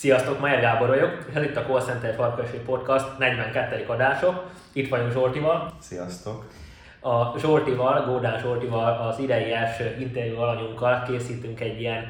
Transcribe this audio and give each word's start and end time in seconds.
Sziasztok, 0.00 0.40
Majer 0.40 0.60
Gábor 0.60 0.88
vagyok, 0.88 1.18
és 1.28 1.34
ez 1.34 1.42
itt 1.42 1.56
a 1.56 1.62
Call 1.62 1.80
Center 1.80 2.14
Farkasi 2.14 2.56
Podcast 2.56 3.18
42. 3.18 3.84
adások. 3.86 4.50
Itt 4.72 4.88
vagyunk 4.88 5.12
Zsoltival. 5.12 5.72
Sziasztok! 5.80 6.44
A 7.00 7.38
Zsoltival, 7.38 8.04
Gódán 8.04 8.38
Zsoltival, 8.38 9.08
az 9.08 9.18
idei 9.18 9.52
első 9.52 9.96
interjú 9.98 10.38
alanyunkkal 10.38 11.02
készítünk 11.02 11.60
egy 11.60 11.80
ilyen 11.80 12.04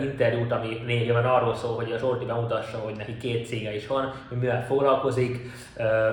interjút, 0.00 0.52
ami 0.52 0.82
lényegében 0.86 1.24
arról 1.24 1.54
szól, 1.54 1.74
hogy 1.74 1.92
a 1.92 1.98
Zsolti 1.98 2.24
bemutassa, 2.24 2.78
hogy 2.78 2.94
neki 2.96 3.16
két 3.16 3.46
cége 3.46 3.74
is 3.74 3.86
van, 3.86 4.12
hogy 4.28 4.38
mivel 4.38 4.64
foglalkozik, 4.66 5.50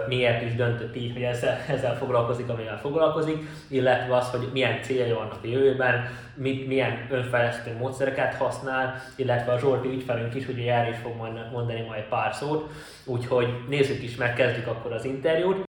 miért 0.08 0.42
is 0.42 0.56
döntött 0.56 0.96
így, 0.96 1.14
hogy 1.14 1.22
ezzel, 1.22 1.58
ezzel 1.68 1.96
foglalkozik, 1.96 2.50
amivel 2.50 2.80
foglalkozik, 2.80 3.38
illetve 3.68 4.16
az, 4.16 4.30
hogy 4.30 4.50
milyen 4.54 4.82
célja 4.82 5.16
vannak 5.16 5.40
a 5.44 5.48
jövőben, 5.48 6.10
mit, 6.34 6.68
milyen 6.68 7.08
önfejlesztő 7.10 7.76
módszereket 7.80 8.34
használ, 8.34 9.02
illetve 9.16 9.52
a 9.52 9.60
Zsolti 9.60 9.88
ügyfelünk 9.88 10.36
is, 10.36 10.48
ugye 10.48 10.74
erre 10.74 10.90
is 10.90 10.98
fog 10.98 11.14
mondani 11.52 11.82
majd 11.88 12.04
pár 12.04 12.34
szót, 12.34 12.72
úgyhogy 13.06 13.48
nézzük 13.70 14.04
is 14.04 14.16
meg, 14.16 14.34
kezdjük 14.34 14.68
akkor 14.68 14.92
az 14.92 15.06
interjút. 15.06 15.64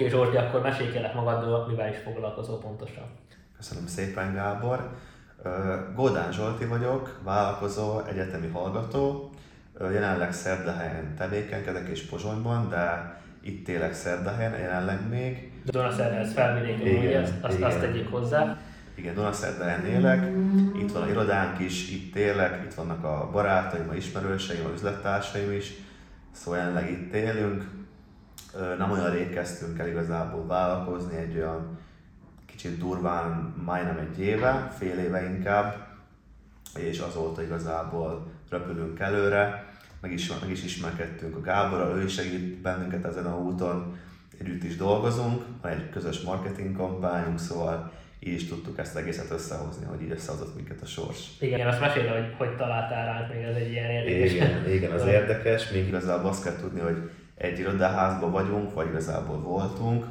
Oké, 0.00 0.08
okay, 0.08 0.18
Zsolti, 0.18 0.36
akkor 0.36 0.60
mesélj 0.60 0.90
kérlek 0.90 1.14
magadról, 1.14 1.66
mivel 1.68 1.88
is 1.88 1.96
foglalkozol 2.04 2.58
pontosan. 2.58 3.04
Köszönöm 3.56 3.86
szépen, 3.86 4.34
Gábor. 4.34 4.90
Gódán 5.94 6.32
Zsolti 6.32 6.64
vagyok, 6.64 7.20
vállalkozó, 7.24 8.00
egyetemi 8.00 8.46
hallgató. 8.46 9.30
Jelenleg 9.80 10.32
Szerdahelyen 10.32 11.14
tevékenykedek 11.16 11.88
és 11.88 12.02
Pozsonyban, 12.02 12.68
de 12.68 13.14
itt 13.42 13.68
élek 13.68 13.92
Szerdahelyen 13.92 14.58
jelenleg 14.58 15.08
még. 15.08 15.52
Dunaszerda, 15.64 16.16
ez 16.16 16.32
felvidéken, 16.32 16.96
ugye? 16.96 17.20
Azt, 17.20 17.32
azt, 17.40 17.62
azt 17.62 17.80
tegyük 17.80 18.10
hozzá. 18.10 18.58
Igen, 18.94 19.14
Dunaszerdahelyen 19.14 19.86
élek, 19.86 20.30
itt 20.78 20.92
van 20.92 21.02
a 21.02 21.08
irodánk 21.08 21.58
is, 21.58 21.90
itt 21.90 22.16
élek, 22.16 22.62
itt 22.64 22.74
vannak 22.74 23.04
a 23.04 23.28
barátaim, 23.32 23.88
a 23.88 23.94
ismerőseim, 23.94 24.66
a 24.66 24.72
üzlettársaim 24.72 25.52
is, 25.52 25.72
szóval 26.32 26.58
jelenleg 26.58 26.90
itt 26.90 27.14
élünk 27.14 27.79
nem 28.78 28.90
olyan 28.90 29.10
rég 29.10 29.30
kezdtünk 29.30 29.78
el 29.78 29.88
igazából 29.88 30.46
vállalkozni, 30.46 31.16
egy 31.16 31.36
olyan 31.36 31.78
kicsit 32.46 32.78
durván 32.78 33.54
majdnem 33.64 33.98
egy 33.98 34.20
éve, 34.20 34.72
fél 34.78 34.98
éve 34.98 35.24
inkább, 35.24 35.86
és 36.78 36.98
azóta 36.98 37.42
igazából 37.42 38.26
röpülünk 38.50 38.98
előre, 38.98 39.68
meg 40.00 40.12
is, 40.12 40.38
meg 40.40 40.50
is 40.50 40.64
ismerkedtünk 40.64 41.36
a 41.36 41.40
Gáborral, 41.40 41.98
ő 41.98 42.04
is 42.04 42.12
segít 42.12 42.60
bennünket 42.60 43.04
ezen 43.04 43.26
a 43.26 43.38
úton, 43.38 43.98
együtt 44.38 44.62
is 44.62 44.76
dolgozunk, 44.76 45.42
van 45.62 45.72
egy 45.72 45.90
közös 45.90 46.20
marketing 46.20 46.76
kampányunk, 46.76 47.38
szóval 47.38 47.92
így 48.18 48.34
is 48.34 48.48
tudtuk 48.48 48.78
ezt 48.78 48.96
egészet 48.96 49.30
összehozni, 49.30 49.84
hogy 49.84 50.02
így 50.02 50.10
összehozott 50.10 50.54
minket 50.54 50.80
a 50.82 50.86
sors. 50.86 51.26
Igen, 51.40 51.68
azt 51.68 51.80
mesélj, 51.80 52.08
hogy 52.08 52.34
hogy 52.36 52.56
találtál 52.56 53.06
ránk, 53.06 53.34
még 53.34 53.42
ez 53.42 53.56
egy 53.56 53.70
ilyen 53.70 53.90
érdekes. 53.90 54.32
Igen, 54.32 54.70
igen 54.70 54.92
az 54.92 55.06
érdekes, 55.06 55.70
még 55.70 55.86
igazából 55.86 56.30
azt 56.30 56.44
kell 56.44 56.56
tudni, 56.56 56.80
hogy 56.80 57.10
egy 57.40 57.58
irodaházban 57.58 58.30
vagyunk, 58.30 58.74
vagy 58.74 58.86
igazából 58.86 59.38
voltunk, 59.38 60.04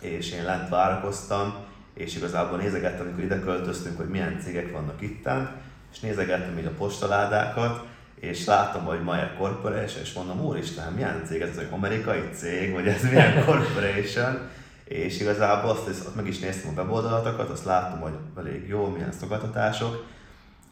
és 0.00 0.32
én 0.32 0.44
lent 0.44 0.68
várakoztam, 0.68 1.54
és 1.94 2.16
igazából 2.16 2.58
nézegettem, 2.58 3.06
amikor 3.06 3.22
ide 3.22 3.40
költöztünk, 3.40 3.96
hogy 3.96 4.08
milyen 4.08 4.40
cégek 4.44 4.72
vannak 4.72 5.00
itten, 5.00 5.50
és 5.92 6.00
nézegettem 6.00 6.58
így 6.58 6.66
a 6.66 6.74
postaládákat, 6.78 7.84
és 8.20 8.44
láttam, 8.44 8.84
hogy 8.84 9.02
Mayer 9.02 9.36
Corporation, 9.36 10.02
és 10.02 10.12
mondom, 10.12 10.40
úristen, 10.40 10.92
milyen 10.92 11.22
cég 11.26 11.40
ez, 11.40 11.48
ez 11.48 11.56
egy 11.56 11.68
amerikai 11.70 12.30
cég, 12.34 12.72
vagy 12.72 12.86
ez 12.86 13.02
milyen 13.02 13.44
corporation, 13.46 14.38
és 14.84 15.20
igazából 15.20 15.70
azt, 15.70 15.88
azt 15.88 16.14
meg 16.14 16.26
is 16.26 16.38
néztem 16.38 16.70
a 16.76 16.80
weboldalatokat, 16.80 17.48
azt 17.48 17.64
láttam, 17.64 18.00
hogy 18.00 18.14
elég 18.36 18.68
jó, 18.68 18.86
milyen 18.86 19.12
szolgáltatások, 19.12 20.04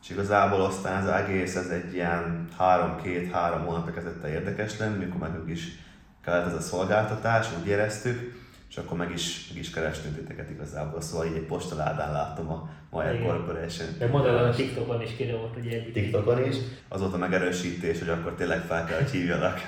és 0.03 0.11
igazából 0.11 0.61
aztán 0.61 1.03
ez 1.03 1.23
egész, 1.23 1.57
ez 1.57 1.69
egy 1.69 1.95
ilyen 1.95 2.49
három-két-három 2.59 3.65
hónapra 3.65 3.93
kezdett 3.93 4.25
el 4.25 4.31
érdekes 4.31 4.79
lenni, 4.79 5.05
mikor 5.05 5.21
meg 5.21 5.49
is 5.49 5.79
kellett 6.25 6.47
ez 6.47 6.55
a 6.55 6.61
szolgáltatás, 6.61 7.47
úgy 7.61 7.67
éreztük, 7.67 8.39
és 8.71 8.77
akkor 8.77 8.97
meg 8.99 9.11
is, 9.11 9.49
meg 9.49 9.59
is 9.59 9.71
kerestünk 9.71 10.17
titeket 10.17 10.51
igazából, 10.51 11.01
szóval 11.01 11.27
így 11.27 11.37
egy 11.37 11.47
postaládán 11.47 12.13
láttam 12.13 12.51
a 12.51 12.69
Maya 12.91 13.13
Igen. 13.13 13.27
Corporation. 13.27 13.89
De 13.99 14.07
mondod, 14.07 14.35
a 14.35 14.51
TikTokon 14.51 15.03
is 15.03 15.17
kidobott 15.17 15.57
ugye 15.57 15.71
egy 15.71 15.93
TikTokon 15.93 16.45
is. 16.45 16.57
Az 16.89 17.01
volt 17.01 17.15
a 17.15 17.17
megerősítés, 17.17 17.99
hogy 17.99 18.09
akkor 18.09 18.35
tényleg 18.35 18.61
fel 18.61 18.85
kell, 18.85 18.99
hogy 18.99 19.11
hívjalak. 19.11 19.59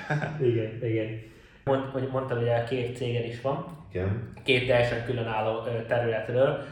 igen, 0.41 0.79
igen. 0.83 1.07
Mond, 1.63 1.83
hogy 1.83 2.09
mondtad, 2.11 2.37
hogy 2.37 2.49
a 2.49 2.63
két 2.63 2.97
céged 2.97 3.25
is 3.25 3.41
van. 3.41 3.82
Igen. 3.93 4.31
Két 4.43 4.67
teljesen 4.67 5.05
különálló 5.05 5.61
területről. 5.87 6.63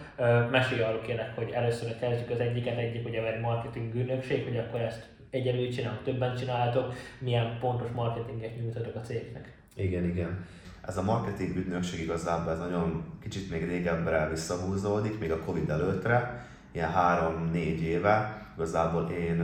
Mesélj 0.51 0.81
arról 0.81 1.01
kérlek, 1.01 1.35
hogy 1.35 1.49
először 1.49 1.99
kezdjük 1.99 2.29
az 2.29 2.39
egyiket, 2.39 2.77
egyik 2.77 3.07
ugye 3.07 3.33
egy 3.33 3.41
marketing 3.41 3.95
ügynökség, 3.95 4.43
hogy 4.43 4.57
akkor 4.57 4.79
ezt 4.79 5.09
egyelőtt 5.29 5.71
csinálok, 5.71 6.03
többen 6.03 6.35
csináltok, 6.35 6.93
milyen 7.19 7.57
pontos 7.59 7.89
marketinget 7.95 8.57
nyújtatok 8.57 8.95
a 8.95 8.99
cégnek. 8.99 9.53
Igen, 9.75 10.03
igen. 10.03 10.45
Ez 10.87 10.97
a 10.97 11.03
marketing 11.03 11.55
ügynökség 11.55 11.99
igazából 11.99 12.51
ez 12.51 12.59
nagyon 12.59 13.03
kicsit 13.21 13.51
még 13.51 13.67
régebbre 13.67 14.29
visszahúzódik, 14.29 15.19
még 15.19 15.31
a 15.31 15.39
Covid 15.39 15.69
előttre, 15.69 16.45
ilyen 16.71 16.91
három-négy 16.91 17.81
éve. 17.81 18.45
Igazából 18.55 19.09
én 19.09 19.43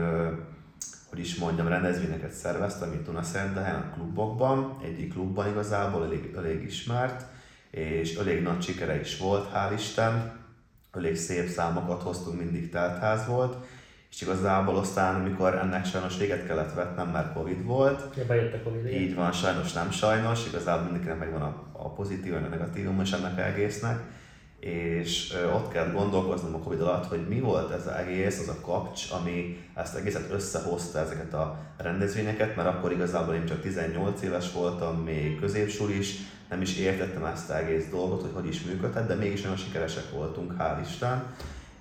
hogy 1.10 1.20
is 1.20 1.36
mondjam, 1.36 1.68
rendezvényeket 1.68 2.32
szerveztem 2.32 2.94
itt 2.94 3.06
Dunaszerdehen, 3.06 3.76
a 3.76 3.94
klubokban, 3.94 4.78
egyik 4.84 5.14
klubban 5.14 5.48
igazából 5.48 6.04
elég, 6.04 6.34
elég 6.38 6.64
ismert, 6.64 7.26
és 7.78 8.16
elég 8.16 8.42
nagy 8.42 8.62
sikere 8.62 9.00
is 9.00 9.18
volt, 9.18 9.50
hál' 9.54 9.74
Isten, 9.74 10.36
elég 10.92 11.16
szép 11.16 11.48
számokat 11.48 12.02
hoztunk, 12.02 12.40
mindig 12.40 12.70
teltház 12.70 13.28
volt, 13.28 13.56
és 14.12 14.22
igazából 14.22 14.78
aztán, 14.78 15.16
amikor 15.16 15.56
ennek 15.56 15.86
sajnos 15.86 16.18
véget 16.18 16.46
kellett 16.48 16.74
vetnem, 16.74 17.08
mert 17.08 17.34
Covid 17.34 17.66
volt. 17.66 18.16
Ja, 18.16 18.26
bejött 18.26 18.54
a 18.54 18.64
Covid. 18.64 18.86
Így 18.86 19.16
van, 19.16 19.32
sajnos 19.32 19.74
nem 19.74 19.92
sajnos, 19.92 20.48
igazából 20.48 20.84
mindenkinek 20.84 21.20
megvan 21.20 21.42
a, 21.42 21.70
a 21.72 21.94
pozitív, 21.94 22.34
a 22.34 22.40
negatívum 22.40 23.02
is 23.02 23.12
ennek 23.12 23.40
egésznek 23.40 24.00
és 24.60 25.34
ott 25.56 25.72
kell 25.72 25.92
gondolkoznom 25.92 26.56
a 26.56 26.60
Covid 26.60 26.82
alatt, 26.82 27.06
hogy 27.08 27.28
mi 27.28 27.40
volt 27.40 27.72
ez 27.72 27.88
az 27.88 27.94
egész, 27.94 28.40
az 28.40 28.48
a 28.48 28.62
kapcs, 28.62 29.12
ami 29.12 29.66
ezt 29.74 29.96
egészet 29.96 30.32
összehozta 30.32 31.00
ezeket 31.00 31.34
a 31.34 31.58
rendezvényeket, 31.78 32.56
mert 32.56 32.68
akkor 32.68 32.92
igazából 32.92 33.34
én 33.34 33.46
csak 33.46 33.62
18 33.62 34.22
éves 34.22 34.52
voltam, 34.52 34.96
még 34.96 35.40
középsul 35.40 35.90
is, 35.90 36.16
nem 36.50 36.62
is 36.62 36.78
értettem 36.78 37.26
ezt 37.26 37.50
az 37.50 37.56
egész 37.56 37.90
dolgot, 37.90 38.22
hogy 38.22 38.32
hogy 38.34 38.48
is 38.48 38.64
működhet, 38.64 39.08
de 39.08 39.16
mégis 39.16 39.42
nagyon 39.42 39.58
sikeresek 39.58 40.12
voltunk, 40.12 40.54
hál' 40.60 40.88
Isten, 40.90 41.24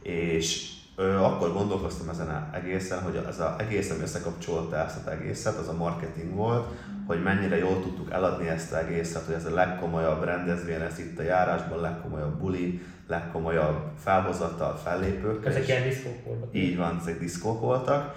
és 0.02 0.75
ö, 0.96 1.16
akkor 1.16 1.52
gondolkoztam 1.52 2.08
ezen 2.08 2.28
az 2.28 2.58
egészen, 2.62 3.02
hogy 3.02 3.16
az 3.28 3.38
a 3.38 3.56
egész, 3.58 3.90
ami 3.90 4.02
összekapcsolta 4.02 4.76
ezt 4.76 4.96
az 4.96 5.12
egészet, 5.12 5.56
az 5.56 5.68
a 5.68 5.76
marketing 5.76 6.34
volt, 6.34 6.66
hogy 7.06 7.22
mennyire 7.22 7.56
jól 7.56 7.82
tudtuk 7.82 8.10
eladni 8.10 8.48
ezt 8.48 8.72
az 8.72 8.78
egészet, 8.78 9.24
hogy 9.24 9.34
ez 9.34 9.44
a 9.44 9.54
legkomolyabb 9.54 10.24
rendezvény 10.24 10.80
ez 10.80 10.98
itt 10.98 11.18
a 11.18 11.22
járásban, 11.22 11.80
legkomolyabb 11.80 12.38
buli, 12.38 12.82
legkomolyabb 13.06 13.78
felhozattal, 14.02 14.76
fellépők. 14.76 15.46
Ezek 15.46 15.68
ilyen 15.68 15.82
diszkók 15.82 16.24
voltak. 16.24 16.54
Így 16.54 16.76
van, 16.76 16.98
ezek 17.00 17.18
diszkók 17.18 17.60
voltak, 17.60 18.14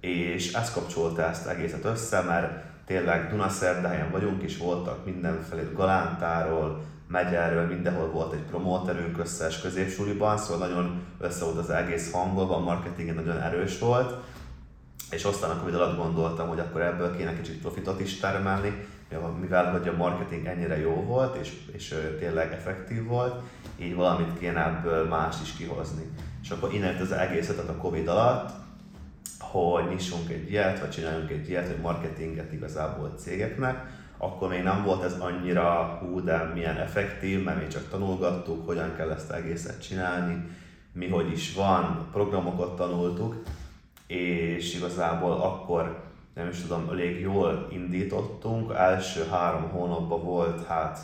és 0.00 0.52
ez 0.52 0.72
kapcsolta 0.72 1.22
ezt 1.22 1.46
az 1.46 1.50
egészet 1.50 1.84
össze, 1.84 2.20
mert 2.20 2.64
tényleg 2.86 3.30
Dunaszerdahelyen 3.30 4.10
vagyunk, 4.10 4.42
és 4.42 4.56
voltak 4.56 5.04
mindenfelé 5.04 5.62
Galántáról, 5.74 6.82
Megyerről, 7.08 7.66
mindenhol 7.66 8.10
volt 8.10 8.32
egy 8.32 8.42
promóterünk 8.42 9.18
összes 9.18 9.60
középsuliban, 9.60 10.38
szóval 10.38 10.68
nagyon 10.68 11.02
össze 11.18 11.44
volt 11.44 11.58
az 11.58 11.70
egész 11.70 12.12
hangolva, 12.12 12.56
a 12.56 12.60
marketing 12.60 13.14
nagyon 13.14 13.40
erős 13.40 13.78
volt, 13.78 14.14
és 15.10 15.24
aztán 15.24 15.50
a 15.50 15.58
Covid 15.58 15.74
alatt 15.74 15.96
gondoltam, 15.96 16.48
hogy 16.48 16.58
akkor 16.58 16.80
ebből 16.80 17.16
kéne 17.16 17.36
kicsit 17.36 17.60
profitot 17.60 18.00
is 18.00 18.18
termelni, 18.18 18.86
mivel 19.40 19.70
hogy 19.70 19.88
a 19.88 19.96
marketing 19.96 20.46
ennyire 20.46 20.78
jó 20.78 20.92
volt, 20.92 21.36
és, 21.36 21.52
és 21.72 21.94
tényleg 22.18 22.52
effektív 22.52 23.04
volt, 23.06 23.42
így 23.78 23.94
valamit 23.94 24.38
kéne 24.38 24.66
ebből 24.66 25.08
más 25.08 25.36
is 25.42 25.52
kihozni. 25.52 26.02
És 26.42 26.50
akkor 26.50 26.74
innen 26.74 27.00
az 27.00 27.12
egészet 27.12 27.68
a 27.68 27.76
Covid 27.76 28.08
alatt, 28.08 28.50
hogy 29.38 29.88
nyissunk 29.88 30.30
egy 30.30 30.50
ilyet, 30.50 30.80
vagy 30.80 30.90
csináljunk 30.90 31.30
egy 31.30 31.48
ilyet, 31.48 31.66
hogy 31.66 31.80
marketinget 31.80 32.52
igazából 32.52 33.14
cégeknek, 33.16 33.86
akkor 34.18 34.48
még 34.48 34.62
nem 34.62 34.84
volt 34.84 35.02
ez 35.02 35.12
annyira 35.18 35.98
hú, 36.00 36.24
de 36.24 36.50
milyen 36.54 36.76
effektív, 36.76 37.44
mert 37.44 37.58
még 37.58 37.68
csak 37.68 37.88
tanulgattuk, 37.88 38.66
hogyan 38.66 38.96
kell 38.96 39.10
ezt 39.10 39.30
egészet 39.30 39.82
csinálni, 39.82 40.48
mi 40.92 41.08
hogy 41.08 41.32
is 41.32 41.54
van, 41.54 42.08
programokat 42.12 42.76
tanultuk, 42.76 43.42
és 44.06 44.74
igazából 44.74 45.32
akkor 45.32 46.06
nem 46.34 46.48
is 46.48 46.60
tudom, 46.60 46.88
elég 46.90 47.20
jól 47.20 47.68
indítottunk, 47.72 48.72
első 48.74 49.26
három 49.30 49.68
hónapban 49.68 50.24
volt 50.24 50.66
hát 50.66 50.98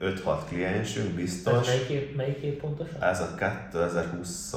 5-6 0.00 0.36
kliensünk 0.48 1.14
biztos. 1.14 1.60
Ez 1.60 1.66
melyik 1.66 1.88
év, 1.88 2.16
melyik 2.16 2.42
év 2.42 2.60
pontosan? 2.60 3.02
Ez 3.02 3.20
a 3.20 3.34
2020 3.70 4.54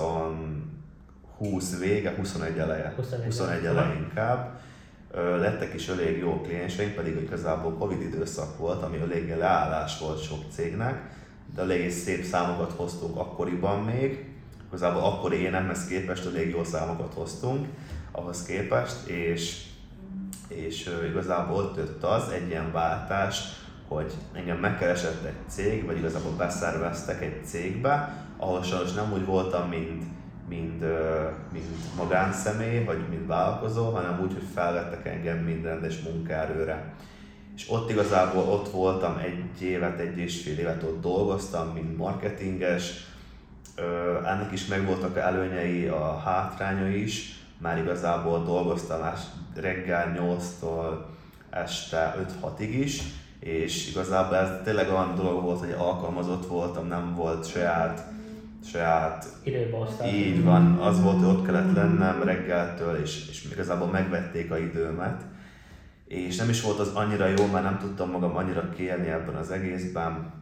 20 1.37 1.79
vége, 1.79 2.13
21 2.15 2.57
eleje. 2.57 2.93
21, 2.95 3.25
21 3.25 3.65
eleje 3.65 3.95
inkább. 3.95 4.59
Lettek 5.17 5.73
is 5.73 5.87
elég 5.87 6.17
jó 6.17 6.41
klienseink, 6.41 6.93
pedig 6.93 7.21
igazából 7.21 7.73
Covid 7.73 8.01
időszak 8.01 8.57
volt, 8.57 8.83
ami 8.83 8.97
eléggé 8.97 9.33
leállás 9.33 9.99
volt 9.99 10.23
sok 10.23 10.39
cégnek, 10.51 11.15
de 11.55 11.61
elég 11.61 11.91
szép 11.91 12.23
számokat 12.23 12.71
hoztunk 12.75 13.17
akkoriban 13.17 13.83
még, 13.83 14.25
igazából 14.67 15.03
akkor 15.03 15.33
énemhez 15.33 15.87
képest 15.87 16.25
elég 16.25 16.49
jó 16.49 16.63
számokat 16.63 17.13
hoztunk 17.13 17.67
ahhoz 18.11 18.43
képest, 18.43 19.07
és, 19.07 19.63
és 20.47 20.89
igazából 21.09 21.55
ott 21.55 21.77
jött 21.77 22.03
az 22.03 22.29
egy 22.29 22.47
ilyen 22.47 22.71
váltás, 22.71 23.41
hogy 23.87 24.13
engem 24.33 24.57
megkeresett 24.57 25.23
egy 25.23 25.49
cég, 25.49 25.85
vagy 25.85 25.97
igazából 25.97 26.31
beszerveztek 26.37 27.21
egy 27.21 27.45
cégbe, 27.45 28.25
ahol 28.37 28.63
sajnos 28.63 28.93
nem 28.93 29.13
úgy 29.13 29.25
voltam, 29.25 29.69
mint, 29.69 30.03
mint, 30.47 30.83
mint 31.51 31.95
magánszemély, 31.95 32.83
vagy 32.83 33.07
mint 33.09 33.27
vállalkozó, 33.27 33.89
hanem 33.89 34.19
úgy, 34.21 34.33
hogy 34.33 34.47
felvettek 34.53 35.05
engem 35.05 35.37
mint 35.37 35.63
rendes 35.63 35.99
munkaerőre. 36.01 36.93
És 37.55 37.65
ott 37.69 37.89
igazából 37.89 38.43
ott 38.43 38.69
voltam 38.69 39.17
egy 39.17 39.61
évet, 39.61 39.99
egy 39.99 40.17
és 40.17 40.41
fél 40.41 40.57
évet 40.57 40.83
ott 40.83 41.01
dolgoztam, 41.01 41.67
mint 41.67 41.97
marketinges, 41.97 43.05
ennek 44.25 44.51
is 44.51 44.65
megvoltak 44.65 45.17
előnyei, 45.17 45.87
a 45.87 46.17
hátrányai 46.17 47.01
is, 47.03 47.39
már 47.57 47.77
igazából 47.77 48.43
dolgoztam 48.43 49.13
reggel 49.55 50.15
8-tól 50.19 51.05
este 51.49 52.15
5-6-ig 52.41 52.69
is, 52.83 53.01
és 53.39 53.89
igazából 53.89 54.35
ez 54.35 54.49
tényleg 54.63 54.89
olyan 54.89 55.15
dolog 55.15 55.43
volt, 55.43 55.59
hogy 55.59 55.75
alkalmazott 55.77 56.47
voltam, 56.47 56.87
nem 56.87 57.15
volt 57.15 57.49
saját 57.49 58.05
saját... 58.65 59.25
Időbeosztás. 59.43 60.13
Így 60.13 60.43
van, 60.43 60.77
az 60.77 61.01
volt, 61.01 61.17
hogy 61.17 61.35
ott 61.35 61.45
kellett 61.45 61.75
lennem 61.75 62.23
reggeltől, 62.23 62.95
és, 62.95 63.29
és 63.29 63.47
igazából 63.51 63.87
megvették 63.87 64.51
a 64.51 64.57
időmet. 64.57 65.21
És 66.05 66.35
nem 66.35 66.49
is 66.49 66.61
volt 66.61 66.79
az 66.79 66.93
annyira 66.93 67.27
jó, 67.27 67.45
mert 67.51 67.63
nem 67.63 67.77
tudtam 67.77 68.09
magam 68.09 68.35
annyira 68.35 68.69
kérni 68.69 69.07
ebben 69.07 69.35
az 69.35 69.51
egészben. 69.51 70.33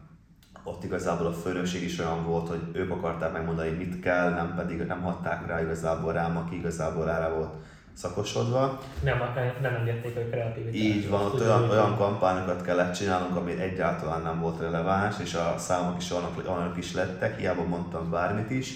Ott 0.64 0.84
igazából 0.84 1.26
a 1.26 1.32
főnökség 1.32 1.82
is 1.82 1.98
olyan 1.98 2.24
volt, 2.24 2.48
hogy 2.48 2.60
ők 2.72 2.90
akarták 2.90 3.32
megmondani, 3.32 3.70
mit 3.70 4.00
kell, 4.00 4.30
nem 4.30 4.54
pedig 4.56 4.82
nem 4.82 5.02
hatták 5.02 5.46
rá 5.46 5.62
igazából 5.62 6.12
rám, 6.12 6.36
aki 6.36 6.56
igazából 6.56 7.04
rá 7.04 7.34
volt 7.34 7.54
szakosodva. 7.96 8.80
Nem, 9.02 9.18
nem 9.60 9.74
engedték, 9.74 10.14
hogy 10.14 10.30
kreativitás. 10.30 10.80
Így 10.80 11.08
van, 11.08 11.24
ott 11.24 11.40
olyan, 11.40 11.70
olyan 11.70 11.96
kampányokat 11.96 12.62
kellett 12.62 12.94
csinálnunk, 12.94 13.36
ami 13.36 13.60
egyáltalán 13.60 14.22
nem 14.22 14.40
volt 14.40 14.60
releváns, 14.60 15.14
és 15.22 15.34
a 15.34 15.54
számok 15.58 16.00
is 16.00 16.10
olyanok, 16.10 16.42
olyanok 16.48 16.76
is 16.76 16.92
lettek, 16.92 17.38
hiába 17.38 17.64
mondtam 17.64 18.10
bármit 18.10 18.50
is. 18.50 18.74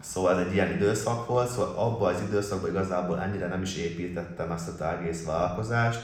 Szóval 0.00 0.38
ez 0.38 0.46
egy 0.46 0.52
ilyen 0.52 0.72
időszak 0.72 1.26
volt, 1.26 1.48
szóval 1.48 1.74
abban 1.76 2.14
az 2.14 2.20
időszakban 2.28 2.70
igazából 2.70 3.20
ennyire 3.20 3.46
nem 3.46 3.62
is 3.62 3.76
építettem 3.76 4.50
ezt 4.52 4.80
a 4.80 4.98
egész 4.98 5.26
vállalkozást, 5.26 6.00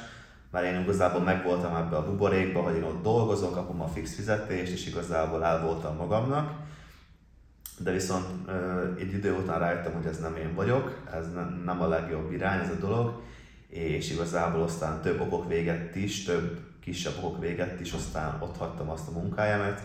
mert 0.50 0.66
én 0.66 0.80
igazából 0.80 1.20
megvoltam 1.20 1.76
ebbe 1.76 1.96
a 1.96 2.04
buborékba, 2.04 2.60
hogy 2.60 2.76
én 2.76 2.82
ott 2.82 3.02
dolgozom, 3.02 3.52
kapom 3.52 3.80
a 3.80 3.88
fix 3.88 4.14
fizetést, 4.14 4.72
és 4.72 4.86
igazából 4.86 5.44
el 5.44 5.60
voltam 5.60 5.96
magamnak 5.96 6.50
de 7.82 7.90
viszont 7.90 8.26
egy 8.98 9.12
idő 9.12 9.32
után 9.32 9.58
rájöttem, 9.58 9.92
hogy 9.92 10.06
ez 10.06 10.18
nem 10.18 10.36
én 10.36 10.54
vagyok, 10.54 11.00
ez 11.12 11.26
nem 11.64 11.80
a 11.80 11.88
legjobb 11.88 12.32
irány 12.32 12.60
ez 12.60 12.70
a 12.70 12.86
dolog, 12.86 13.22
és 13.68 14.10
igazából 14.10 14.62
aztán 14.62 15.00
több 15.00 15.20
okok 15.20 15.48
véget 15.48 15.96
is, 15.96 16.24
több 16.24 16.58
kisebb 16.80 17.12
okok 17.22 17.40
véget 17.40 17.80
is, 17.80 17.92
aztán 17.92 18.36
ott 18.40 18.56
hagytam 18.56 18.90
azt 18.90 19.08
a 19.08 19.10
munkáját. 19.10 19.80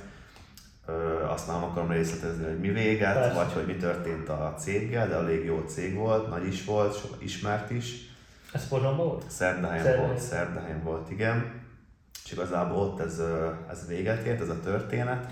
Azt 1.27 1.47
nem 1.47 1.63
akarom 1.63 1.91
részletezni, 1.91 2.43
hogy 2.43 2.59
mi 2.59 2.69
véget, 2.69 3.13
Persze. 3.13 3.33
vagy 3.33 3.53
hogy 3.53 3.65
mi 3.65 3.75
történt 3.75 4.29
a 4.29 4.55
céggel, 4.57 5.07
de 5.07 5.15
elég 5.15 5.45
jó 5.45 5.63
cég 5.67 5.95
volt, 5.95 6.29
nagy 6.29 6.47
is 6.47 6.65
volt, 6.65 6.99
sok 6.99 7.15
ismert 7.19 7.71
is. 7.71 8.15
Ez 8.51 8.67
Pozsonyban 8.67 9.07
volt? 9.07 9.29
Szerdahelyen 9.29 9.99
volt, 9.99 10.19
Szerdahelyen 10.19 10.83
volt, 10.83 11.11
igen. 11.11 11.51
És 12.25 12.31
igazából 12.31 12.77
ott 12.77 12.99
ez, 12.99 13.21
ez 13.69 13.87
véget 13.87 14.25
ért, 14.25 14.41
ez 14.41 14.49
a 14.49 14.59
történet 14.59 15.31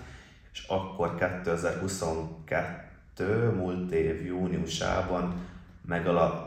és 0.55 0.63
akkor 0.67 1.15
2022 1.43 3.49
múlt 3.49 3.91
év 3.91 4.25
júniusában 4.25 5.33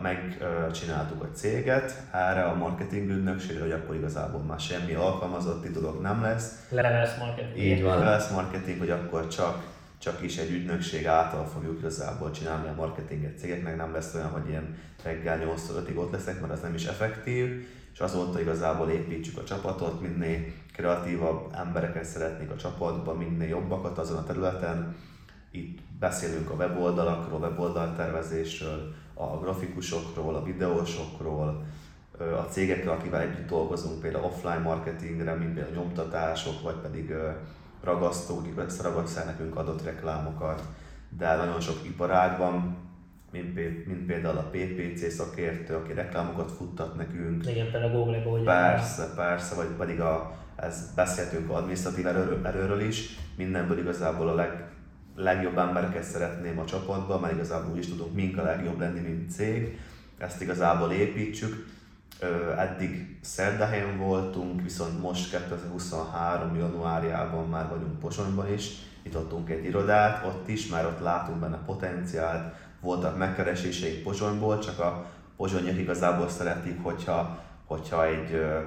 megcsináltuk 0.03 1.23
a 1.23 1.31
céget 1.35 2.03
erre 2.13 2.43
a 2.43 2.55
marketing 2.55 3.11
ügynökségre, 3.11 3.63
hogy 3.63 3.73
akkor 3.73 3.95
igazából 3.95 4.41
már 4.41 4.61
semmi 4.61 4.95
alkalmazotti 4.95 5.71
dolog 5.71 6.01
nem 6.01 6.23
lesz. 6.23 6.67
Leves 6.71 7.17
marketing. 7.19 7.65
Így 7.65 7.83
van, 7.83 7.99
leves 7.99 8.29
marketing, 8.29 8.79
hogy 8.79 8.91
akkor 8.91 9.29
csak, 9.29 9.65
csak 9.99 10.23
is 10.23 10.37
egy 10.37 10.51
ügynökség 10.51 11.07
által 11.07 11.47
fogjuk 11.47 11.79
igazából 11.79 12.31
csinálni 12.31 12.69
a 12.69 12.75
marketinget 12.77 13.39
cégeknek, 13.39 13.77
nem 13.77 13.93
lesz 13.93 14.15
olyan, 14.15 14.31
hogy 14.31 14.49
ilyen 14.49 14.77
reggel 15.03 15.37
8 15.37 15.63
5 15.77 15.97
ott 15.97 16.13
leszek, 16.13 16.41
mert 16.41 16.53
az 16.53 16.61
nem 16.61 16.75
is 16.75 16.87
effektív, 16.87 17.67
és 17.99 18.05
azóta 18.05 18.41
igazából 18.41 18.89
építsük 18.89 19.39
a 19.39 19.45
csapatot, 19.45 20.01
minél 20.01 20.41
kreatívabb 20.73 21.53
embereket 21.53 22.05
szeretnék 22.05 22.51
a 22.51 22.57
csapatban, 22.57 23.17
minél 23.17 23.49
jobbakat 23.49 23.99
azon 23.99 24.17
a 24.17 24.25
területen. 24.25 24.97
Itt 25.51 25.79
beszélünk 25.99 26.51
a 26.51 26.55
weboldalakról, 26.55 27.41
weboldaltervezésről, 27.41 28.95
a 29.15 29.27
grafikusokról, 29.27 30.35
a 30.35 30.43
videósokról, 30.43 31.65
a 32.19 32.47
cégekkel, 32.51 32.93
akivel 32.93 33.21
együtt 33.21 33.49
dolgozunk, 33.49 34.01
például 34.01 34.25
offline 34.25 34.59
marketingre, 34.59 35.35
mint 35.35 35.59
például 35.59 35.75
nyomtatások, 35.75 36.63
vagy 36.63 36.77
pedig 36.77 37.15
ragasztók, 37.83 38.47
ragasztják 38.83 39.27
nekünk 39.27 39.57
adott 39.57 39.83
reklámokat, 39.83 40.63
de 41.19 41.37
nagyon 41.37 41.61
sok 41.61 41.83
mint, 41.83 42.77
mint 43.31 44.07
például 44.07 44.37
a 44.37 44.51
PPC 44.51 45.13
szakértő, 45.13 45.75
aki 45.75 45.93
reklámokat 45.93 46.53
futtat 46.53 46.97
nekünk. 46.97 47.47
Igen, 47.47 47.71
például 47.71 47.93
a 47.93 47.97
Google 47.97 48.23
hogy 48.23 48.43
Persze, 48.43 49.13
persze, 49.17 49.55
vagy 49.55 49.67
pedig 49.67 50.01
a, 50.01 50.37
ez 50.57 50.95
beszéltünk 50.95 51.51
adminisztratív 51.51 52.07
erőről, 52.07 52.47
erőről 52.47 52.81
is, 52.81 53.19
mindenből 53.37 53.79
igazából 53.79 54.29
a 54.29 54.35
leg, 54.35 54.69
legjobb 55.17 55.59
embereket 55.59 56.03
szeretném 56.03 56.59
a 56.59 56.65
csapatba, 56.65 57.19
mert 57.19 57.35
igazából 57.35 57.73
úgy 57.73 57.79
is 57.79 57.89
tudunk 57.89 58.15
mink 58.15 58.39
a 58.39 58.43
legjobb 58.43 58.79
lenni, 58.79 59.01
mint 59.01 59.31
cég. 59.31 59.79
Ezt 60.19 60.43
igazából 60.43 60.93
építsük. 60.93 61.67
Eddig 62.59 63.19
Szerdahelyen 63.21 63.99
voltunk, 63.99 64.63
viszont 64.63 65.01
most 65.01 65.31
2023. 65.31 66.57
januárjában 66.57 67.49
már 67.49 67.69
vagyunk 67.69 67.99
Posonyban 67.99 68.53
is, 68.53 68.71
nyitottunk 69.05 69.51
egy 69.51 69.65
irodát, 69.65 70.27
ott 70.27 70.49
is, 70.49 70.69
már 70.69 70.87
ott 70.87 71.01
látunk 71.01 71.39
benne 71.39 71.59
potenciált, 71.67 72.55
voltak 72.81 73.19
megkereséseik 73.19 74.03
Pozsonyból, 74.03 74.59
csak 74.59 74.79
a 74.79 75.11
pozsonyiak 75.37 75.79
igazából 75.79 76.29
szeretik, 76.29 76.83
hogyha, 76.83 77.45
hogyha 77.67 78.07
egy 78.07 78.33
ö, 78.33 78.59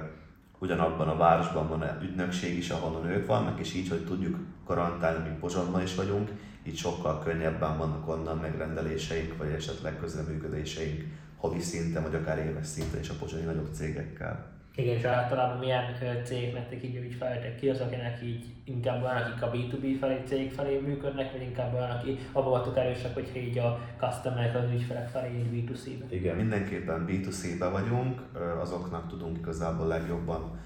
ugyanabban 0.58 1.08
a 1.08 1.16
városban 1.16 1.68
van 1.68 1.82
egy 1.82 2.02
ügynökség 2.02 2.56
is, 2.56 2.70
ahonnan 2.70 3.10
ők 3.10 3.26
vannak, 3.26 3.60
és 3.60 3.74
így, 3.74 3.88
hogy 3.88 4.04
tudjuk 4.04 4.36
garantálni, 4.66 5.28
mint 5.28 5.38
Pozsonyban 5.38 5.82
is 5.82 5.94
vagyunk, 5.94 6.30
így 6.62 6.76
sokkal 6.76 7.22
könnyebben 7.22 7.78
vannak 7.78 8.08
onnan 8.08 8.38
megrendeléseink, 8.38 9.36
vagy 9.36 9.50
esetleg 9.50 9.98
közleműködéseink 9.98 11.04
havi 11.40 11.60
szinten, 11.60 12.02
vagy 12.02 12.14
akár 12.14 12.38
éves 12.38 12.66
szinten 12.66 13.00
is 13.00 13.08
a 13.08 13.14
pozsonyi 13.18 13.44
nagyobb 13.44 13.74
cégekkel. 13.74 14.61
Igen, 14.74 14.96
és 14.96 15.04
általában 15.04 15.58
milyen 15.58 15.84
cégek 16.24 16.52
lettek 16.52 16.84
így 16.84 16.96
ügyfeletek 16.96 17.56
ki, 17.56 17.68
az, 17.68 17.80
akinek 17.80 18.22
így 18.22 18.44
inkább 18.64 19.02
olyan, 19.02 19.16
akik 19.16 19.42
a 19.42 19.50
B2B 19.50 19.96
felé, 20.00 20.20
cég 20.24 20.52
felé 20.52 20.78
működnek, 20.78 21.32
vagy 21.32 21.42
inkább 21.42 21.74
olyan, 21.74 21.90
aki 21.90 22.18
abban 22.32 22.50
voltak 22.50 22.76
erősek, 22.76 23.14
hogyha 23.14 23.38
így 23.38 23.58
a 23.58 23.80
customer 23.98 24.56
az 24.56 24.70
ügyfelek 24.70 25.08
felé 25.08 25.38
így 25.38 25.70
B2C-be? 25.70 26.14
Igen, 26.14 26.36
mindenképpen 26.36 27.04
B2C-be 27.08 27.68
vagyunk, 27.68 28.20
azoknak 28.60 29.08
tudunk 29.08 29.38
igazából 29.38 29.86
legjobban 29.86 30.58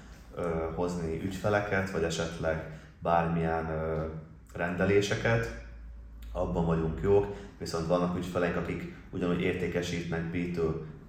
hozni 0.75 1.21
ügyfeleket, 1.23 1.89
vagy 1.89 2.03
esetleg 2.03 2.79
bármilyen 2.99 3.67
rendeléseket, 4.53 5.65
abban 6.31 6.65
vagyunk 6.65 6.99
jók, 7.03 7.35
viszont 7.59 7.87
vannak 7.87 8.17
ügyfeleink, 8.17 8.55
akik 8.55 8.95
ugyanúgy 9.11 9.41
értékesítnek 9.41 10.21
B2, 10.33 10.59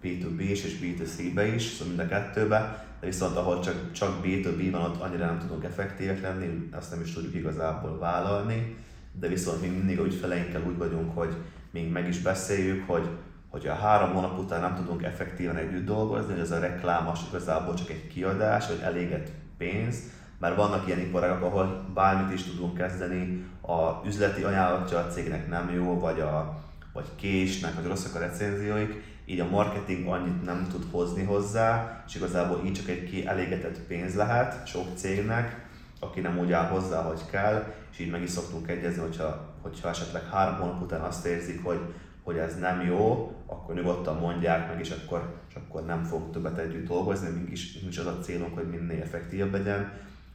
B2B 0.02 0.38
is 0.38 0.64
és 0.64 0.78
B2C-be 0.82 1.54
is, 1.54 1.62
szóval 1.62 1.94
mind 1.94 1.98
a 1.98 2.14
kettőbe, 2.14 2.86
de 3.00 3.06
viszont 3.06 3.36
ahol 3.36 3.60
csak, 3.60 3.92
csak 3.92 4.24
B2B 4.24 4.68
van, 4.70 4.82
ott 4.82 5.00
annyira 5.00 5.26
nem 5.26 5.38
tudunk 5.38 5.64
effektívek 5.64 6.20
lenni, 6.20 6.68
azt 6.72 6.90
nem 6.90 7.00
is 7.00 7.12
tudjuk 7.12 7.34
igazából 7.34 7.98
vállalni, 7.98 8.76
de 9.12 9.28
viszont 9.28 9.60
mi 9.60 9.66
mindig 9.66 9.98
a 9.98 10.04
ügyfeleinkkel 10.04 10.62
úgy 10.66 10.76
vagyunk, 10.76 11.14
hogy 11.14 11.34
még 11.70 11.90
meg 11.90 12.08
is 12.08 12.18
beszéljük, 12.18 12.86
hogy 12.86 13.08
hogyha 13.48 13.74
három 13.74 14.12
hónap 14.12 14.38
után 14.38 14.60
nem 14.60 14.74
tudunk 14.74 15.02
effektíven 15.02 15.56
együtt 15.56 15.84
dolgozni, 15.84 16.32
hogy 16.32 16.40
ez 16.40 16.50
a 16.50 16.58
reklámos 16.58 17.20
igazából 17.28 17.74
csak 17.74 17.90
egy 17.90 18.06
kiadás, 18.06 18.66
vagy 18.66 18.80
eléget 18.82 19.32
pénz, 19.58 20.02
mert 20.38 20.56
vannak 20.56 20.86
ilyen 20.86 20.98
iparágak, 20.98 21.42
ahol 21.42 21.84
bármit 21.94 22.34
is 22.34 22.42
tudunk 22.42 22.76
kezdeni, 22.76 23.46
a 23.60 24.06
üzleti 24.06 24.42
ajánlatja 24.42 24.98
a 24.98 25.06
cégnek 25.06 25.48
nem 25.48 25.70
jó, 25.74 25.98
vagy, 25.98 26.20
a, 26.20 26.62
vagy 26.92 27.06
késnek, 27.16 27.74
vagy 27.74 27.86
rosszak 27.86 28.14
a 28.14 28.18
recenzióik, 28.18 29.07
így 29.28 29.40
a 29.40 29.48
marketing 29.50 30.06
annyit 30.06 30.44
nem 30.44 30.66
tud 30.70 30.84
hozni 30.90 31.22
hozzá, 31.22 32.02
és 32.06 32.14
igazából 32.14 32.62
így 32.64 32.72
csak 32.72 32.88
egy 32.88 33.22
elégetett 33.26 33.80
pénz 33.80 34.14
lehet 34.14 34.66
sok 34.66 34.86
cégnek, 34.94 35.66
aki 36.00 36.20
nem 36.20 36.38
úgy 36.38 36.52
áll 36.52 36.68
hozzá, 36.68 37.02
hogy 37.02 37.20
kell, 37.30 37.72
és 37.92 37.98
így 37.98 38.10
meg 38.10 38.22
is 38.22 38.30
szoktunk 38.30 38.68
egyezni, 38.68 39.00
hogyha, 39.00 39.54
hogyha 39.62 39.88
esetleg 39.88 40.24
három 40.30 40.56
hónap 40.56 40.82
után 40.82 41.00
azt 41.00 41.26
érzik, 41.26 41.64
hogy, 41.64 41.80
hogy 42.22 42.36
ez 42.36 42.58
nem 42.58 42.80
jó, 42.80 43.32
akkor 43.46 43.74
nyugodtan 43.74 44.16
mondják 44.16 44.68
meg, 44.68 44.80
és 44.80 44.90
akkor, 44.90 45.34
és 45.48 45.54
akkor 45.54 45.84
nem 45.84 46.04
fog 46.04 46.30
többet 46.30 46.58
együtt 46.58 46.88
dolgozni, 46.88 47.28
mégis, 47.28 47.80
mégis 47.80 47.98
az 47.98 48.06
a 48.06 48.18
célunk, 48.18 48.54
hogy 48.54 48.68
minél 48.68 49.02
effektívebb 49.02 49.52
legyen, 49.52 49.92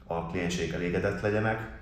a 0.08 0.26
klienség 0.26 0.72
elégedett 0.72 1.22
legyenek, 1.22 1.82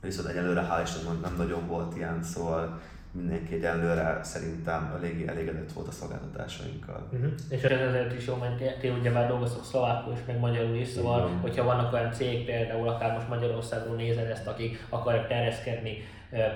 viszont 0.00 0.28
egyelőre 0.28 0.68
hál' 0.70 0.82
Istennek 0.82 1.20
nem 1.20 1.34
nagyon 1.36 1.66
volt 1.66 1.96
ilyen, 1.96 2.22
szóval 2.22 2.80
mindenki 3.12 3.54
egyelőre 3.54 4.18
szerintem 4.22 4.94
eléggé 4.96 5.26
elégedett 5.26 5.72
volt 5.72 5.88
a 5.88 5.90
szolgáltatásainkkal. 5.90 7.08
Uh-huh. 7.12 7.30
És 7.48 7.62
ez 7.62 7.80
ezért 7.80 8.14
is 8.14 8.26
jó, 8.26 8.34
mert 8.34 8.78
ti 8.80 8.88
ugye 8.88 9.10
már 9.10 9.28
dolgoztok 9.28 9.64
szlovákul 9.64 10.12
és 10.12 10.20
meg 10.26 10.38
magyarul 10.38 10.76
is, 10.76 10.88
szóval 10.88 11.26
Igen. 11.26 11.38
hogyha 11.40 11.64
vannak 11.64 11.92
olyan 11.92 12.12
cég 12.12 12.44
például, 12.44 12.88
akár 12.88 13.14
most 13.14 13.28
Magyarországon 13.28 13.96
nézed 13.96 14.30
ezt, 14.30 14.46
akik 14.46 14.86
akarják 14.88 15.28
terjeszkedni 15.28 16.02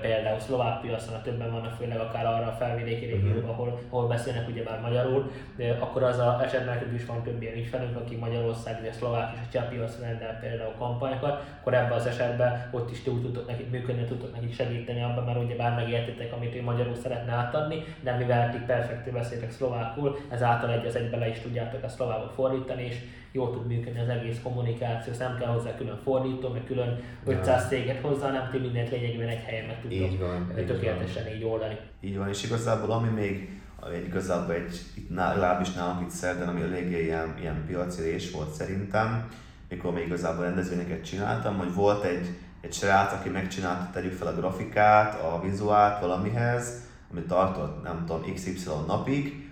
például 0.01 0.39
szlovák 0.39 0.81
piacon, 0.81 1.21
többen 1.23 1.51
vannak 1.51 1.73
főleg 1.73 1.99
akár 1.99 2.25
arra 2.25 2.47
a 2.47 2.55
felvidéki 2.59 3.05
mhm. 3.05 3.13
régióban, 3.13 3.49
uh-huh. 3.49 3.59
ahol, 3.59 3.79
ahol 3.89 4.07
beszélnek 4.07 4.47
ugye 4.47 4.63
már 4.63 4.79
magyarul, 4.81 5.31
akkor 5.79 6.03
az 6.03 6.19
a 6.19 6.41
esetben 6.43 6.95
is 6.95 7.05
van 7.05 7.23
több 7.23 7.41
ilyen 7.41 7.57
ügyfelünk, 7.57 7.95
akik 7.95 8.19
Magyarország, 8.19 8.77
ugye 8.79 8.89
a 8.89 8.93
szlovák 8.93 9.33
és 9.33 9.39
a 9.47 9.51
cseh 9.51 9.69
piacon 9.69 10.01
rendel 10.01 10.39
például 10.39 10.73
kampányokat, 10.77 11.43
akkor 11.59 11.73
ebben 11.73 11.91
az 11.91 12.05
esetben 12.05 12.69
ott 12.71 12.91
is 12.91 13.03
túl 13.03 13.21
tudtok 13.21 13.47
nekik 13.47 13.69
működni, 13.69 14.03
tudtok 14.03 14.33
nekik 14.33 14.53
segíteni 14.53 15.03
abban, 15.03 15.23
mert 15.23 15.43
ugye 15.43 15.55
bár 15.55 15.75
megértitek, 15.75 16.33
amit 16.33 16.55
ő 16.55 16.61
magyarul 16.61 16.95
szeretne 16.95 17.31
átadni, 17.31 17.83
de 18.01 18.11
mivel 18.15 18.51
ti 18.51 18.57
perfektül 18.57 19.13
beszéltek 19.13 19.51
szlovákul, 19.51 20.17
ezáltal 20.29 20.71
egy 20.71 20.85
az 20.85 20.95
egybe 20.95 21.17
le 21.17 21.27
is 21.27 21.39
tudjátok 21.39 21.83
a 21.83 21.89
szlovákul 21.89 22.29
fordítani, 22.29 22.83
és 22.83 22.95
jól 23.33 23.51
tud 23.51 23.67
működni 23.67 23.99
az 23.99 24.07
egész 24.07 24.39
kommunikáció, 24.43 25.13
nem 25.19 25.37
kell 25.37 25.47
hozzá 25.47 25.75
külön 25.75 25.99
fordító, 26.03 26.49
meg 26.49 26.63
külön 26.65 26.99
500 27.25 27.67
céget 27.67 28.01
hozzá, 28.01 28.31
nem 28.31 28.49
ti 28.51 28.57
mindent 28.57 28.89
lényegében 28.89 29.27
egy 29.27 29.43
helyen 29.43 29.65
meg 29.65 29.81
tudtok 29.81 29.99
így 29.99 30.19
van, 30.19 30.53
tökéletesen 30.55 31.27
így, 31.27 31.35
így 31.35 31.43
oldani. 31.43 31.77
Így 32.01 32.17
van, 32.17 32.29
és 32.29 32.43
igazából 32.43 32.91
ami 32.91 33.09
még 33.09 33.61
egy 33.93 34.05
igazából 34.05 34.53
egy, 34.53 34.79
itt 34.95 35.09
legalábbis 35.09 35.73
nálunk 35.73 36.01
itt 36.01 36.09
szerden, 36.09 36.47
ami 36.47 36.61
eléggé 36.61 37.03
ilyen, 37.03 37.35
ilyen 37.39 37.63
piaci 37.67 38.01
rés 38.01 38.31
volt 38.31 38.53
szerintem, 38.53 39.29
mikor 39.69 39.93
még 39.93 40.05
igazából 40.05 40.43
rendezvényeket 40.43 41.05
csináltam, 41.05 41.57
hogy 41.57 41.73
volt 41.73 42.03
egy, 42.03 42.27
egy 42.61 42.73
srác, 42.73 43.13
aki 43.13 43.29
megcsinálta, 43.29 43.89
tegyük 43.93 44.13
fel 44.13 44.27
a 44.27 44.35
grafikát, 44.35 45.21
a 45.21 45.41
vizuált 45.41 46.01
valamihez, 46.01 46.81
ami 47.11 47.21
tartott, 47.21 47.83
nem 47.83 48.05
tudom, 48.05 48.33
XY 48.33 48.69
napig, 48.87 49.51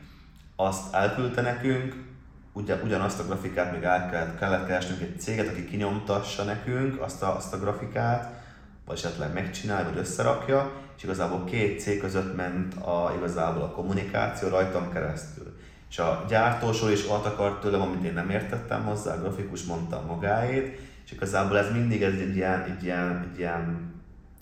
azt 0.55 0.93
elküldte 0.93 1.41
nekünk, 1.41 2.10
ugyan, 2.53 2.79
ugyanazt 2.83 3.19
a 3.19 3.25
grafikát 3.25 3.71
még 3.71 3.83
el 3.83 4.09
kellett, 4.09 4.37
kellett 4.37 4.67
keresnünk 4.67 5.01
egy 5.01 5.19
céget, 5.19 5.47
aki 5.47 5.65
kinyomtassa 5.65 6.43
nekünk 6.43 7.01
azt 7.01 7.23
a, 7.23 7.35
azt 7.35 7.53
a 7.53 7.59
grafikát, 7.59 8.39
vagy 8.85 8.97
esetleg 8.97 9.33
megcsinálja, 9.33 9.89
vagy 9.89 9.97
összerakja, 9.97 10.71
és 10.97 11.03
igazából 11.03 11.43
két 11.43 11.79
cég 11.79 11.99
között 11.99 12.35
ment 12.35 12.73
a, 12.73 13.13
igazából 13.17 13.63
a 13.63 13.71
kommunikáció 13.71 14.49
rajtam 14.49 14.91
keresztül. 14.91 15.59
És 15.89 15.99
a 15.99 16.25
gyártósról 16.27 16.91
is 16.91 17.09
ott 17.09 17.25
akart 17.25 17.61
tőlem, 17.61 17.81
amit 17.81 18.03
én 18.03 18.13
nem 18.13 18.29
értettem 18.29 18.83
hozzá, 18.83 19.13
a 19.13 19.19
grafikus 19.19 19.63
mondta 19.63 20.03
magáét, 20.07 20.79
és 21.05 21.11
igazából 21.11 21.57
ez 21.57 21.71
mindig 21.71 22.03
ez 22.03 22.13
egy 22.13 22.35
ilyen, 22.35 22.63
egy 22.63 22.83
ilyen, 22.83 23.29
egy 23.31 23.39
ilyen 23.39 23.93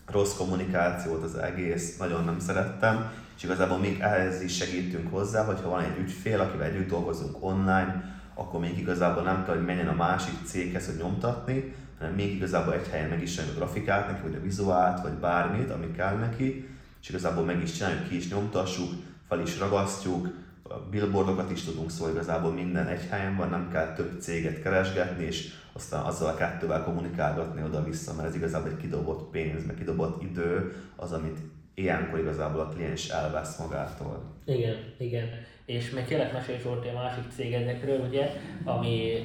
rossz 0.05 0.37
kommunikáció 0.37 1.11
volt 1.11 1.23
az 1.23 1.35
egész, 1.35 1.97
nagyon 1.97 2.23
nem 2.23 2.39
szerettem, 2.39 3.11
és 3.39 3.45
igazából 3.45 3.77
még 3.77 3.99
ehhez 3.99 4.41
is 4.41 4.55
segítünk 4.55 5.11
hozzá, 5.11 5.43
hogyha 5.43 5.69
van 5.69 5.83
egy 5.83 5.97
ügyfél, 5.99 6.39
akivel 6.39 6.67
együtt 6.67 6.89
dolgozunk 6.89 7.35
online, 7.39 8.17
akkor 8.33 8.59
még 8.59 8.79
igazából 8.79 9.23
nem 9.23 9.45
kell, 9.45 9.55
hogy 9.55 9.65
menjen 9.65 9.87
a 9.87 9.95
másik 9.95 10.33
céghez, 10.45 10.85
hogy 10.85 10.95
nyomtatni, 10.97 11.73
hanem 11.97 12.13
még 12.13 12.35
igazából 12.35 12.73
egy 12.73 12.87
helyen 12.87 13.09
meg 13.09 13.21
is 13.21 13.37
a 13.37 13.41
grafikát 13.55 14.07
neki, 14.07 14.21
vagy 14.21 14.35
a 14.35 14.41
vizuált, 14.41 15.01
vagy 15.01 15.11
bármit, 15.11 15.69
ami 15.69 15.91
kell 15.91 16.15
neki, 16.15 16.69
és 17.01 17.09
igazából 17.09 17.43
meg 17.43 17.61
is 17.61 17.71
csináljuk, 17.71 18.07
ki 18.07 18.15
is 18.15 18.29
nyomtassuk, 18.29 18.89
fel 19.27 19.41
is 19.41 19.59
ragasztjuk, 19.59 20.27
a 20.63 20.79
billboardokat 20.89 21.51
is 21.51 21.63
tudunk, 21.63 21.91
szóval 21.91 22.13
igazából 22.13 22.51
minden 22.51 22.87
egy 22.87 23.07
helyen 23.09 23.35
van, 23.35 23.49
nem 23.49 23.69
kell 23.71 23.93
több 23.93 24.21
céget 24.21 24.61
keresgetni, 24.61 25.25
és 25.25 25.53
aztán 25.73 26.03
azzal 26.03 26.27
a 26.27 26.35
kettővel 26.35 26.83
kommunikálgatni 26.83 27.63
oda-vissza, 27.63 28.13
mert 28.13 28.27
ez 28.27 28.35
igazából 28.35 28.69
egy 28.69 28.77
kidobott 28.77 29.29
pénz, 29.29 29.65
meg 29.65 29.75
kidobott 29.75 30.23
idő, 30.23 30.73
az, 30.95 31.11
amit 31.11 31.37
ilyenkor 31.79 32.19
igazából 32.19 32.59
a 32.61 32.67
kliens 32.67 33.09
elvesz 33.09 33.57
magától. 33.57 34.23
Igen, 34.45 34.75
igen. 34.97 35.27
És 35.65 35.89
még 35.89 36.05
kérlek 36.05 36.33
mesélj 36.33 36.59
Zsolti 36.61 36.87
a 36.87 36.93
másik 36.93 37.23
cégedekről, 37.35 37.99
ugye, 37.99 38.29
ami 38.63 39.23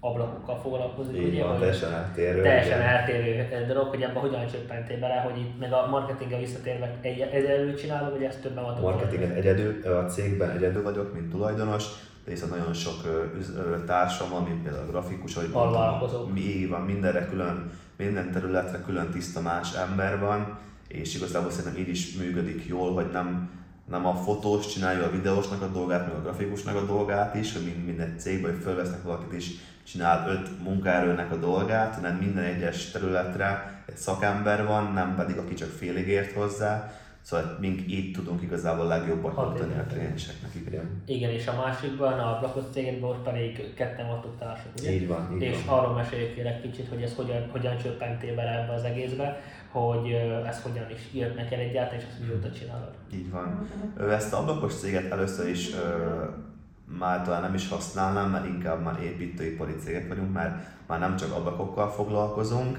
ablakokkal 0.00 0.60
foglalkozik. 0.60 1.16
Így 1.16 1.28
ugye, 1.28 1.44
van, 1.44 1.58
teljesen 1.58 1.92
eltérő. 1.92 2.42
Teljesen 2.42 2.78
igen. 2.78 2.88
eltérő 2.88 3.64
dolog, 3.66 3.88
hogy 3.88 4.02
ebben 4.02 4.22
hogyan 4.22 4.46
csöppentél 4.46 4.98
bele, 4.98 5.14
hogy 5.14 5.40
itt 5.40 5.58
meg 5.58 5.72
a 5.72 5.86
marketinggel 5.86 6.38
visszatérve 6.38 6.98
egy, 7.00 7.20
egyedül 7.20 7.74
csinálom, 7.74 8.10
vagy 8.10 8.22
ezt 8.22 8.40
többen 8.40 8.64
van? 8.64 8.80
Marketinget 8.80 9.36
egyedül, 9.36 9.86
a 9.86 10.04
cégben 10.04 10.50
egyedül 10.50 10.82
vagyok, 10.82 11.14
mint 11.14 11.30
tulajdonos, 11.30 11.84
de 12.24 12.30
viszont 12.30 12.56
nagyon 12.56 12.72
sok 12.72 13.28
társam 13.86 14.30
van, 14.30 14.42
mint 14.42 14.62
például 14.62 14.86
a 14.86 14.90
grafikus, 14.90 15.34
hogy 15.34 15.48
mondtam, 15.52 16.32
mi 16.32 16.66
van, 16.66 16.80
mindenre 16.80 17.26
külön, 17.26 17.70
minden 17.96 18.32
területre 18.32 18.78
külön 18.86 19.10
tiszta 19.10 19.40
más 19.40 19.74
ember 19.74 20.18
van, 20.18 20.58
és 20.92 21.14
igazából 21.14 21.50
szerintem 21.50 21.82
így 21.82 21.88
is 21.88 22.14
működik 22.14 22.66
jól, 22.66 22.94
hogy 22.94 23.10
nem, 23.12 23.50
nem 23.90 24.06
a 24.06 24.14
fotós 24.14 24.66
csinálja 24.66 25.04
a 25.04 25.10
videósnak 25.10 25.62
a 25.62 25.66
dolgát, 25.66 26.06
meg 26.06 26.16
a 26.16 26.22
grafikusnak 26.22 26.76
a 26.76 26.84
dolgát 26.84 27.34
is, 27.34 27.52
hogy 27.52 27.74
minden 27.84 28.18
cégben, 28.18 28.50
hogy 28.52 28.62
fölvesznek 28.62 29.02
valakit 29.02 29.32
is 29.32 29.50
csinál 29.84 30.28
öt 30.28 30.62
munkaerőnek 30.62 31.32
a 31.32 31.36
dolgát, 31.36 31.94
hanem 31.94 32.16
minden 32.16 32.44
egyes 32.44 32.90
területre 32.90 33.82
egy 33.86 33.96
szakember 33.96 34.66
van, 34.66 34.92
nem 34.92 35.14
pedig 35.14 35.36
aki 35.36 35.54
csak 35.54 35.68
félig 35.68 36.08
ért 36.08 36.32
hozzá, 36.32 36.92
Szóval 37.22 37.56
mink 37.60 37.80
így 37.86 38.12
tudunk 38.12 38.42
igazából 38.42 38.86
legjobban 38.86 39.34
nyújtani 39.36 39.78
a 39.78 39.84
klienseknek. 39.92 40.50
Igen. 40.66 41.02
igen, 41.06 41.30
és 41.30 41.46
a 41.46 41.56
másikban, 41.56 42.18
a 42.18 42.38
Blakos 42.38 42.64
cégedben 42.72 43.10
ott 43.10 43.22
pedig 43.22 43.74
ketten 43.74 44.06
voltunk 44.06 44.38
társak, 44.38 44.72
ugye? 44.78 44.90
Így 44.90 45.06
van, 45.06 45.32
így 45.34 45.42
És 45.42 45.64
van. 45.64 45.78
arról 45.78 45.94
meséljük 45.94 46.38
egy 46.38 46.60
kicsit, 46.60 46.88
hogy 46.88 47.02
ez 47.02 47.14
hogyan, 47.14 47.48
hogyan 47.50 47.78
csöppentél 47.78 48.34
bele 48.34 48.62
ebbe 48.62 48.72
az 48.72 48.84
egészbe, 48.84 49.40
hogy 49.72 50.10
ez 50.46 50.62
hogyan 50.62 50.90
is 50.90 51.08
írt 51.12 51.36
neked 51.36 51.58
egyáltalán, 51.58 52.00
és 52.00 52.06
ezt 52.10 52.20
mióta 52.26 52.52
csinálod. 52.52 52.90
Így 53.12 53.30
van. 53.30 53.68
Ezt 54.10 54.32
a 54.32 54.38
ablakos 54.38 54.74
céget 54.74 55.10
először 55.12 55.48
is 55.48 55.70
már 56.98 57.22
talán 57.22 57.40
nem 57.42 57.54
is 57.54 57.68
használnám, 57.68 58.30
mert 58.30 58.46
inkább 58.46 58.82
már 58.82 59.02
építőipari 59.02 59.72
cégek 59.72 60.08
vagyunk, 60.08 60.32
mert 60.32 60.66
már 60.86 60.98
nem 60.98 61.16
csak 61.16 61.32
ablakokkal 61.32 61.90
foglalkozunk, 61.90 62.78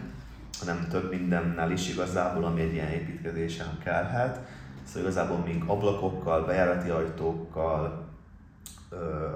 hanem 0.60 0.88
több 0.90 1.10
mindennel 1.12 1.72
is 1.72 1.90
igazából, 1.90 2.44
ami 2.44 2.62
egy 2.62 2.74
ilyen 2.74 2.92
építkezésen 2.92 3.78
kellhet. 3.84 4.40
Szóval 4.84 5.02
igazából 5.02 5.38
még 5.38 5.64
ablakokkal, 5.66 6.46
bejárati 6.46 6.90
ajtókkal, 6.90 8.08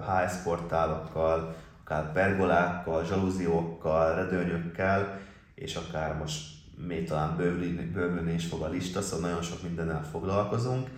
HS 0.01 0.35
portálokkal, 0.43 1.55
akár 1.83 2.11
pergolákkal, 2.11 3.05
zsalúziókkal, 3.05 4.15
redőnyökkel, 4.15 5.19
és 5.55 5.75
akár 5.75 6.17
most 6.17 6.56
még 6.85 7.07
talán 7.07 7.35
bővülni, 7.37 7.83
bővülni 7.83 8.33
is 8.33 8.45
fog 8.45 8.61
a 8.61 8.69
lista, 8.69 9.01
szóval 9.01 9.29
nagyon 9.29 9.43
sok 9.43 9.63
mindennel 9.63 10.03
foglalkozunk. 10.11 10.89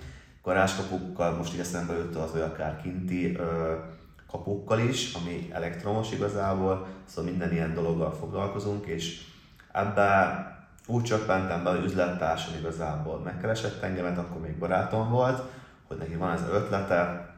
Garázskapukkal 0.44 1.38
most 1.38 1.54
így 1.54 1.60
eszembe 1.60 1.94
jött 1.94 2.16
az, 2.16 2.32
hogy 2.32 2.42
akár 2.42 2.82
kinti 2.82 3.36
ö, 3.36 3.74
kapukkal 4.32 4.80
is, 4.80 5.14
ami 5.14 5.50
elektromos 5.52 6.12
igazából, 6.12 6.88
szóval 7.06 7.32
minden 7.32 7.52
ilyen 7.52 7.74
dologgal 7.74 8.12
foglalkozunk, 8.12 8.86
és 8.86 9.22
ebbe 9.72 10.48
úgy 10.88 11.04
csöppentem 11.04 11.64
be, 11.64 11.70
hogy 11.70 11.84
üzlettársam 11.84 12.54
igazából 12.60 13.20
megkeresett 13.20 13.84
engemet, 13.84 14.18
akkor 14.18 14.42
még 14.42 14.58
barátom 14.58 15.10
volt, 15.10 15.42
hogy 15.88 15.98
neki 15.98 16.16
van 16.16 16.32
ez 16.32 16.42
ötlete, 16.52 17.30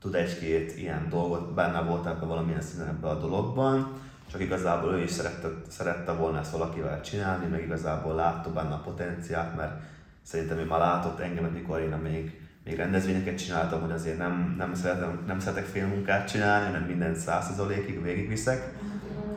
tud 0.00 0.14
egy-két 0.14 0.76
ilyen 0.76 1.08
dolgot, 1.08 1.54
benne 1.54 1.80
volt 1.80 2.06
ebben 2.06 2.28
valamilyen 2.28 2.60
színen 2.60 2.88
ebben 2.88 3.10
a 3.10 3.20
dologban, 3.20 4.00
csak 4.30 4.40
igazából 4.40 4.92
ő 4.92 5.02
is 5.02 5.10
szerette, 5.10 5.48
szerette 5.68 6.12
volna 6.12 6.38
ezt 6.38 6.50
valakivel 6.50 7.00
csinálni, 7.00 7.46
meg 7.46 7.62
igazából 7.62 8.14
látta 8.14 8.52
benne 8.52 8.74
a 8.74 8.80
potenciált, 8.84 9.56
mert 9.56 9.80
szerintem 10.22 10.58
ő 10.58 10.64
már 10.64 10.78
látott 10.78 11.20
engem, 11.20 11.44
mikor 11.44 11.80
én 11.80 11.98
még, 12.02 12.40
még 12.64 12.76
rendezvényeket 12.76 13.38
csináltam, 13.38 13.80
hogy 13.80 13.90
azért 13.90 14.18
nem, 14.18 14.54
nem, 14.58 14.74
szeretem, 14.74 15.24
nem 15.26 15.40
szeretek 15.40 15.64
félmunkát 15.64 16.28
csinálni, 16.28 16.66
hanem 16.66 16.82
minden 16.82 17.14
százszerzalékig 17.14 18.02
végigviszek. 18.02 18.72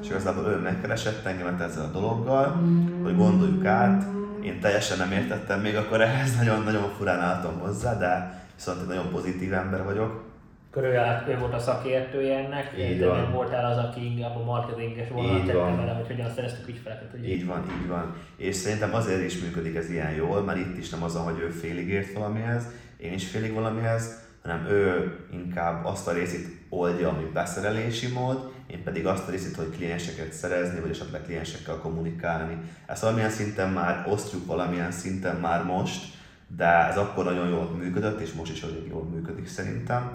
És 0.02 0.08
igazából 0.10 0.48
ő 0.48 0.58
megkeresett 0.58 1.26
engemet 1.26 1.62
ezzel 1.62 1.84
a 1.84 1.92
dologgal, 1.92 2.62
hogy 3.04 3.16
gondoljuk 3.16 3.66
át. 3.66 4.06
Én 4.44 4.60
teljesen 4.60 4.98
nem 4.98 5.12
értettem 5.12 5.62
még 5.62 5.76
akkor 5.76 6.02
ehhez, 6.02 6.36
nagyon-nagyon 6.36 6.90
furán 6.98 7.20
álltam 7.20 7.60
hozzá, 7.60 7.98
de 7.98 8.44
viszont 8.56 8.82
egy 8.82 8.88
nagyon 8.88 9.10
pozitív 9.12 9.54
ember 9.54 9.84
vagyok 9.84 10.31
körüljárt, 10.72 11.28
ő 11.28 11.38
volt 11.38 11.54
a 11.54 11.60
szakértője 11.60 12.38
ennek, 12.38 12.74
így 12.80 13.00
de 13.00 13.06
nem 13.06 13.32
voltál 13.32 13.72
az, 13.72 13.78
aki 13.78 14.06
inkább 14.06 14.36
a 14.36 14.44
marketinges 14.44 15.10
vonalat 15.10 15.46
tette 15.46 15.76
vele, 15.76 15.92
hogy 15.92 16.08
hogyan 16.08 16.30
szereztük 16.30 16.68
ügyfeleket. 16.68 17.14
Ugye? 17.18 17.28
Így 17.28 17.46
van, 17.46 17.64
így 17.82 17.88
van. 17.88 18.16
És 18.38 18.56
szerintem 18.56 18.94
azért 18.94 19.24
is 19.24 19.42
működik 19.42 19.76
ez 19.76 19.90
ilyen 19.90 20.12
jól, 20.12 20.42
mert 20.42 20.60
itt 20.60 20.78
is 20.78 20.90
nem 20.90 21.04
az, 21.04 21.16
hogy 21.16 21.40
ő 21.40 21.50
félig 21.50 21.90
ért 21.90 22.14
valamihez, 22.14 22.64
én 22.98 23.14
is 23.14 23.30
félig 23.30 23.54
valamihez, 23.54 24.30
hanem 24.44 24.66
ő 24.66 25.16
inkább 25.32 25.86
azt 25.86 26.08
a 26.08 26.12
részét 26.12 26.48
oldja, 26.70 27.10
ami 27.10 27.24
beszerelési 27.34 28.08
mód, 28.08 28.52
én 28.68 28.84
pedig 28.84 29.06
azt 29.06 29.28
a 29.28 29.32
részét, 29.32 29.56
hogy 29.56 29.70
klienseket 29.70 30.34
szerezni, 30.34 30.80
vagy 30.80 30.90
esetleg 30.90 31.22
kliensekkel 31.22 31.76
kommunikálni. 31.76 32.58
Ezt 32.86 33.02
valamilyen 33.02 33.30
szinten 33.30 33.70
már 33.70 34.06
osztjuk 34.10 34.46
valamilyen 34.46 34.92
szinten 34.92 35.36
már 35.36 35.64
most, 35.64 36.14
de 36.58 36.88
ez 36.88 36.98
akkor 36.98 37.24
nagyon 37.24 37.50
jól 37.50 37.70
működött, 37.78 38.20
és 38.20 38.34
most 38.34 38.52
is 38.52 38.62
elég 38.62 38.88
jól 38.90 39.04
működik 39.04 39.48
szerintem. 39.48 40.14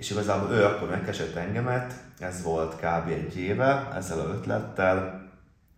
És 0.00 0.10
igazából 0.10 0.50
ő 0.50 0.64
akkor 0.64 0.88
megkeresett 0.88 1.34
engemet, 1.34 1.94
ez 2.18 2.42
volt 2.42 2.76
kb. 2.76 3.08
egy 3.08 3.38
éve 3.38 3.88
ezzel 3.96 4.18
a 4.18 4.28
ötlettel, 4.28 5.28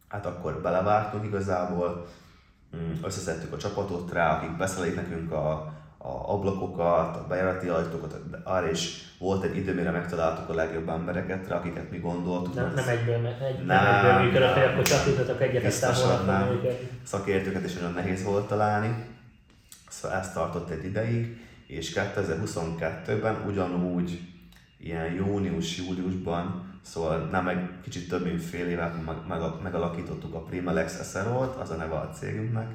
hát 0.08 0.26
akkor 0.26 0.60
belevágtunk 0.62 1.24
igazából, 1.24 2.06
mm, 2.76 2.92
összeszedtük 3.02 3.52
a 3.52 3.56
csapatot 3.56 4.12
rá, 4.12 4.36
akik 4.36 4.56
beszélik 4.56 4.94
nekünk 4.94 5.32
a, 5.32 5.50
a 5.98 6.32
ablakokat, 6.32 7.16
a 7.16 7.26
bejárati 7.28 7.68
ajtókat, 7.68 8.20
arra 8.44 8.70
is 8.70 9.14
volt 9.18 9.44
egy 9.44 9.56
idő, 9.56 9.74
mire 9.74 9.90
megtaláltuk 9.90 10.48
a 10.48 10.54
legjobb 10.54 10.88
embereket 10.88 11.48
rá, 11.48 11.56
akiket 11.56 11.90
mi 11.90 11.98
gondoltuk. 11.98 12.54
Nem, 12.54 12.72
nem 12.74 12.88
egyből, 12.88 13.26
egy, 13.26 13.64
nem, 13.64 13.84
nem 13.84 13.94
egyből 13.94 14.22
működött, 14.24 14.52
hogy 14.52 14.62
akkor 14.62 14.84
csatítottak 14.84 15.42
egyet, 15.42 15.64
aztán 15.64 16.24
nem. 16.26 16.58
Szakértőket 17.04 17.64
is 17.64 17.72
nagyon 17.72 17.92
nehéz 17.92 18.24
volt 18.24 18.48
találni. 18.48 19.04
Szóval 19.88 20.18
ezt 20.18 20.34
tartott 20.34 20.70
egy 20.70 20.84
ideig, 20.84 21.40
és 21.72 21.92
2022-ben 21.94 23.44
ugyanúgy 23.46 24.20
ilyen 24.78 25.12
június-júliusban, 25.12 26.78
szóval 26.82 27.28
nem 27.30 27.48
egy 27.48 27.68
kicsit 27.82 28.08
több 28.08 28.24
mint 28.24 28.42
fél 28.42 28.66
évet 28.66 29.04
meg, 29.04 29.16
meg, 29.28 29.40
megalakítottuk 29.62 30.34
a 30.34 30.42
Primalex 30.42 31.10
SRO-t, 31.10 31.56
az 31.56 31.70
a 31.70 31.74
neve 31.74 31.94
a 31.94 32.10
cégünknek, 32.10 32.70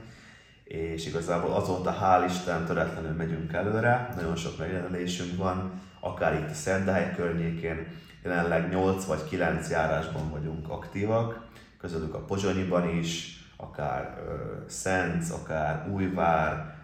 és 0.63 1.05
igazából 1.05 1.51
azóta 1.51 1.97
hál' 2.01 2.25
Isten 2.29 2.65
töretlenül 2.65 3.11
megyünk 3.11 3.53
előre, 3.53 4.13
nagyon 4.15 4.35
sok 4.35 4.57
megjelenésünk 4.57 5.37
van, 5.37 5.71
akár 5.99 6.33
itt 6.33 6.49
a 6.49 6.53
Szerdahely 6.53 7.13
környékén, 7.15 7.87
jelenleg 8.23 8.69
8 8.69 9.05
vagy 9.05 9.27
9 9.29 9.69
járásban 9.69 10.29
vagyunk 10.29 10.69
aktívak, 10.69 11.45
közülük 11.79 12.13
a 12.13 12.19
Pozsonyiban 12.19 12.89
is, 12.89 13.41
akár 13.57 14.17
uh, 14.17 14.67
Szent, 14.67 15.29
akár 15.29 15.89
Újvár, 15.89 16.76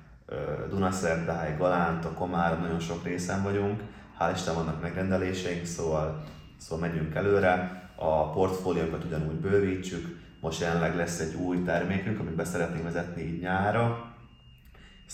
Dunaszerdály, 0.70 1.56
Galánta, 1.58 2.12
Komár, 2.12 2.60
nagyon 2.60 2.80
sok 2.80 3.04
részen 3.04 3.44
vagyunk, 3.44 3.82
hál' 4.20 4.32
Isten 4.36 4.56
vannak 4.56 4.82
megrendeléseink, 4.82 5.66
szóval, 5.66 6.24
szóval 6.58 6.90
megyünk 6.90 7.16
előre, 7.16 7.82
a 7.96 8.32
portfóliónkat 8.32 9.04
ugyanúgy 9.04 9.36
bővítsük, 9.36 10.20
most 10.40 10.62
jelenleg 10.62 10.96
lesz 10.96 11.20
egy 11.20 11.36
új 11.36 11.64
termékünk, 11.64 12.20
amit 12.20 12.36
be 12.36 12.46
szeretnénk 12.46 12.84
vezetni 12.84 13.22
így 13.22 13.42
nyára, 13.42 14.14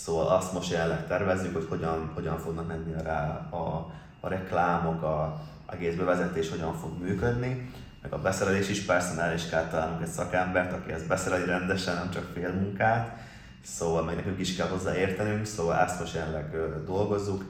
Szóval 0.04 0.28
azt 0.28 0.54
most 0.54 0.72
jelenleg 0.72 1.08
tervezzük, 1.08 1.54
hogy 1.54 1.66
hogyan, 1.70 2.12
hogyan 2.14 2.38
fognak 2.38 2.68
menni 2.68 2.94
rá 3.04 3.48
a, 3.50 3.92
a 4.20 4.28
reklámok, 4.28 5.04
a, 5.04 5.42
egész 5.72 5.96
bevezetés 5.96 6.50
hogyan 6.50 6.74
fog 6.74 7.02
működni, 7.02 7.72
meg 8.02 8.14
a 8.14 8.22
beszerelés 8.22 8.70
is 8.70 8.86
persze, 8.86 9.22
el 9.22 9.34
is 9.34 9.50
kell 9.50 9.68
találnunk 9.68 10.02
egy 10.02 10.08
szakembert, 10.08 10.74
aki 10.74 10.92
ezt 10.92 11.08
beszereli 11.08 11.46
rendesen, 11.46 11.96
nem 11.96 12.10
csak 12.10 12.32
fél 12.34 12.54
munkát, 12.54 13.18
szóval 13.64 14.04
meg 14.04 14.16
nekünk 14.16 14.40
is 14.40 14.56
kell 14.56 14.68
hozzá 14.68 14.96
értenünk, 14.96 15.46
szóval 15.46 15.76
ezt 15.76 16.00
most 16.00 16.16
jelenleg 16.16 16.56
dolgozzuk, 16.86 17.44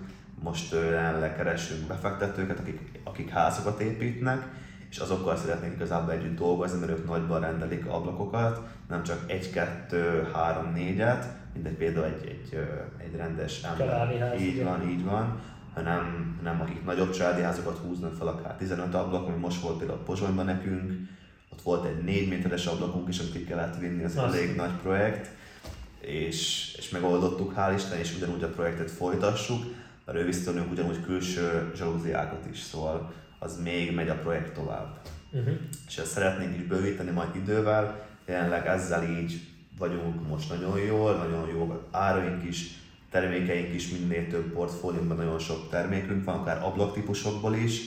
most 0.43 0.71
jelenleg 0.73 1.35
keresünk 1.35 1.87
befektetőket, 1.87 2.59
akik, 2.59 2.99
akik 3.03 3.29
házakat 3.29 3.79
építnek, 3.79 4.47
és 4.89 4.97
azokkal 4.97 5.37
szeretnénk 5.37 5.75
igazából 5.75 6.11
együtt 6.11 6.37
dolgozni, 6.37 6.79
mert 6.79 6.91
ők 6.91 7.07
nagyban 7.07 7.39
rendelik 7.39 7.85
ablakokat, 7.85 8.61
nem 8.89 9.03
csak 9.03 9.23
egy, 9.27 9.51
kettő, 9.51 10.29
három, 10.33 10.71
négyet, 10.73 11.25
mint 11.53 11.67
egy 11.67 11.73
például 11.73 12.05
egy, 12.05 12.25
egy, 12.25 12.59
egy 12.97 13.15
rendes 13.15 13.63
ember. 13.63 13.87
Így 14.41 14.63
van, 14.63 14.89
így 14.89 15.03
van. 15.03 15.39
Hanem, 15.73 16.35
hanem 16.43 16.61
akik 16.61 16.85
nagyobb 16.85 17.11
családi 17.11 17.41
házakat 17.41 17.77
húznak 17.77 18.13
fel, 18.13 18.27
akár 18.27 18.55
15 18.55 18.93
ablak, 18.93 19.27
ami 19.27 19.37
most 19.37 19.61
volt 19.61 19.77
például 19.77 19.99
Pozsonyban 19.99 20.45
nekünk, 20.45 20.91
ott 21.49 21.61
volt 21.61 21.85
egy 21.85 22.03
4 22.03 22.29
méteres 22.29 22.65
ablakunk 22.65 23.09
is, 23.09 23.19
amit 23.19 23.31
ki 23.31 23.43
kellett 23.43 23.77
vinni, 23.79 24.03
ez 24.03 24.15
egy 24.15 24.23
elég 24.23 24.55
nagy 24.55 24.71
projekt, 24.81 25.29
és, 26.01 26.73
és 26.77 26.89
megoldottuk, 26.89 27.53
hál' 27.57 27.73
Isten, 27.75 27.99
és 27.99 28.15
ugyanúgy 28.15 28.43
a 28.43 28.49
projektet 28.49 28.91
folytassuk, 28.91 29.63
mert 30.05 30.17
ő 30.17 30.25
viszont 30.25 30.71
ugyanúgy 30.71 31.03
külső 31.05 31.71
zsalúziákat 31.75 32.45
is, 32.51 32.59
szóval 32.59 33.13
az 33.39 33.61
még 33.63 33.93
megy 33.93 34.09
a 34.09 34.15
projekt 34.15 34.53
tovább. 34.53 34.99
Uh-huh. 35.31 35.53
És 35.87 35.97
ezt 35.97 36.11
szeretnénk 36.11 36.57
is 36.57 36.63
bővíteni 36.63 37.11
majd 37.11 37.35
idővel, 37.35 38.07
jelenleg 38.25 38.67
ezzel 38.67 39.03
így 39.03 39.39
vagyunk 39.77 40.27
most 40.27 40.49
nagyon 40.49 40.79
jól, 40.79 41.13
nagyon 41.13 41.47
jó 41.49 41.87
áraink 41.91 42.43
is, 42.43 42.79
termékeink 43.11 43.73
is 43.73 43.89
minél 43.89 44.27
több 44.27 44.51
portfóliumban 44.51 45.17
nagyon 45.17 45.39
sok 45.39 45.69
termékünk 45.69 46.25
van, 46.25 46.35
akár 46.35 46.63
ablaktípusokból 46.63 47.55
is, 47.55 47.81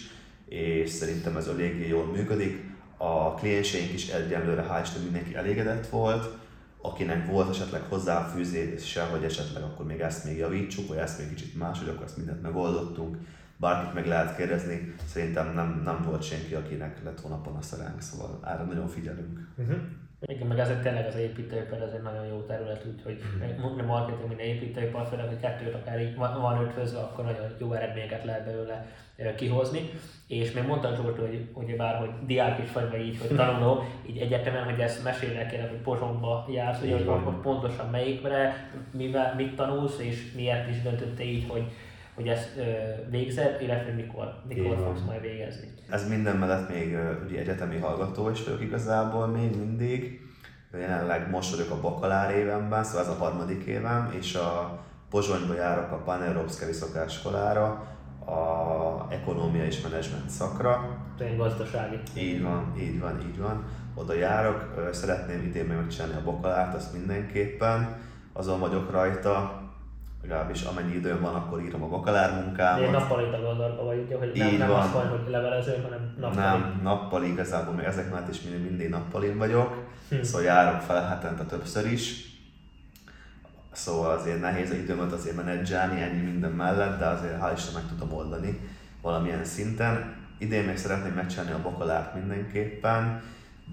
és 0.48 0.90
szerintem 0.90 1.36
ez 1.36 1.46
eléggé 1.46 1.88
jól 1.88 2.04
működik. 2.04 2.70
A 2.96 3.34
klienseink 3.34 3.92
is 3.92 4.08
egyenlőre, 4.08 4.66
hál' 4.70 4.82
Isten 4.82 5.02
mindenki 5.02 5.34
elégedett 5.34 5.88
volt, 5.88 6.36
akinek 6.82 7.26
volt 7.26 7.50
esetleg 7.50 7.82
hozzáfűzése, 7.88 9.02
hogy 9.02 9.24
esetleg 9.24 9.62
akkor 9.62 9.86
még 9.86 10.00
ezt 10.00 10.24
még 10.24 10.36
javítsuk, 10.36 10.88
vagy 10.88 10.96
ezt 10.98 11.18
még 11.18 11.28
kicsit 11.28 11.58
más, 11.58 11.78
hogy 11.78 11.88
akkor 11.88 12.04
ezt 12.04 12.16
mindent 12.16 12.42
megoldottunk, 12.42 13.16
bárkit 13.56 13.94
meg 13.94 14.06
lehet 14.06 14.36
kérdezni, 14.36 14.94
szerintem 15.06 15.54
nem, 15.54 15.82
nem 15.84 16.02
volt 16.02 16.22
senki, 16.22 16.54
akinek 16.54 17.04
lett 17.04 17.20
volna 17.20 17.40
panasz 17.40 17.76
ránk, 17.78 18.00
szóval 18.00 18.40
erre 18.44 18.64
nagyon 18.64 18.88
figyelünk. 18.88 19.48
Uh-huh. 19.56 19.76
Igen, 20.26 20.46
meg 20.46 20.58
ezek 20.58 20.82
tényleg 20.82 21.06
az 21.06 21.16
építőipar, 21.16 21.82
ez 21.82 21.92
egy 21.92 22.02
nagyon 22.02 22.26
jó 22.26 22.40
terület, 22.40 22.86
úgyhogy 22.94 23.18
mm. 23.44 23.78
a 23.78 23.82
marketing, 23.82 24.28
minden 24.28 24.46
építőipar, 24.46 25.06
főleg, 25.06 25.26
hogy 25.26 25.40
kettőt 25.40 25.74
akár 25.74 26.00
így 26.00 26.16
van 26.16 26.62
ötvözve, 26.62 26.98
akkor 26.98 27.24
nagyon 27.24 27.46
jó 27.58 27.72
eredményeket 27.72 28.24
lehet 28.24 28.44
belőle 28.44 28.86
kihozni. 29.36 29.90
És 30.26 30.52
még 30.52 30.66
mondtam 30.66 30.94
Zsolt, 30.94 31.18
hogy, 31.18 31.48
hogy 31.52 31.76
bár, 31.76 31.98
hogy 31.98 32.10
diák 32.26 32.62
is 32.62 32.72
vagy, 32.72 32.90
vagy 32.90 33.00
így, 33.00 33.18
hogy 33.18 33.36
tanuló, 33.36 33.84
így 34.10 34.18
egyetemen, 34.18 34.64
hogy 34.64 34.80
ezt 34.80 35.04
mesélnek 35.04 35.54
el, 35.54 35.68
hogy 35.68 35.78
Pozsonyba 35.78 36.46
jársz, 36.50 36.80
hogy, 36.80 37.04
hogy 37.06 37.34
pontosan 37.42 37.90
melyikre, 37.90 38.70
mivel, 38.90 39.34
mit 39.36 39.56
tanulsz, 39.56 39.98
és 39.98 40.32
miért 40.32 40.68
is 40.68 40.82
döntötte 40.82 41.24
így, 41.24 41.44
hogy, 41.48 41.64
hogy 42.14 42.28
ezt 42.28 42.56
ö, 42.56 42.62
végzed, 43.10 43.62
illetve 43.62 43.92
mikor, 43.92 44.42
mikor 44.48 44.76
fogsz 44.76 45.02
majd 45.06 45.20
végezni. 45.20 45.68
Ez 45.90 46.08
minden 46.08 46.36
mellett 46.36 46.68
még 46.68 46.98
ugye 47.26 47.38
egyetemi 47.38 47.78
hallgató 47.78 48.30
is 48.30 48.44
vagyok 48.44 48.62
igazából 48.62 49.26
még 49.26 49.56
mindig. 49.56 50.20
Jelenleg 50.72 51.30
most 51.30 51.50
vagyok 51.50 51.70
a 51.70 51.80
bakalár 51.80 52.34
évenben, 52.34 52.84
szóval 52.84 53.02
ez 53.02 53.08
a 53.08 53.24
harmadik 53.24 53.64
évem, 53.64 54.14
és 54.18 54.34
a 54.34 54.80
Pozsonyba 55.10 55.54
járok 55.54 55.92
a 55.92 56.48
szokáskolára, 56.72 57.66
a 58.26 59.06
ekonomia 59.10 59.64
és 59.64 59.80
menedzsment 59.80 60.30
szakra. 60.30 60.98
Én 61.20 61.36
gazdasági. 61.36 61.98
Így 62.16 62.42
van, 62.42 62.74
így 62.78 63.00
van, 63.00 63.20
így 63.20 63.38
van. 63.38 63.64
Oda 63.94 64.14
járok, 64.14 64.88
szeretném 64.92 65.42
idén 65.42 65.64
megcsinálni 65.64 66.14
a 66.14 66.24
bakalárt, 66.24 66.74
azt 66.74 66.92
mindenképpen. 66.92 67.96
Azon 68.32 68.60
vagyok 68.60 68.90
rajta, 68.90 69.61
legalábbis 70.22 70.62
amennyi 70.62 70.94
időm 70.94 71.20
van, 71.20 71.34
akkor 71.34 71.62
írom 71.62 71.82
a 71.82 71.88
bakalár 71.88 72.44
munkámat. 72.44 72.84
Én 72.84 72.90
nappali 72.90 73.30
tagadalba 73.30 73.84
vagy, 73.84 73.98
ugye, 73.98 74.16
hogy 74.18 74.32
nem, 74.34 74.48
Így 74.48 74.58
nem 74.58 74.68
van. 74.68 74.80
az 74.80 74.92
van, 74.92 75.08
hogy 75.08 75.30
levelező, 75.30 75.80
hanem 75.82 76.14
nappali. 76.18 76.36
Nem, 76.36 76.80
nappali 76.82 77.28
igazából, 77.28 77.74
még 77.74 77.84
ezek 77.84 78.10
mellett 78.10 78.28
is 78.28 78.40
mindig, 78.40 78.62
mindig 78.62 78.88
nappalin 78.88 79.38
vagyok, 79.38 79.86
hm. 80.08 80.22
szóval 80.22 80.42
járok 80.42 80.80
fel 80.80 81.08
hetente 81.08 81.44
többször 81.44 81.92
is. 81.92 82.30
Szóval 83.72 84.10
azért 84.10 84.40
nehéz 84.40 84.70
a 84.70 84.74
időmet 84.74 85.12
azért 85.12 85.36
menedzselni 85.36 86.00
ennyi 86.00 86.20
minden 86.20 86.50
mellett, 86.50 86.98
de 86.98 87.06
azért 87.06 87.40
hál' 87.40 87.52
Isten 87.56 87.74
meg 87.74 87.82
tudom 87.88 88.12
oldani 88.12 88.60
valamilyen 89.02 89.44
szinten. 89.44 90.14
Idén 90.38 90.64
még 90.64 90.76
szeretném 90.76 91.12
megcsinálni 91.12 91.52
a 91.52 91.62
bakalárt 91.62 92.14
mindenképpen, 92.14 93.22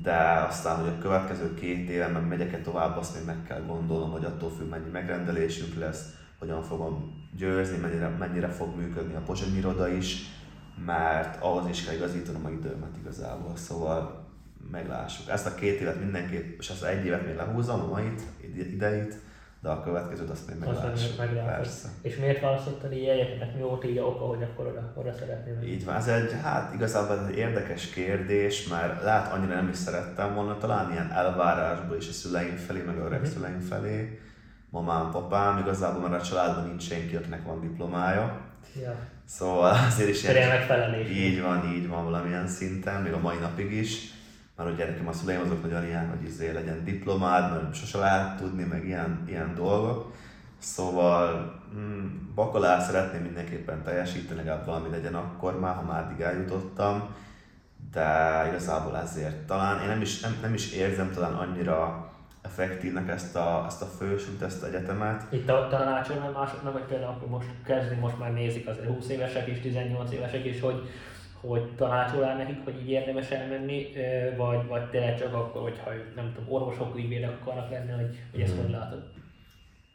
de 0.04 0.46
aztán, 0.48 0.76
hogy 0.76 0.88
a 0.88 1.02
következő 1.02 1.54
két 1.54 1.90
évben 1.90 2.24
megyek-e 2.24 2.58
tovább, 2.58 2.98
azt 2.98 3.16
még 3.16 3.26
meg 3.26 3.44
kell 3.48 3.62
gondolnom, 3.68 4.12
hogy 4.12 4.26
attól 4.26 4.52
függ, 4.58 4.70
mennyi 4.70 4.90
megrendelésünk 4.90 5.76
lesz, 5.76 6.18
hogyan 6.40 6.64
fogom 6.64 7.28
győzni, 7.38 7.78
mennyire, 7.78 8.08
mennyire 8.08 8.48
fog 8.48 8.76
működni 8.76 9.16
a 9.16 9.22
pozsonyi 9.26 9.58
iroda 9.58 9.88
is, 9.88 10.18
mert 10.86 11.42
ahhoz 11.42 11.70
is 11.70 11.86
kell 11.86 11.96
igazítanom 11.96 12.46
a 12.46 12.50
időmet 12.50 12.98
igazából, 13.02 13.56
szóval 13.56 14.28
meglássuk. 14.72 15.30
Ezt 15.30 15.46
a 15.46 15.56
két 15.56 15.80
évet 15.80 16.00
mindenképp, 16.00 16.60
és 16.60 16.70
ezt 16.70 16.84
egy 16.84 17.06
évet 17.06 17.26
még 17.26 17.36
lehúzom, 17.36 17.80
a 17.80 17.88
mait, 17.88 18.22
ideit, 18.72 19.18
de 19.62 19.70
a 19.70 19.84
következőt 19.84 20.30
azt 20.30 20.48
még 20.48 20.60
meglássuk. 20.60 21.16
Persze. 21.46 21.90
És 22.02 22.18
miért 22.18 22.42
választottad 22.42 22.94
így 22.94 23.08
egyetemet? 23.08 23.56
Mi 23.56 23.62
volt 23.62 23.86
így 23.86 23.98
a 23.98 24.04
oka, 24.04 24.26
hogy 24.26 24.44
akkor 24.44 24.68
oda, 24.68 24.94
oda 24.96 25.14
szeretném? 25.14 25.62
Így 25.62 25.86
van, 25.86 25.96
ez 25.96 26.08
egy, 26.08 26.32
hát 26.44 26.74
igazából 26.74 27.28
egy 27.28 27.38
érdekes 27.38 27.90
kérdés, 27.90 28.68
mert 28.68 29.04
lát 29.04 29.34
annyira 29.34 29.54
nem 29.54 29.70
is 29.70 29.78
szerettem 29.78 30.36
volna, 30.36 30.58
talán 30.58 30.92
ilyen 30.92 31.12
elvárásból 31.12 31.98
is 31.98 32.10
a 32.10 32.12
szüleim 32.12 32.56
felé, 32.56 32.82
meg 32.82 32.98
a 32.98 33.06
öreg 33.06 33.20
uh-huh. 33.20 33.34
szüleim 33.36 33.60
felé, 33.60 34.20
mamám, 34.70 35.12
papám, 35.12 35.58
igazából 35.58 36.10
mert 36.10 36.22
a 36.22 36.26
családban 36.26 36.68
nincs 36.68 36.84
senki, 36.84 37.16
akinek 37.16 37.46
van 37.46 37.62
diplomája. 37.62 38.42
Ja. 38.82 38.96
Szóval 39.26 39.76
azért 39.88 40.10
is 40.10 40.24
ilyen, 40.24 40.48
megfelelés. 40.48 41.10
Így 41.10 41.42
van, 41.42 41.74
így 41.74 41.88
van 41.88 42.04
valamilyen 42.04 42.48
szinten, 42.48 43.02
még 43.02 43.14
a 43.14 43.20
mai 43.20 43.38
napig 43.38 43.72
is. 43.72 44.18
Mert 44.56 44.72
ugye 44.72 44.86
nekem 44.86 45.08
a 45.08 45.12
szüleim 45.12 45.42
azok 45.42 45.62
nagyon 45.62 45.86
ilyen, 45.86 46.10
hogy 46.10 46.28
izé 46.28 46.52
legyen 46.52 46.84
diplomád, 46.84 47.52
mert 47.52 47.76
sose 47.76 47.98
lehet 47.98 48.38
tudni, 48.38 48.64
meg 48.64 48.86
ilyen, 48.86 49.24
ilyen 49.28 49.56
dolgok. 49.56 50.14
Szóval 50.58 51.54
mm, 51.76 52.06
bakalár 52.36 52.82
szeretném 52.82 53.22
mindenképpen 53.22 53.84
teljesíteni, 53.84 54.40
legalább 54.40 54.66
valami 54.66 54.90
legyen 54.90 55.16
akkor 55.16 55.60
már, 55.60 55.76
ha 55.76 55.82
már 55.82 56.04
addig 56.04 56.22
eljutottam. 56.22 57.16
De 57.92 58.46
igazából 58.48 58.98
ezért 58.98 59.36
talán 59.36 59.82
én 59.82 59.88
nem 59.88 60.02
is, 60.02 60.20
nem, 60.20 60.38
nem 60.42 60.54
is 60.54 60.72
érzem 60.72 61.12
talán 61.14 61.34
annyira 61.34 62.09
effektívnek 62.42 63.10
ezt 63.10 63.36
a, 63.36 63.64
ezt 63.68 63.82
a 63.82 63.86
fősült, 63.86 64.42
ezt 64.42 64.64
a 64.64 64.68
egyetemet. 64.68 65.34
Itt 65.34 65.50
a 65.50 65.68
tanácsolna 65.70 66.32
másoknak, 66.32 66.74
vagy 66.74 66.82
például 66.82 67.12
akkor 67.12 67.28
most 67.28 67.48
kezdni, 67.66 67.96
most 67.96 68.20
már 68.20 68.34
nézik 68.34 68.68
az 68.68 68.76
20 68.88 69.10
évesek 69.10 69.48
is, 69.48 69.60
18 69.60 70.12
évesek 70.12 70.46
is, 70.46 70.60
hogy, 70.60 70.90
hogy 71.42 71.76
tanácsolál 71.76 72.38
nekik, 72.38 72.64
hogy 72.64 72.82
így 72.82 72.90
érdemes 72.90 73.30
elmenni, 73.30 73.88
vagy, 74.38 74.68
vagy 74.68 74.90
tényleg 74.90 75.20
csak 75.20 75.34
akkor, 75.34 75.62
hogyha 75.62 75.92
nem 76.16 76.34
tudom, 76.34 76.54
orvosok, 76.54 76.98
ügyvédek 76.98 77.38
akarnak 77.42 77.70
lenni, 77.70 77.92
hogy, 77.92 78.18
hogy 78.32 78.42
ezt 78.42 78.54
hmm. 78.54 78.62
hogy 78.62 78.72
látod? 78.72 79.04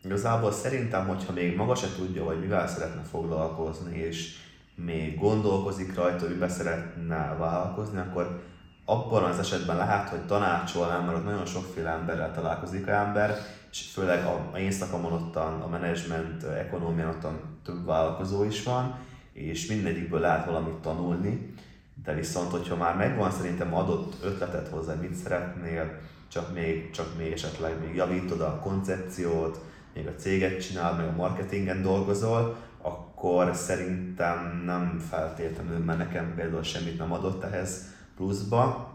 Igazából 0.05 0.53
szerintem, 0.53 1.07
hogyha 1.07 1.33
még 1.33 1.57
maga 1.57 1.75
se 1.75 1.87
tudja, 1.97 2.25
hogy 2.25 2.41
mivel 2.41 2.67
szeretne 2.67 3.03
foglalkozni, 3.03 3.99
és 3.99 4.37
még 4.75 5.19
gondolkozik 5.19 5.95
rajta, 5.95 6.27
hogy 6.27 6.39
be 6.39 6.49
szeretne 6.49 7.37
vállalkozni, 7.39 7.99
akkor 7.99 8.43
abban 8.85 9.23
az 9.23 9.39
esetben 9.39 9.77
lehet, 9.77 10.09
hogy 10.09 10.27
tanácsolnám, 10.27 11.05
mert 11.05 11.17
ott 11.17 11.25
nagyon 11.25 11.47
sokféle 11.47 11.91
emberrel 11.91 12.33
találkozik 12.33 12.87
a 12.87 12.91
ember, 12.91 13.37
és 13.71 13.91
főleg 13.93 14.25
a, 14.25 14.59
én 14.59 14.71
szakamon 14.71 15.13
ottan, 15.13 15.61
a 15.61 15.69
menedzsment, 15.69 16.43
ekonómián 16.43 17.09
ottan 17.09 17.59
több 17.65 17.87
vállalkozó 17.87 18.45
is 18.45 18.63
van, 18.63 18.99
és 19.33 19.67
mindegyikből 19.67 20.21
lehet 20.21 20.47
valamit 20.47 20.75
tanulni, 20.75 21.55
de 22.05 22.15
viszont, 22.15 22.51
hogyha 22.51 22.77
már 22.77 22.97
megvan 22.97 23.31
szerintem 23.31 23.75
adott 23.75 24.15
ötletet 24.23 24.69
hozzá, 24.69 24.95
mit 24.95 25.15
szeretnél, 25.15 25.99
csak 26.29 26.55
még, 26.55 26.91
csak 26.91 27.17
még 27.17 27.33
esetleg 27.33 27.81
még 27.81 27.95
javítod 27.95 28.41
a 28.41 28.59
koncepciót, 28.59 29.61
még 29.95 30.07
a 30.07 30.15
céget 30.15 30.67
csinál, 30.67 30.95
meg 30.95 31.07
a 31.07 31.17
marketingen 31.17 31.83
dolgozol, 31.83 32.57
akkor 32.83 33.55
szerintem 33.55 34.63
nem 34.65 34.99
feltétlenül, 35.11 35.79
mert 35.79 35.99
nekem 35.99 36.35
például 36.35 36.63
semmit 36.63 36.99
nem 36.99 37.13
adott 37.13 37.45
ehhez 37.45 37.93
pluszba, 38.17 38.93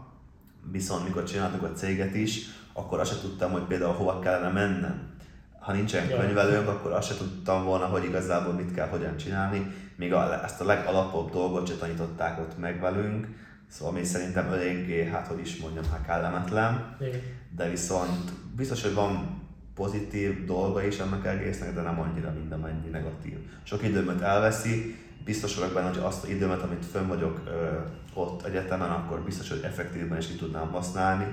viszont 0.70 1.04
mikor 1.04 1.24
csináltuk 1.24 1.62
a 1.62 1.72
céget 1.72 2.14
is, 2.14 2.46
akkor 2.72 3.00
azt 3.00 3.12
se 3.12 3.20
tudtam, 3.20 3.52
hogy 3.52 3.62
például 3.62 3.92
hova 3.92 4.18
kellene 4.18 4.48
mennem. 4.48 5.08
Ha 5.58 5.72
nincsen 5.72 6.08
könyvelőnk, 6.08 6.68
akkor 6.68 6.92
azt 6.92 7.08
se 7.08 7.16
tudtam 7.16 7.64
volna, 7.64 7.86
hogy 7.86 8.04
igazából 8.04 8.52
mit 8.52 8.74
kell, 8.74 8.88
hogyan 8.88 9.16
csinálni. 9.16 9.74
Még 9.96 10.12
a, 10.12 10.44
ezt 10.44 10.60
a 10.60 10.64
legalapabb 10.64 11.30
dolgot 11.30 11.66
se 11.68 11.74
tanították 11.74 12.38
ott 12.40 12.58
meg 12.58 12.80
velünk, 12.80 13.26
szóval 13.68 13.94
mi 13.94 14.04
szerintem 14.04 14.52
eléggé, 14.52 15.04
hát 15.04 15.26
hogy 15.26 15.40
is 15.40 15.56
mondjam, 15.56 15.84
hát 15.90 16.06
kellemetlen. 16.06 16.96
Igen. 17.00 17.20
De 17.56 17.68
viszont 17.68 18.32
biztos, 18.56 18.82
hogy 18.82 18.94
van 18.94 19.40
pozitív 19.74 20.44
dolga 20.44 20.82
is 20.82 20.98
ennek 20.98 21.24
egésznek, 21.26 21.74
de 21.74 21.80
nem 21.80 22.00
annyira 22.00 22.32
minden 22.32 22.58
mennyi 22.58 22.88
negatív. 22.88 23.38
Sok 23.62 23.82
időmet 23.82 24.20
elveszi, 24.20 24.96
biztos 25.24 25.56
vagyok 25.56 25.72
benne, 25.74 25.88
hogy 25.88 26.02
azt 26.02 26.22
az 26.22 26.28
időmet, 26.28 26.62
amit 26.62 26.86
fönn 26.86 27.08
vagyok 27.08 27.40
ö, 27.46 27.78
ott 28.14 28.44
egyetemen, 28.44 28.90
akkor 28.90 29.20
biztos, 29.20 29.48
hogy 29.48 29.60
effektívben 29.62 30.18
is 30.18 30.26
ki 30.26 30.34
tudnám 30.34 30.70
használni, 30.70 31.26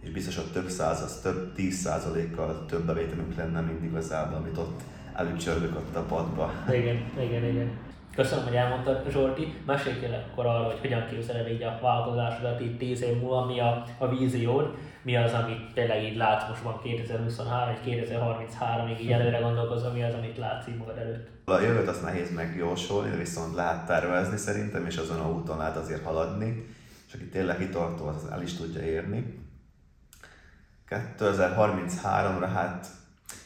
és 0.00 0.10
biztos, 0.10 0.36
hogy 0.36 0.52
több 0.52 0.68
százaz, 0.68 1.20
több 1.20 1.54
tíz 1.54 1.74
százalékkal 1.74 2.64
több 2.66 2.84
bevételünk 2.84 3.36
lenne, 3.36 3.60
mint 3.60 3.84
igazából, 3.84 4.36
amit 4.36 4.58
ott 4.58 4.80
előcsörgök 5.14 5.76
ott 5.76 5.96
a 5.96 6.00
padba. 6.00 6.52
Igen, 6.68 7.10
igen, 7.20 7.44
igen. 7.44 7.70
Köszönöm, 8.14 8.44
hogy 8.44 8.54
elmondtad, 8.54 9.10
Zsolti. 9.10 9.54
Mesélj 9.66 10.14
akkor 10.30 10.46
arról, 10.46 10.64
hogy 10.64 10.80
hogyan 10.80 11.06
képzeled 11.06 11.48
így 11.48 11.62
a 11.62 11.78
változásodat 11.82 12.60
itt 12.60 12.78
10 12.78 13.02
év 13.02 13.20
múlva, 13.20 13.44
mi 13.44 13.60
a, 13.60 13.84
a 13.98 14.08
víziód, 14.08 14.74
mi 15.02 15.16
az, 15.16 15.32
amit 15.32 15.72
tényleg 15.72 16.02
így 16.02 16.16
látsz 16.16 16.48
most 16.48 16.62
van 16.62 16.80
2023 16.82 17.74
vagy 17.84 17.94
2033-ig 17.94 19.00
így 19.00 19.10
előre 19.10 19.38
gondolkozva, 19.38 19.92
mi 19.92 20.02
az, 20.02 20.14
amit 20.14 20.38
látsz 20.38 20.66
így 20.68 20.76
magad 20.76 20.96
előtt? 20.96 21.28
A 21.44 21.60
jövőt 21.60 21.88
azt 21.88 22.02
nehéz 22.02 22.34
megjósolni, 22.34 23.10
de 23.10 23.16
viszont 23.16 23.54
lehet 23.54 23.86
tervezni 23.86 24.36
szerintem, 24.36 24.86
és 24.86 24.96
azon 24.96 25.20
a 25.20 25.30
úton 25.30 25.58
lehet 25.58 25.76
azért 25.76 26.04
haladni, 26.04 26.66
és 27.06 27.14
aki 27.14 27.28
tényleg 27.28 27.58
kitartó, 27.58 28.06
az 28.06 28.28
el 28.32 28.42
is 28.42 28.54
tudja 28.54 28.82
érni. 28.82 29.42
2033-ra 30.88 32.48
hát 32.54 32.86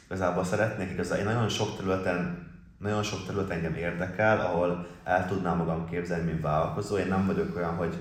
igazából 0.06 0.44
szeretnék 0.44 0.90
igazán, 0.90 1.18
én 1.18 1.24
nagyon 1.24 1.48
sok 1.48 1.76
területen 1.76 2.47
nagyon 2.78 3.02
sok 3.02 3.26
terület 3.26 3.50
engem 3.50 3.74
érdekel, 3.74 4.40
ahol 4.40 4.86
el 5.04 5.26
tudnám 5.26 5.56
magam 5.56 5.88
képzelni, 5.88 6.30
mint 6.30 6.42
vállalkozó. 6.42 6.96
Én 6.96 7.08
nem 7.08 7.26
vagyok 7.26 7.56
olyan, 7.56 7.74
hogy, 7.74 7.94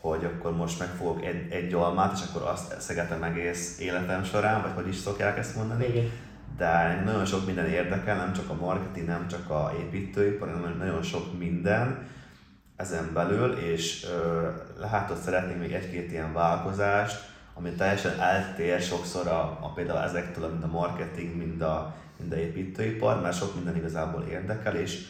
hogy 0.00 0.24
akkor 0.24 0.56
most 0.56 0.78
megfogok 0.78 1.24
egy, 1.24 1.50
egy 1.50 1.72
almát, 1.72 2.12
és 2.12 2.20
akkor 2.28 2.48
azt 2.48 2.80
szegetem 2.80 3.22
egész 3.22 3.80
életem 3.80 4.24
során, 4.24 4.62
vagy 4.62 4.72
hogy 4.74 4.88
is 4.88 4.96
szokják 4.96 5.38
ezt 5.38 5.56
mondani. 5.56 5.86
Igen. 5.86 6.10
De 6.56 7.02
nagyon 7.04 7.24
sok 7.24 7.46
minden 7.46 7.66
érdekel, 7.66 8.16
nem 8.16 8.32
csak 8.32 8.50
a 8.50 8.54
marketing, 8.54 9.06
nem 9.06 9.28
csak 9.28 9.50
a 9.50 9.72
építőipar, 9.78 10.48
hanem 10.48 10.76
nagyon 10.78 11.02
sok 11.02 11.38
minden 11.38 12.08
ezen 12.76 13.10
belül, 13.12 13.52
és 13.52 14.04
ö, 14.04 14.48
lehet, 14.78 15.08
hogy 15.08 15.16
szeretnék 15.16 15.58
még 15.58 15.72
egy-két 15.72 16.12
ilyen 16.12 16.32
vállalkozást, 16.32 17.28
ami 17.54 17.70
teljesen 17.70 18.20
eltér 18.20 18.80
sokszor 18.80 19.26
a, 19.26 19.58
a 19.60 19.72
például 19.74 19.98
ezektől, 19.98 20.48
mind 20.48 20.62
a 20.62 20.66
marketing, 20.66 21.36
mind 21.36 21.62
a 21.62 21.94
mind 22.20 22.32
a 22.32 22.36
építőipar, 22.36 23.20
mert 23.20 23.36
sok 23.36 23.54
minden 23.54 23.76
igazából 23.76 24.22
érdekel, 24.22 24.76
és 24.76 25.06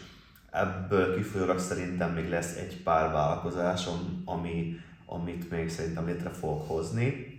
ebből 0.51 1.15
kifolyólag 1.15 1.59
szerintem 1.59 2.13
még 2.13 2.29
lesz 2.29 2.57
egy 2.57 2.83
pár 2.83 3.13
vállalkozásom, 3.13 4.23
ami, 4.25 4.81
amit 5.07 5.51
még 5.51 5.71
szerintem 5.71 6.07
létre 6.07 6.31
fogok 6.31 6.69
hozni, 6.69 7.39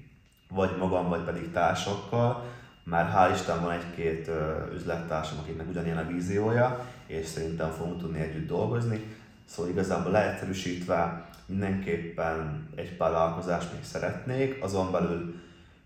vagy 0.50 0.78
magam, 0.78 1.10
vagy 1.10 1.22
pedig 1.22 1.52
társakkal, 1.52 2.44
már 2.84 3.12
hál' 3.16 3.34
Isten 3.34 3.62
van 3.62 3.72
egy-két 3.72 4.32
üzlettársam, 4.74 5.38
akiknek 5.38 5.70
ugyanilyen 5.70 5.98
a 5.98 6.08
víziója, 6.08 6.86
és 7.08 7.26
szerintem 7.26 7.72
fogunk 7.72 8.00
tudni 8.00 8.20
együtt 8.20 8.48
dolgozni. 8.48 9.16
Szóval 9.46 9.72
igazából 9.72 10.12
leegyszerűsítve 10.12 11.30
mindenképpen 11.46 12.68
egy 12.76 12.96
pár 12.98 13.12
vállalkozást 13.12 13.74
még 13.74 13.84
szeretnék, 13.84 14.64
azon 14.64 14.92
belül 14.92 15.36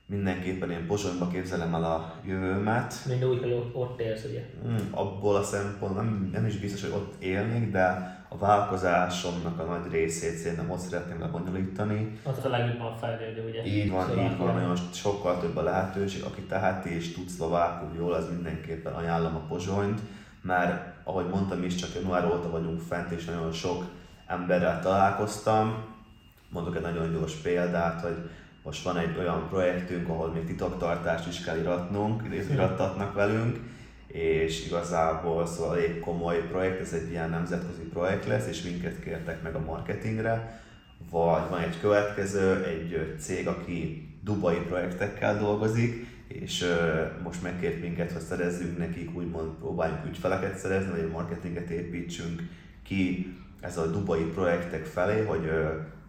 mindenképpen 0.05 0.71
én 0.71 0.85
Pozsonyba 0.87 1.27
képzelem 1.27 1.73
el 1.73 1.83
a 1.83 2.13
jövőmet. 2.25 2.93
Mind 3.07 3.25
úgy, 3.25 3.39
hogy 3.41 3.51
ott, 3.51 3.75
ott 3.75 3.99
élsz, 3.99 4.23
ugye? 4.29 4.49
Mm, 4.67 4.75
abból 4.91 5.35
a 5.35 5.43
szempont 5.43 5.95
nem, 5.95 6.29
nem 6.33 6.45
is 6.45 6.57
biztos, 6.57 6.81
hogy 6.81 6.91
ott 6.91 7.23
élnék, 7.23 7.71
de 7.71 8.13
a 8.29 8.37
vállalkozásomnak 8.37 9.59
a 9.59 9.63
nagy 9.63 9.91
részét 9.91 10.37
szerintem 10.37 10.71
ott 10.71 10.79
szeretném 10.79 11.19
lebonyolítani. 11.19 12.19
Az 12.23 12.45
a 12.45 12.49
legjobban 12.49 12.97
fejlődő, 12.97 13.49
ugye? 13.49 13.65
Így 13.65 13.91
van, 13.91 14.05
Szlovákia. 14.05 14.31
így 14.31 14.37
van, 14.37 14.53
nagyon 14.53 14.75
sokkal 14.93 15.39
több 15.39 15.55
a 15.57 15.63
lehetőség. 15.63 16.23
Aki 16.23 16.41
teheti 16.41 16.95
és 16.95 17.13
tud 17.13 17.29
szlovákul 17.29 17.89
jól, 17.97 18.13
az 18.13 18.29
mindenképpen 18.29 18.93
ajánlom 18.93 19.35
a 19.35 19.45
Pozsonyt, 19.47 19.99
mert 20.41 20.93
ahogy 21.03 21.27
mondtam 21.29 21.63
is, 21.63 21.75
csak 21.75 21.93
január 21.95 22.25
óta 22.25 22.49
vagyunk 22.49 22.81
fent, 22.81 23.11
és 23.11 23.25
nagyon 23.25 23.51
sok 23.51 23.83
emberrel 24.27 24.81
találkoztam. 24.81 25.83
Mondok 26.49 26.75
egy 26.75 26.81
nagyon 26.81 27.11
gyors 27.11 27.33
példát, 27.33 28.01
hogy 28.01 28.29
most 28.65 28.83
van 28.83 28.97
egy 28.97 29.17
olyan 29.17 29.47
projektünk, 29.49 30.09
ahol 30.09 30.29
még 30.29 30.45
titoktartást 30.45 31.27
is 31.27 31.43
kell 31.43 31.57
iratnunk, 31.57 32.23
irattatnak 32.51 33.13
velünk, 33.13 33.59
és 34.07 34.65
igazából 34.65 35.45
szóval 35.45 35.77
elég 35.77 35.99
komoly 35.99 36.47
projekt, 36.47 36.81
ez 36.81 36.93
egy 36.93 37.09
ilyen 37.09 37.29
nemzetközi 37.29 37.81
projekt 37.81 38.25
lesz, 38.25 38.47
és 38.47 38.61
minket 38.61 38.99
kértek 39.03 39.41
meg 39.41 39.55
a 39.55 39.59
marketingre. 39.59 40.63
Vagy 41.09 41.49
van 41.49 41.61
egy 41.61 41.79
következő, 41.79 42.63
egy 42.63 43.15
cég, 43.19 43.47
aki 43.47 44.09
dubai 44.23 44.57
projektekkel 44.67 45.37
dolgozik, 45.37 46.07
és 46.27 46.65
most 47.23 47.41
megkért 47.41 47.81
minket, 47.81 48.11
hogy 48.11 48.21
szerezzünk 48.21 48.77
nekik, 48.77 49.15
úgymond 49.15 49.51
próbáljunk 49.51 50.05
ügyfeleket 50.05 50.57
szerezni, 50.57 50.91
vagy 50.91 51.11
marketinget 51.11 51.69
építsünk 51.69 52.41
ki 52.83 53.35
ez 53.61 53.77
a 53.77 53.91
dubai 53.91 54.23
projektek 54.23 54.85
felé, 54.85 55.25
hogy 55.25 55.51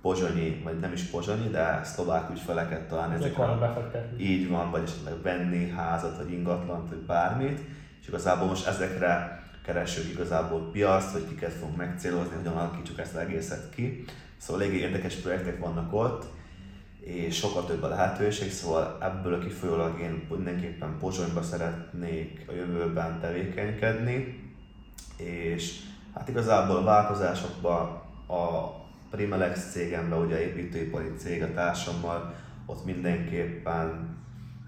pozsonyi, 0.06 0.60
vagy 0.64 0.78
nem 0.78 0.92
is 0.92 1.02
pozsonyi, 1.02 1.48
de 1.48 1.80
szlovák 1.84 2.30
ügyfeleket 2.30 2.88
talán 2.88 3.12
ezek 3.12 3.38
a, 3.38 3.90
így 4.18 4.48
van, 4.48 4.70
vagy 4.70 4.82
esetleg 4.82 5.22
venni 5.22 5.70
házat, 5.70 6.16
vagy 6.16 6.32
ingatlant, 6.32 6.88
vagy 6.88 6.98
bármit, 6.98 7.60
és 8.00 8.08
igazából 8.08 8.46
most 8.46 8.66
ezekre 8.66 9.42
keresünk 9.64 10.10
igazából 10.10 10.70
piac, 10.70 11.12
hogy 11.12 11.28
kiket 11.28 11.52
fogunk 11.52 11.76
megcélozni, 11.76 12.36
hogyan 12.36 12.56
alakítsuk 12.56 12.98
ezt 12.98 13.14
az 13.14 13.20
egészet 13.20 13.74
ki. 13.74 14.04
Szóval 14.36 14.62
eléggé 14.62 14.78
érdekes 14.78 15.14
projektek 15.14 15.58
vannak 15.58 15.92
ott, 15.92 16.24
és 17.00 17.36
sokkal 17.36 17.64
több 17.64 17.82
a 17.82 17.88
lehetőség, 17.88 18.50
szóval 18.50 18.98
ebből 19.00 19.40
kifolyólag 19.40 20.00
én 20.00 20.26
mindenképpen 20.30 20.96
Pozsonyba 20.98 21.42
szeretnék 21.42 22.44
a 22.48 22.52
jövőben 22.52 23.20
tevékenykedni, 23.20 24.44
és 25.16 25.80
hát 26.14 26.28
igazából 26.28 26.76
a 26.76 26.84
változásokban 26.84 28.02
a 28.28 28.84
Primelex 29.16 29.70
cégemben, 29.70 30.18
ugye 30.18 30.40
építőipari 30.40 31.12
cég 31.16 31.42
a 31.42 31.52
társammal, 31.54 32.34
ott 32.66 32.84
mindenképpen 32.84 33.86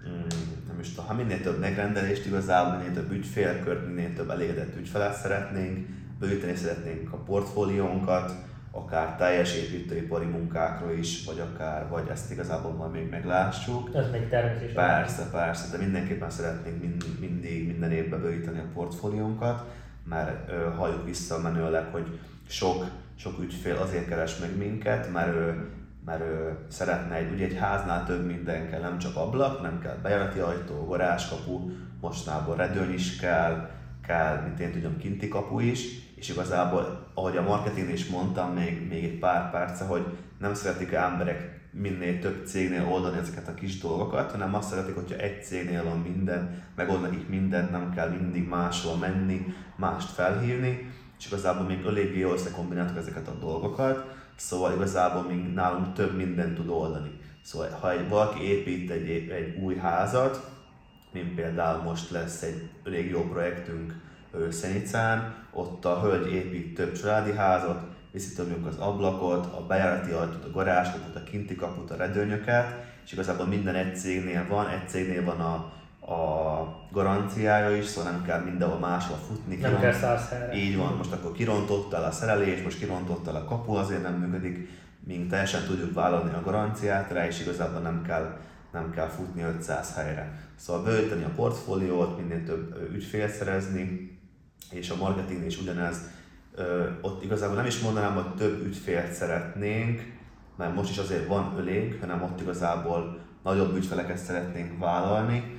mm, 0.09 0.27
nem 0.69 0.79
is 0.81 0.89
tudom, 0.89 1.07
ha 1.07 1.15
minél 1.15 1.41
több 1.41 1.59
megrendelést 1.59 2.27
igazából, 2.27 2.77
minél 2.77 2.95
több 2.95 3.11
ügyfélkört, 3.11 3.87
minél 3.87 4.15
több 4.15 4.31
elégedett 4.31 4.77
ügyfelet 4.77 5.15
szeretnénk, 5.15 5.87
bővíteni 6.19 6.55
szeretnénk 6.55 7.13
a 7.13 7.17
portfóliónkat, 7.17 8.33
akár 8.71 9.17
teljes 9.17 9.55
építőipari 9.55 10.25
munkákról 10.25 10.93
is, 10.93 11.25
vagy 11.25 11.41
akár, 11.41 11.89
vagy 11.89 12.09
ezt 12.09 12.31
igazából 12.31 12.73
majd 12.73 12.93
még 12.93 13.09
meglássuk. 13.11 13.91
Ez 13.95 14.11
még 14.11 14.29
természetesen. 14.29 14.75
Persze, 14.75 15.29
persze, 15.31 15.77
de 15.77 15.85
mindenképpen 15.85 16.31
szeretnénk 16.31 16.81
mind, 16.81 17.05
mindig, 17.21 17.67
minden 17.67 17.93
évben 17.93 18.21
bővíteni 18.21 18.59
a 18.59 18.73
portfóliónkat, 18.75 19.65
mert 20.05 20.51
ö, 20.51 20.71
halljuk 20.77 21.05
visszamenőleg, 21.05 21.85
hogy 21.93 22.19
sok 22.49 22.85
sok 23.19 23.43
ügyfél 23.43 23.77
azért 23.77 24.09
keres 24.09 24.39
meg 24.39 24.57
minket, 24.57 25.13
mert 25.13 25.35
ő 25.35 25.71
mert 26.05 26.21
ő 26.21 26.57
szeretne 26.69 27.15
egy, 27.15 27.33
ugye 27.33 27.45
egy 27.45 27.57
háznál 27.57 28.05
több 28.05 28.27
minden 28.27 28.71
kell, 28.71 28.81
nem 28.81 28.99
csak 28.99 29.17
ablak, 29.17 29.63
nem 29.63 29.81
kell 29.81 29.97
bejárati 30.03 30.39
ajtó, 30.39 30.85
garázskapu, 30.87 31.71
mostanában 32.01 32.57
redőny 32.57 32.93
is 32.93 33.17
kell, 33.17 33.71
kell, 34.07 34.43
mint 34.43 34.61
én 34.61 34.73
tudom, 34.73 34.97
kinti 34.97 35.29
kapu 35.29 35.59
is, 35.61 35.85
és 36.15 36.29
igazából, 36.29 37.11
ahogy 37.15 37.37
a 37.37 37.43
marketing 37.43 37.91
is 37.91 38.07
mondtam 38.07 38.53
még, 38.53 38.89
még 38.89 39.05
egy 39.05 39.19
pár 39.19 39.51
perce, 39.51 39.85
hogy 39.85 40.05
nem 40.39 40.55
szeretik 40.55 40.93
emberek 40.93 41.61
minél 41.71 42.19
több 42.19 42.47
cégnél 42.47 42.87
oldani 42.91 43.19
ezeket 43.19 43.49
a 43.49 43.55
kis 43.55 43.79
dolgokat, 43.79 44.31
hanem 44.31 44.55
azt 44.55 44.69
szeretik, 44.69 44.95
hogyha 44.95 45.17
egy 45.17 45.45
cégnél 45.45 45.85
van 45.85 45.99
minden, 45.99 46.63
megold 46.77 47.01
nekik 47.01 47.29
mindent, 47.29 47.71
nem 47.71 47.93
kell 47.95 48.09
mindig 48.09 48.49
máshol 48.49 48.97
menni, 48.97 49.47
mást 49.77 50.11
felhívni, 50.11 50.91
és 51.19 51.27
igazából 51.27 51.67
még 51.67 51.85
eléggé 51.87 52.19
jól 52.19 52.33
összekombináltuk 52.33 52.97
ezeket 52.97 53.29
a 53.29 53.39
dolgokat, 53.41 54.05
szóval 54.37 54.75
igazából 54.75 55.23
még 55.23 55.53
nálunk 55.53 55.95
több 55.95 56.17
mindent 56.17 56.55
tud 56.55 56.69
oldani. 56.69 57.11
Szóval 57.43 57.69
ha 57.81 58.09
valaki 58.09 58.43
épít 58.43 58.91
egy, 58.91 59.09
egy 59.31 59.57
új 59.63 59.77
házat, 59.77 60.51
mint 61.13 61.35
például 61.35 61.83
most 61.83 62.11
lesz 62.11 62.43
egy 62.43 62.69
elég 62.85 63.11
jó 63.11 63.21
projektünk 63.21 63.95
Szenicán, 64.51 65.35
ott 65.51 65.85
a 65.85 66.01
hölgy 66.01 66.33
épít 66.33 66.75
több 66.75 66.93
családi 66.93 67.33
házat, 67.33 67.83
viszi 68.11 68.43
az 68.69 68.77
ablakot, 68.79 69.55
a 69.55 69.67
bejárati 69.67 70.11
ajtót, 70.11 70.45
a 70.45 70.51
garázskaput, 70.51 71.17
a 71.17 71.23
kinti 71.23 71.55
kaput, 71.55 71.91
a 71.91 71.97
redőnyöket, 71.97 72.85
és 73.05 73.13
igazából 73.13 73.47
minden 73.47 73.75
egy 73.75 73.97
cégnél 73.97 74.47
van, 74.49 74.69
egy 74.69 74.89
cégnél 74.89 75.25
van 75.25 75.41
a, 75.41 75.73
a 76.09 76.89
garanciája 76.93 77.77
is, 77.77 77.85
szóval 77.85 78.13
nem 78.13 78.25
kell 78.25 78.41
mindenhol 78.41 78.79
máshol 78.79 79.17
futni. 79.17 79.55
Nem 79.55 79.65
kiront, 79.65 79.81
kell 79.81 79.93
száz 79.93 80.29
helyre. 80.29 80.55
Így 80.55 80.77
van, 80.77 80.97
most 80.97 81.13
akkor 81.13 81.33
kirontottál 81.33 82.05
a 82.05 82.11
szerelés, 82.11 82.63
most 82.63 82.79
kirontottál 82.79 83.37
a 83.37 83.45
kapu, 83.45 83.73
azért 83.73 84.03
nem 84.03 84.15
működik, 84.15 84.69
míg 85.07 85.29
teljesen 85.29 85.65
tudjuk 85.67 85.95
vállalni 85.95 86.35
a 86.35 86.43
garanciát 86.45 87.11
rá, 87.11 87.27
és 87.27 87.41
igazából 87.41 87.81
nem 87.81 88.03
kell, 88.03 88.37
nem 88.73 88.91
kell 88.91 89.09
futni 89.09 89.43
500 89.43 89.95
helyre. 89.95 90.33
Szóval 90.57 90.83
bővíteni 90.83 91.25
a 91.25 91.33
portfóliót, 91.37 92.19
minél 92.19 92.45
több 92.45 92.91
ügyfél 92.93 93.29
szerezni, 93.29 94.19
és 94.71 94.91
a 94.91 94.97
marketing 94.97 95.45
is 95.45 95.61
ugyanez, 95.61 96.01
ott 97.01 97.25
igazából 97.25 97.57
nem 97.57 97.67
is 97.67 97.81
mondanám, 97.81 98.15
hogy 98.15 98.35
több 98.35 98.67
ügyfélt 98.67 99.13
szeretnénk, 99.13 100.17
mert 100.57 100.75
most 100.75 100.91
is 100.91 100.99
azért 100.99 101.27
van 101.27 101.55
elég, 101.59 101.97
hanem 102.01 102.23
ott 102.23 102.41
igazából 102.41 103.19
nagyobb 103.43 103.77
ügyfeleket 103.77 104.19
szeretnénk 104.19 104.79
vállalni. 104.79 105.57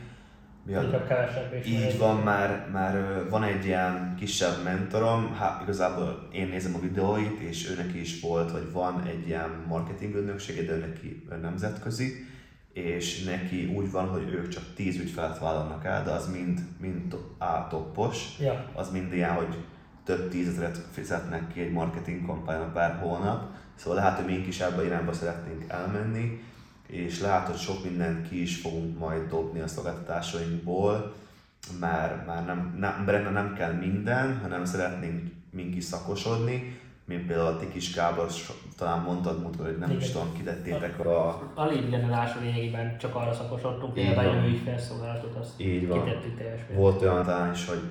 Miatt? 0.69 1.08
Kevesebb 1.08 1.53
is. 1.53 1.67
Így 1.67 1.97
van, 1.97 2.17
már, 2.17 2.67
már 2.71 3.23
van 3.29 3.43
egy 3.43 3.65
ilyen 3.65 4.15
kisebb 4.19 4.63
mentorom, 4.63 5.34
hát 5.34 5.62
igazából 5.62 6.27
én 6.32 6.47
nézem 6.47 6.75
a 6.75 6.79
videóit, 6.79 7.39
és 7.39 7.69
őnek 7.69 7.95
is 7.95 8.21
volt, 8.21 8.51
vagy 8.51 8.71
van 8.71 9.03
egy 9.08 9.27
ilyen 9.27 9.63
marketing 9.67 10.15
ügynöksége, 10.15 10.63
de 10.63 10.75
neki 10.75 11.27
nemzetközi, 11.41 12.25
és 12.73 13.23
neki 13.23 13.65
úgy 13.75 13.91
van, 13.91 14.08
hogy 14.08 14.34
ők 14.34 14.47
csak 14.47 14.63
10 14.75 14.99
ügyfelet 14.99 15.39
vállalnak 15.39 15.86
el, 15.86 16.03
de 16.03 16.12
az 16.12 16.32
mind, 16.32 16.60
mind 16.79 17.15
A 17.38 17.67
toppos, 17.67 18.38
ja. 18.39 18.65
az 18.73 18.91
mind 18.91 19.13
ilyen, 19.13 19.34
hogy 19.34 19.55
több 20.03 20.29
tízezeret 20.29 20.77
fizetnek 20.91 21.53
ki 21.53 21.62
egy 21.62 21.71
marketing 21.71 22.25
kampányra 22.25 22.71
pár 22.73 22.99
hónap, 22.99 23.43
szóval 23.75 23.99
lehet, 23.99 24.17
hogy 24.17 24.25
mink 24.25 24.47
is 24.47 24.60
ebbe 24.60 24.86
irányba 24.86 25.13
szeretnénk 25.13 25.63
elmenni, 25.67 26.41
és 26.89 27.19
lehet, 27.19 27.47
hogy 27.47 27.58
sok 27.58 27.84
mindent 27.84 28.30
ki 28.30 28.41
is 28.41 28.62
fogunk 28.62 28.99
majd 28.99 29.30
dobni 29.30 29.60
a 29.60 29.67
szolgáltatásainkból, 29.67 31.13
mert 31.80 32.25
már 32.25 32.45
nem, 32.45 32.75
nem, 32.80 33.34
nem 33.34 33.54
kell 33.54 33.71
minden, 33.71 34.39
hanem 34.41 34.65
szeretnénk 34.65 35.32
mink 35.52 35.75
is 35.75 35.84
szakosodni, 35.84 36.80
mint 37.06 37.25
például 37.25 37.47
a 37.47 37.58
ti 37.58 37.67
kis 37.67 37.95
Gábor, 37.95 38.28
talán 38.78 39.02
mondtad 39.02 39.41
múltkor, 39.41 39.65
hogy 39.65 39.78
nem 39.78 39.89
Igen. 39.89 40.02
is 40.02 40.12
tudom, 40.12 40.34
kitettétek 40.34 41.06
a... 41.06 41.28
A, 41.28 41.52
a 41.56 41.65
lead 41.65 41.89
generálás 41.89 42.32
lényegében 42.41 42.97
csak 42.97 43.15
arra 43.15 43.34
szakosodtunk, 43.34 43.93
hogy 43.93 44.06
a 44.06 44.15
bejövő 44.15 44.47
ügyfelszolgálatot 44.47 45.36
azt 45.36 45.60
Így 45.62 45.88
van. 45.88 46.04
kitettük 46.04 46.38
teljes 46.38 46.62
Volt 46.75 47.02
olyan 47.02 47.23
talán 47.23 47.54
is, 47.54 47.67
hogy 47.67 47.82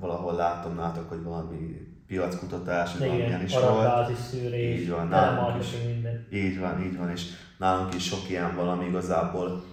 valahol 0.00 0.34
látom 0.34 0.74
nátok, 0.74 1.08
hogy 1.08 1.22
valami 1.22 1.86
piackutatás, 2.06 2.96
vagy 2.98 3.08
valamilyen 3.08 3.44
is 3.44 3.58
volt. 3.58 4.16
szűrés, 4.16 4.80
így 4.80 4.90
van, 4.90 5.08
nálunk 5.08 5.62
is, 5.62 5.68
minden. 5.86 6.26
Így 6.32 6.58
van, 6.58 6.82
így 6.82 6.96
van, 6.96 7.10
és 7.10 7.22
nálunk 7.58 7.94
is 7.94 8.04
sok 8.04 8.28
ilyen 8.28 8.54
valami 8.54 8.86
igazából 8.86 9.64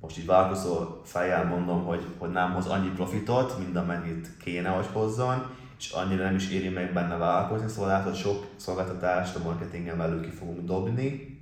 most 0.00 0.18
így 0.18 0.26
változó 0.26 1.00
fejjel 1.04 1.44
mondom, 1.44 1.84
hogy, 1.84 2.06
hogy 2.18 2.30
nem 2.30 2.52
hoz 2.52 2.66
annyi 2.66 2.88
profitot, 2.88 3.58
mint 3.58 3.76
amennyit 3.76 4.36
kéne, 4.36 4.68
hogy 4.68 4.86
hozzon, 4.92 5.46
és 5.78 5.90
annyira 5.90 6.24
nem 6.24 6.34
is 6.34 6.50
éri 6.50 6.68
meg 6.68 6.92
benne 6.92 7.16
vállalkozni, 7.16 7.68
szóval 7.68 7.88
látod, 7.88 8.14
sok 8.14 8.46
szolgáltatást 8.56 9.36
a 9.36 9.42
marketingen 9.42 9.96
belül 9.96 10.20
ki 10.20 10.30
fogunk 10.30 10.66
dobni, 10.66 11.40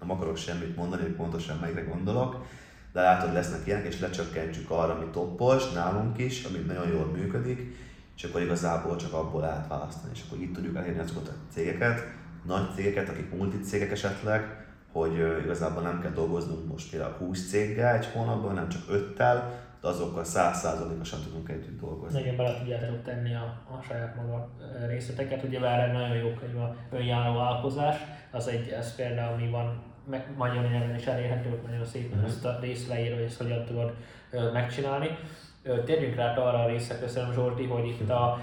nem 0.00 0.10
akarok 0.10 0.36
semmit 0.36 0.76
mondani, 0.76 1.02
hogy 1.02 1.12
pontosan 1.12 1.58
melyikre 1.60 1.82
gondolok, 1.82 2.46
de 2.92 3.00
látod, 3.00 3.32
lesznek 3.32 3.66
ilyenek, 3.66 3.86
és 3.86 4.00
lecsökkentjük 4.00 4.70
arra, 4.70 4.94
ami 4.94 5.06
toppos, 5.12 5.72
nálunk 5.72 6.18
is, 6.18 6.44
ami 6.44 6.58
nagyon 6.58 6.88
jól 6.88 7.06
működik, 7.06 7.76
és 8.16 8.24
akkor 8.24 8.42
igazából 8.42 8.96
csak 8.96 9.12
abból 9.12 9.40
lehet 9.40 9.68
választani, 9.68 10.12
és 10.14 10.22
akkor 10.26 10.42
itt 10.42 10.54
tudjuk 10.54 10.76
elérni 10.76 11.00
azokat 11.00 11.28
a 11.28 11.52
cégeket, 11.52 12.02
nagy 12.46 12.74
cégeket, 12.74 13.08
akik 13.08 13.34
multicégek 13.34 13.90
esetleg, 13.90 14.65
hogy 14.96 15.42
igazából 15.44 15.82
nem 15.82 16.00
kell 16.00 16.10
dolgoznunk 16.10 16.68
most 16.68 16.90
például 16.90 17.12
20 17.12 17.48
céggel 17.48 17.96
egy 17.96 18.06
hónapban, 18.06 18.54
nem 18.54 18.68
csak 18.68 18.82
5-tel, 18.90 19.42
de 19.80 19.88
azokkal 19.88 20.24
százszázalékosan 20.24 21.22
tudunk 21.22 21.48
együtt 21.48 21.80
dolgozni. 21.80 22.20
Igen, 22.20 22.36
bele 22.36 22.58
tudjátok 22.58 23.02
tenni 23.02 23.34
a, 23.34 23.62
a 23.78 23.82
saját 23.88 24.16
maga 24.16 24.48
részleteket. 24.86 25.42
Ugye 25.42 25.84
egy 25.84 25.92
nagyon 25.92 26.16
jó 26.16 26.32
könyv 26.40 26.58
a 26.58 26.76
önjáró 26.90 27.34
vállalkozás, 27.34 27.96
az 28.30 28.48
egy, 28.48 28.68
ez 28.68 28.94
például 28.94 29.36
mi 29.36 29.50
van 29.50 29.82
meg, 30.10 30.32
magyar 30.36 30.70
nyelven 30.70 30.96
is 30.96 31.06
elérhető, 31.06 31.60
nagyon 31.66 31.84
szépen 31.84 32.18
uh-huh. 32.18 32.26
ezt 32.26 32.44
a 32.44 32.58
részt 32.60 32.88
leírja, 32.88 33.14
hogy 33.14 33.24
ezt 33.24 33.38
hogyan 33.38 33.64
tudod 33.64 33.94
megcsinálni. 34.52 35.08
Térjünk 35.84 36.14
rá 36.14 36.36
arra 36.36 36.62
a 36.62 36.68
részre, 36.68 36.98
köszönöm 36.98 37.32
Zsolti, 37.32 37.64
hogy 37.64 37.86
itt 37.86 38.10
a, 38.10 38.38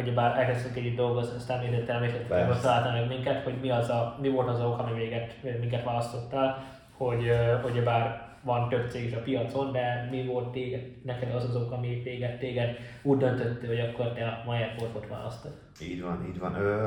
ugye 0.00 0.12
bár 0.12 0.38
elkezdtünk 0.38 0.76
együtt 0.76 0.96
dolgozni, 0.96 1.36
azt 1.36 1.50
említettem, 1.50 2.02
és 2.02 2.12
találtál 2.60 2.92
meg 2.92 3.08
minket, 3.08 3.44
hogy 3.44 3.54
mi, 3.60 3.70
az 3.70 3.88
a, 3.88 4.18
mi 4.20 4.28
volt 4.28 4.48
az 4.48 4.60
ok, 4.60 4.78
ami 4.78 5.00
véget, 5.00 5.34
minket 5.60 5.84
választottál, 5.84 6.64
hogy 6.96 7.32
ugye 7.70 7.82
bár 7.82 8.30
van 8.42 8.68
több 8.68 8.90
cég 8.90 9.04
is 9.04 9.12
a 9.12 9.22
piacon, 9.22 9.72
de 9.72 10.08
mi 10.10 10.26
volt 10.26 10.52
téged, 10.52 10.80
neked 11.04 11.34
az 11.34 11.44
az 11.44 11.56
ok, 11.56 11.72
ami 11.72 12.02
téged, 12.02 12.38
téged 12.38 12.76
úgy 13.02 13.18
döntöttél, 13.18 13.68
hogy 13.68 13.80
akkor 13.80 14.12
te 14.12 14.26
a 14.26 14.76
Corpot 14.78 15.08
választod? 15.08 15.52
Így 15.80 16.02
van, 16.02 16.26
így 16.28 16.38
van. 16.38 16.54
Ö, 16.54 16.86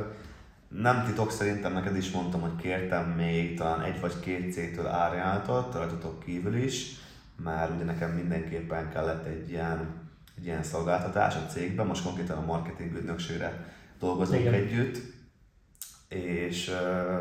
nem 0.68 1.04
titok 1.06 1.32
szerintem 1.32 1.74
neked 1.74 1.96
is 1.96 2.12
mondtam, 2.12 2.42
hogy 2.42 2.56
kértem 2.56 3.04
még 3.04 3.58
talán 3.58 3.82
egy 3.82 4.00
vagy 4.00 4.20
két 4.20 4.54
cégtől 4.54 4.88
árjálatot, 4.88 5.74
rajtatok 5.74 6.20
kívül 6.20 6.56
is, 6.56 7.04
már 7.44 7.72
ugye 7.72 7.84
nekem 7.84 8.12
mindenképpen 8.12 8.90
kellett 8.90 9.26
egy 9.26 9.50
ilyen, 9.50 9.88
egy 10.38 10.46
ilyen 10.46 10.64
szolgáltatás 10.64 11.36
a 11.36 11.46
cégben, 11.50 11.88
most 11.88 12.04
konkrétan 12.04 12.38
a 12.38 12.46
marketing 12.46 12.96
ügynökségre 12.96 13.74
dolgozunk 14.00 14.40
Igen. 14.40 14.54
együtt, 14.54 14.98
és 16.08 16.72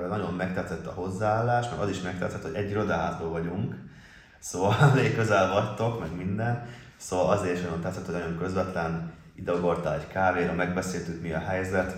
nagyon 0.09 0.35
megtetszett 0.35 0.87
a 0.87 0.93
hozzáállás, 0.93 1.71
meg 1.71 1.79
az 1.79 1.91
is 1.91 2.01
megtetszett, 2.01 2.43
hogy 2.43 2.55
egy 2.55 2.71
irodaházból 2.71 3.29
vagyunk, 3.29 3.75
szóval 4.39 4.75
elég 4.91 5.15
közel 5.15 5.53
vagytok, 5.53 6.01
meg 6.01 6.17
minden, 6.17 6.67
szóval 6.97 7.31
azért 7.31 7.57
is 7.57 7.63
nagyon 7.63 7.81
tetszett, 7.81 8.05
hogy 8.05 8.15
nagyon 8.15 8.39
közvetlen, 8.39 9.13
ide 9.35 9.53
egy 9.95 10.07
kávéra, 10.07 10.53
megbeszéltük 10.53 11.23
mi 11.23 11.33
a 11.33 11.39
helyzet, 11.39 11.97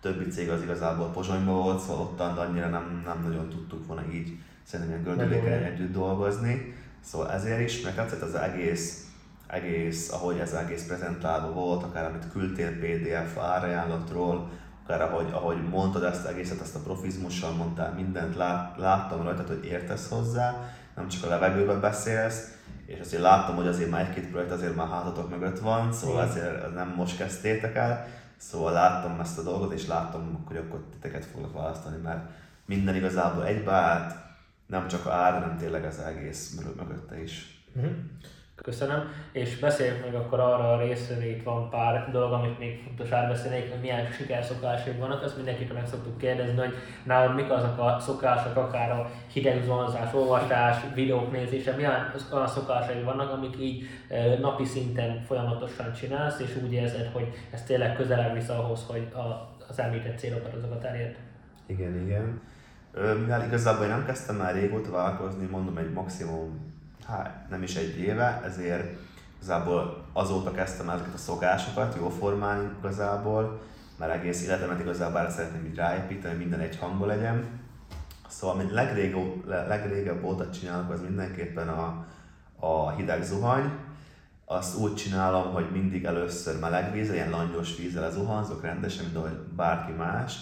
többi 0.00 0.30
cég 0.30 0.50
az 0.50 0.62
igazából 0.62 1.10
Pozsonyban 1.10 1.54
volt, 1.54 1.80
szóval 1.80 2.02
ott 2.02 2.20
annyira 2.20 2.68
nem, 2.68 3.02
nem 3.04 3.22
nagyon 3.22 3.48
tudtuk 3.48 3.86
volna 3.86 4.02
így 4.12 4.38
szerintem 4.62 5.00
ilyen 5.00 5.16
gördüléken 5.16 5.62
együtt 5.62 5.92
dolgozni. 5.92 6.74
Szóval 7.10 7.30
ezért 7.30 7.60
is, 7.60 7.80
meg 7.80 7.94
tetszett 7.94 8.22
az 8.22 8.34
egész, 8.34 9.06
egész, 9.46 10.12
ahogy 10.12 10.38
ez 10.38 10.52
egész 10.52 10.86
prezentálva 10.86 11.52
volt, 11.52 11.82
akár 11.82 12.04
amit 12.04 12.32
küldtél 12.32 12.78
PDF 12.78 13.38
árajánlatról, 13.38 14.50
akár 14.84 15.02
ahogy, 15.02 15.28
ahogy 15.32 15.68
mondtad 15.68 16.02
ezt 16.02 16.26
egészet, 16.26 16.60
ezt 16.60 16.74
a 16.74 16.80
profizmussal 16.80 17.52
mondtál 17.52 17.92
mindent, 17.92 18.36
lát, 18.36 18.78
láttam 18.78 19.22
rajta, 19.22 19.44
hogy 19.46 19.64
értesz 19.64 20.08
hozzá, 20.08 20.70
nem 20.96 21.08
csak 21.08 21.24
a 21.24 21.28
levegőben 21.28 21.80
beszélsz, 21.80 22.56
és 22.86 23.00
azért 23.00 23.22
láttam, 23.22 23.56
hogy 23.56 23.66
azért 23.66 23.90
már 23.90 24.00
egy-két 24.00 24.30
projekt 24.30 24.52
azért 24.52 24.76
már 24.76 24.88
hátatok 24.88 25.30
mögött 25.30 25.58
van, 25.58 25.92
szóval 25.92 26.28
azért 26.28 26.74
nem 26.74 26.92
most 26.96 27.16
kezdtétek 27.16 27.74
el, 27.74 28.06
Szóval 28.38 28.72
láttam 28.72 29.20
ezt 29.20 29.38
a 29.38 29.42
dolgot, 29.42 29.72
és 29.72 29.86
láttam, 29.86 30.44
hogy 30.46 30.56
akkor 30.56 30.84
titeket 30.90 31.24
foglak 31.24 31.52
választani, 31.52 31.96
mert 32.02 32.30
minden 32.66 32.94
igazából 32.94 33.46
egybeállt, 33.46 34.14
nem 34.68 34.88
csak 34.88 35.06
a 35.06 35.10
ár, 35.10 35.32
hanem 35.32 35.56
tényleg 35.56 35.84
az 35.84 35.98
egész 35.98 36.60
mögötte 36.76 37.22
is. 37.22 37.62
Uh-huh. 37.74 37.92
Köszönöm, 38.62 39.12
és 39.32 39.58
beszéljünk 39.58 40.04
meg 40.04 40.14
akkor 40.14 40.40
arra 40.40 40.72
a 40.72 40.80
részre, 40.82 41.14
hogy 41.14 41.24
itt 41.24 41.42
van 41.42 41.70
pár 41.70 42.10
dolog, 42.10 42.32
amit 42.32 42.58
még 42.58 42.82
fontos 42.84 43.10
átbeszélnék, 43.10 43.70
hogy 43.70 43.80
milyen 43.80 44.12
sikerszokásaik 44.12 44.98
vannak, 44.98 45.22
azt 45.22 45.36
mindenkit 45.36 45.74
meg 45.74 45.86
szoktuk 45.86 46.18
kérdezni, 46.18 46.58
hogy 46.58 46.74
nálad 47.04 47.34
mik 47.34 47.50
azok 47.50 47.78
a 47.78 47.98
szokások, 48.00 48.56
akár 48.56 48.90
a 48.90 49.10
hideg 49.32 49.62
zuhanzás, 49.62 50.14
olvasás, 50.14 50.76
videók 50.94 51.32
nézése, 51.32 51.72
milyen 51.72 52.14
olyan 52.32 52.48
szokásai 52.48 53.02
vannak, 53.02 53.32
amik 53.32 53.56
így 53.60 53.88
napi 54.40 54.64
szinten 54.64 55.22
folyamatosan 55.26 55.92
csinálsz, 55.92 56.40
és 56.40 56.56
úgy 56.62 56.72
érzed, 56.72 57.10
hogy 57.12 57.28
ez 57.50 57.62
tényleg 57.62 57.96
közelebb 57.96 58.34
visz 58.34 58.48
ahhoz, 58.48 58.84
hogy 58.86 59.08
a, 59.12 59.56
az 59.68 59.78
említett 59.78 60.18
célokat 60.18 60.54
azokat 60.54 60.84
elérd. 60.84 61.16
Igen, 61.66 61.96
igen. 61.96 62.40
Mivel 62.98 63.44
igazából 63.46 63.84
én 63.84 63.90
nem 63.90 64.04
kezdtem 64.04 64.36
már 64.36 64.54
régóta 64.54 64.90
vállalkozni, 64.90 65.46
mondom 65.46 65.76
egy 65.76 65.92
maximum, 65.92 66.74
hát 67.06 67.46
nem 67.50 67.62
is 67.62 67.76
egy 67.76 67.98
éve, 67.98 68.42
ezért 68.44 68.98
igazából 69.36 70.04
azóta 70.12 70.50
kezdtem 70.50 70.88
ezeket 70.88 71.14
a 71.14 71.18
szokásokat 71.18 71.96
jó 71.98 72.08
formálni 72.08 72.68
igazából, 72.78 73.60
mert 73.98 74.12
egész 74.12 74.42
életemet 74.42 74.80
igazából 74.80 75.18
erre 75.20 75.30
szeretném 75.30 75.64
így 75.64 75.74
ráépíteni, 75.74 76.28
hogy 76.28 76.38
minden 76.38 76.60
egy 76.60 76.78
hangba 76.78 77.06
legyen. 77.06 77.44
Szóval, 78.28 78.56
amit 78.56 78.72
legrégebb, 78.72 79.46
legrégebb 79.46 80.24
óta 80.24 80.50
csinálok, 80.50 80.90
az 80.90 81.00
mindenképpen 81.00 81.68
a, 81.68 82.06
a 82.56 82.90
hideg 82.90 83.22
zuhany. 83.22 83.72
Azt 84.44 84.78
úgy 84.78 84.94
csinálom, 84.94 85.52
hogy 85.52 85.70
mindig 85.72 86.04
először 86.04 86.58
meleg 86.58 86.92
víz, 86.92 87.12
ilyen 87.12 87.30
langyos 87.30 87.76
vízzel 87.76 88.02
lezuhanzok 88.02 88.62
rendesen, 88.62 89.04
mint 89.04 89.16
ahogy 89.16 89.38
bárki 89.56 89.92
más, 89.92 90.36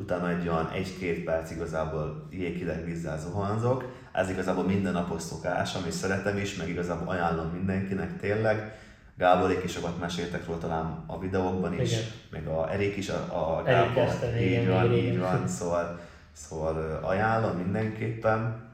utána 0.00 0.30
egy 0.30 0.48
olyan 0.48 0.70
egy-két 0.70 1.24
perc 1.24 1.50
igazából 1.50 2.26
jéghideg 2.30 2.84
vízzel 2.84 3.18
zuhanzok. 3.18 3.84
Ez 4.12 4.30
igazából 4.30 4.64
mindennapos 4.64 5.22
szokásom, 5.22 5.82
és 5.86 5.94
szeretem 5.94 6.36
is, 6.36 6.56
meg 6.56 6.68
igazából 6.68 7.08
ajánlom 7.08 7.46
mindenkinek 7.46 8.20
tényleg 8.20 8.78
Gáborék 9.18 9.64
is 9.64 9.72
sokat 9.72 9.98
meséltek 9.98 10.46
róla 10.46 10.58
talán 10.58 11.04
a 11.06 11.18
videókban 11.18 11.80
is, 11.80 11.92
igen. 11.92 12.04
meg 12.30 12.46
a 12.46 12.72
Erik 12.72 12.96
is, 12.96 13.08
a, 13.08 13.58
a 13.58 13.62
Gábor, 13.62 14.08
így 14.40 14.50
igen, 14.50 14.68
van, 14.68 14.92
igen, 14.92 15.12
így 15.12 15.18
van, 15.18 15.48
szóval, 15.48 16.00
szóval 16.32 17.00
ajánlom 17.02 17.56
mindenképpen. 17.56 18.66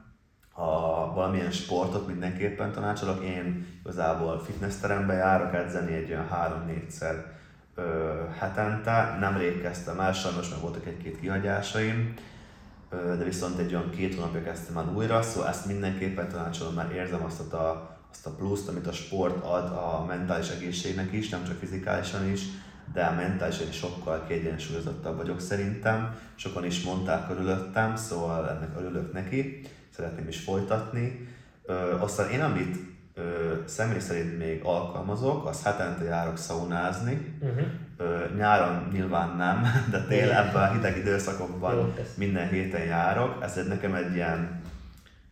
Ha 0.51 1.11
valamilyen 1.13 1.51
sportot 1.51 2.07
mindenképpen 2.07 2.71
tanácsolok, 2.71 3.23
én 3.23 3.67
igazából 3.83 4.39
fitnessterembe 4.39 5.13
járok 5.13 5.53
edzeni 5.53 5.93
egy 5.93 6.11
olyan 6.11 6.27
3-4-szer 7.77 8.35
hetente. 8.39 9.17
Nemrég 9.19 9.61
kezdtem 9.61 9.99
el, 9.99 10.13
sajnos 10.13 10.49
meg 10.49 10.59
voltak 10.59 10.85
egy-két 10.85 11.19
kihagyásaim, 11.19 12.13
ö, 12.89 13.17
de 13.17 13.23
viszont 13.23 13.59
egy 13.59 13.73
olyan 13.73 13.89
két 13.89 14.15
hónapja 14.15 14.43
kezdtem 14.43 14.77
el 14.77 14.93
újra, 14.95 15.21
szóval 15.21 15.49
ezt 15.49 15.65
mindenképpen 15.65 16.29
tanácsolom, 16.29 16.73
mert 16.73 16.93
érzem 16.93 17.23
azt 17.23 17.53
a 17.53 17.93
azt 18.11 18.25
a 18.25 18.35
pluszt, 18.35 18.67
amit 18.67 18.87
a 18.87 18.91
sport 18.91 19.43
ad 19.43 19.65
a 19.65 20.05
mentális 20.07 20.49
egészségnek 20.49 21.11
is, 21.11 21.29
nem 21.29 21.45
csak 21.45 21.57
fizikálisan 21.57 22.31
is, 22.31 22.41
de 22.93 23.09
mentálisan 23.09 23.67
is 23.67 23.75
sokkal 23.75 24.25
kiegyensúlyozottabb 24.27 25.17
vagyok 25.17 25.39
szerintem. 25.39 26.15
Sokan 26.35 26.65
is 26.65 26.83
mondták 26.83 27.27
körülöttem, 27.27 27.95
szóval 27.95 28.49
ennek 28.49 28.69
örülök 28.77 29.13
neki, 29.13 29.61
szeretném 29.95 30.27
is 30.27 30.39
folytatni. 30.39 31.27
Ö, 31.65 31.99
aztán 31.99 32.29
én, 32.29 32.41
amit 32.41 32.94
ö, 33.15 33.53
személy 33.65 33.99
szerint 33.99 34.37
még 34.37 34.61
alkalmazok, 34.63 35.45
az 35.47 35.63
hetente 35.63 36.03
járok 36.03 36.37
szaunázni. 36.37 37.35
Uh-huh. 37.39 37.65
Ö, 37.97 38.35
nyáron 38.37 38.89
nyilván 38.91 39.35
nem, 39.35 39.65
de 39.91 40.03
tél 40.03 40.31
ebben 40.31 40.63
a 40.63 40.73
hideg 40.73 40.97
időszakokban 40.97 41.75
Jó, 41.75 41.93
minden 42.17 42.49
héten 42.49 42.83
járok. 42.83 43.43
Ez 43.43 43.67
nekem 43.67 43.93
egy 43.93 44.13
ilyen 44.15 44.63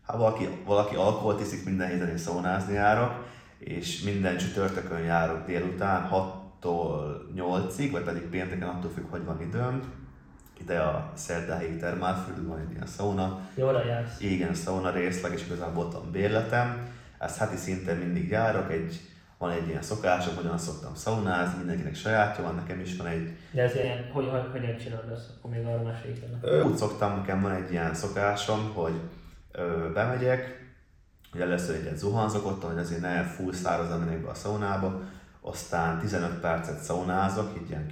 ha 0.05 0.17
valaki, 0.17 0.47
valaki 0.65 0.95
alkoholt 0.95 1.41
iszik, 1.41 1.65
minden 1.65 1.89
héten 1.89 2.09
én 2.09 2.17
szaunázni 2.17 2.73
járok, 2.73 3.11
és 3.59 4.01
minden 4.01 4.37
csütörtökön 4.37 4.99
járok 4.99 5.45
délután 5.45 6.09
6-tól 6.11 7.15
8-ig, 7.35 7.89
vagy 7.91 8.03
pedig 8.03 8.21
pénteken 8.21 8.67
attól 8.67 8.91
függ, 8.91 9.05
hogy 9.09 9.25
van 9.25 9.41
időm. 9.41 9.81
Ide 10.61 10.79
a 10.79 11.11
szerdáhelyi 11.13 11.75
termálfürdő 11.75 12.47
van 12.47 12.59
egy 12.59 12.71
ilyen 12.71 12.85
szauna. 12.85 13.39
Jól 13.55 13.83
jársz. 13.87 14.19
Igen, 14.19 14.53
szauna 14.53 14.91
részleg, 14.91 15.33
és 15.33 15.45
igazából 15.45 15.85
ott 15.85 15.93
van 15.93 16.11
bérletem. 16.11 16.87
Ezt 17.23 17.37
heti 17.37 17.55
szinten 17.55 17.97
mindig 17.97 18.29
járok, 18.29 18.71
egy, 18.71 18.99
van 19.37 19.51
egy 19.51 19.67
ilyen 19.67 19.81
szokásom, 19.81 20.35
hogyan 20.35 20.57
szoktam 20.57 20.95
szaunázni, 20.95 21.57
mindenkinek 21.57 21.95
sajátja 21.95 22.43
van, 22.43 22.55
nekem 22.55 22.79
is 22.79 22.95
van 22.95 23.07
egy... 23.07 23.37
De 23.51 23.61
ez 23.61 23.75
ilyen, 23.75 24.09
hogy, 24.11 24.29
hogy, 24.29 24.47
hogyan 24.51 24.77
csinálod 24.77 25.11
ezt, 25.11 25.29
akkor 25.37 25.51
még 25.51 25.65
arra 25.65 25.83
mesélj 25.83 26.63
Úgy 26.63 26.77
szoktam, 26.77 27.15
nekem 27.15 27.41
van 27.41 27.51
egy 27.51 27.71
ilyen 27.71 27.93
szokásom, 27.93 28.73
hogy 28.73 28.99
ö, 29.51 29.91
bemegyek, 29.93 30.61
hogy 31.31 31.41
először 31.41 31.75
egyet 31.75 31.97
zuhanzok 31.97 32.45
ott, 32.45 32.63
hogy 32.63 32.77
azért 32.77 33.01
ne 33.01 33.23
full 33.23 33.53
szárazan 33.53 33.99
menjek 33.99 34.23
be 34.23 34.29
a 34.29 34.33
szaunába, 34.33 35.01
aztán 35.41 35.99
15 35.99 36.39
percet 36.39 36.83
szaunázok, 36.83 37.59
így 37.61 37.69
ilyen 37.69 37.85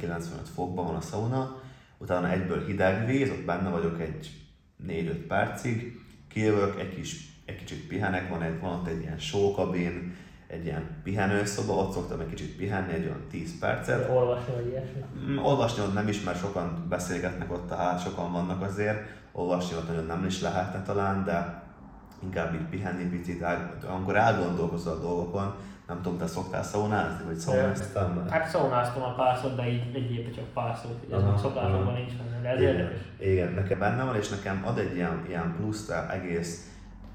90-95 0.00 0.18
fokban 0.54 0.86
van 0.86 0.94
a 0.94 1.00
szauna, 1.00 1.62
utána 1.98 2.30
egyből 2.30 2.66
hideg 2.66 3.06
víz, 3.06 3.30
ott 3.30 3.44
benne 3.44 3.68
vagyok 3.68 4.00
egy 4.00 4.30
4-5 4.86 5.24
percig, 5.28 6.00
kijövök, 6.28 6.80
egy, 6.80 6.94
kis, 6.94 7.29
egy 7.50 7.56
kicsit 7.56 7.86
pihenek, 7.86 8.28
van, 8.28 8.42
egy, 8.42 8.60
van 8.60 8.72
ott 8.72 8.86
egy 8.86 9.00
ilyen 9.00 9.18
sókabin, 9.18 10.16
egy 10.46 10.64
ilyen 10.64 10.82
pihenőszoba, 11.02 11.72
ott 11.72 11.92
szoktam 11.92 12.20
egy 12.20 12.28
kicsit 12.28 12.56
pihenni, 12.56 12.92
egy 12.92 13.04
olyan 13.04 13.24
10 13.30 13.58
percet. 13.58 14.10
Olvasni 14.10 14.54
vagy 14.54 14.66
ilyesmi? 14.66 15.04
Mm, 15.26 15.38
olvasni 15.38 15.82
ott 15.82 15.94
nem 15.94 16.08
is, 16.08 16.22
mert 16.22 16.38
sokan 16.38 16.86
beszélgetnek 16.88 17.52
ott, 17.52 17.70
hát 17.74 18.02
sokan 18.02 18.32
vannak 18.32 18.62
azért, 18.62 18.98
olvasni 19.32 19.76
ott 19.76 19.88
nagyon 19.88 20.06
nem 20.06 20.24
is 20.24 20.40
lehetne 20.40 20.82
talán, 20.82 21.24
de 21.24 21.62
inkább 22.22 22.54
így 22.54 22.68
pihenni 22.70 23.04
picit, 23.04 23.44
amikor 23.88 24.16
elgondolkozol 24.16 24.92
a 24.92 25.00
dolgokon, 25.00 25.54
nem 25.86 26.02
tudom, 26.02 26.18
te 26.18 26.26
szoktál 26.26 26.62
szaunázni, 26.62 27.24
vagy 27.24 27.36
szaunáztam? 27.36 28.28
Hát 28.28 28.48
szaunáztam 28.48 29.02
a 29.02 29.14
párszor, 29.14 29.54
de 29.54 29.68
így 29.68 29.94
egy 29.94 30.12
évben 30.12 30.32
csak 30.32 30.44
párszor, 30.44 30.90
ez 31.12 31.40
szokásokban 31.40 31.94
nincs 31.94 32.12
benne, 32.12 32.40
de 32.42 32.48
ez 32.48 32.60
igen, 32.60 32.74
érdekes. 32.74 33.00
Igen, 33.18 33.52
nekem 33.52 33.78
benne 33.78 34.04
van, 34.04 34.16
és 34.16 34.28
nekem 34.28 34.62
ad 34.66 34.78
egy 34.78 34.94
ilyen, 34.94 35.24
ilyen 35.28 35.54
plusz 35.56 35.88
egész 36.12 36.70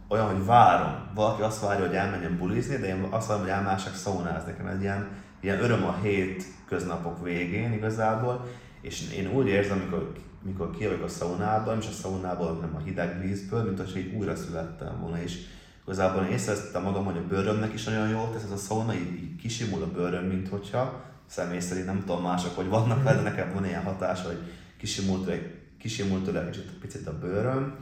olyan, 0.07 0.35
hogy 0.35 0.45
várom. 0.45 0.93
Valaki 1.13 1.41
azt 1.41 1.61
várja, 1.61 1.85
hogy 1.85 1.95
elmenjen 1.95 2.37
bulizni, 2.37 2.75
de 2.75 2.87
én 2.87 3.07
azt 3.09 3.27
várom, 3.27 3.43
hogy 3.43 3.51
elmássak 3.51 3.95
szaunázni. 3.95 4.51
Nekem 4.51 4.67
egy 4.67 4.81
ilyen, 4.81 5.07
ilyen 5.39 5.63
öröm 5.63 5.83
a 5.83 5.97
hét 6.01 6.43
köznapok 6.67 7.23
végén 7.23 7.73
igazából, 7.73 8.47
és 8.81 9.11
én 9.11 9.31
úgy 9.31 9.47
érzem, 9.47 9.79
amikor 9.79 10.11
mikor 10.45 10.69
kijövök 10.69 11.03
a 11.03 11.07
szaunában, 11.07 11.77
és 11.79 11.87
a 11.87 11.91
szaunából, 11.91 12.57
nem 12.61 12.75
a 12.75 12.83
hideg 12.83 13.21
vízből, 13.21 13.63
mint 13.63 13.77
hogy 13.77 13.97
így 13.97 14.15
újra 14.15 14.35
születtem 14.35 14.99
volna, 15.01 15.21
és 15.21 15.37
igazából 15.83 16.23
én 16.23 16.31
észrevettem 16.31 16.83
magam, 16.83 17.05
hogy 17.05 17.17
a 17.17 17.27
bőrömnek 17.27 17.73
is 17.73 17.83
nagyon 17.83 18.09
jól 18.09 18.29
tesz 18.33 18.43
ez 18.43 18.51
a 18.51 18.57
szauna, 18.57 18.93
így, 18.93 19.13
így 19.13 19.35
kisimul 19.35 19.83
a 19.83 19.91
bőröm, 19.91 20.23
mint 20.23 20.47
hogyha 20.47 21.03
személy 21.25 21.59
szerint 21.59 21.85
nem 21.85 21.99
tudom 21.99 22.21
mások, 22.21 22.55
hogy 22.55 22.67
vannak 22.67 23.03
de 23.03 23.13
nekem 23.13 23.53
van 23.53 23.65
ilyen 23.65 23.83
hatás, 23.83 24.21
hogy 24.21 24.37
kisimult, 24.77 25.31
kisimult 25.79 26.23
tőle 26.23 26.49
kicsit, 26.49 26.71
picit 26.79 27.07
a 27.07 27.19
bőröm, 27.19 27.75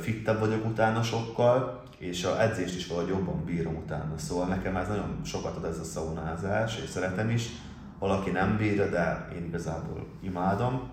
fittebb 0.00 0.38
vagyok 0.38 0.64
utána 0.64 1.02
sokkal, 1.02 1.82
és 1.98 2.24
a 2.24 2.42
edzést 2.42 2.76
is 2.76 2.86
valahogy 2.86 3.10
jobban 3.10 3.44
bírom 3.44 3.76
utána. 3.76 4.18
Szóval 4.18 4.46
nekem 4.46 4.76
ez 4.76 4.88
nagyon 4.88 5.20
sokat 5.24 5.56
ad 5.56 5.64
ez 5.64 5.78
a 5.78 5.84
szaunázás, 5.84 6.78
és 6.82 6.88
szeretem 6.88 7.30
is. 7.30 7.48
Valaki 7.98 8.30
nem 8.30 8.56
bírja, 8.56 8.88
de 8.88 9.28
én 9.34 9.44
igazából 9.44 10.06
imádom. 10.22 10.90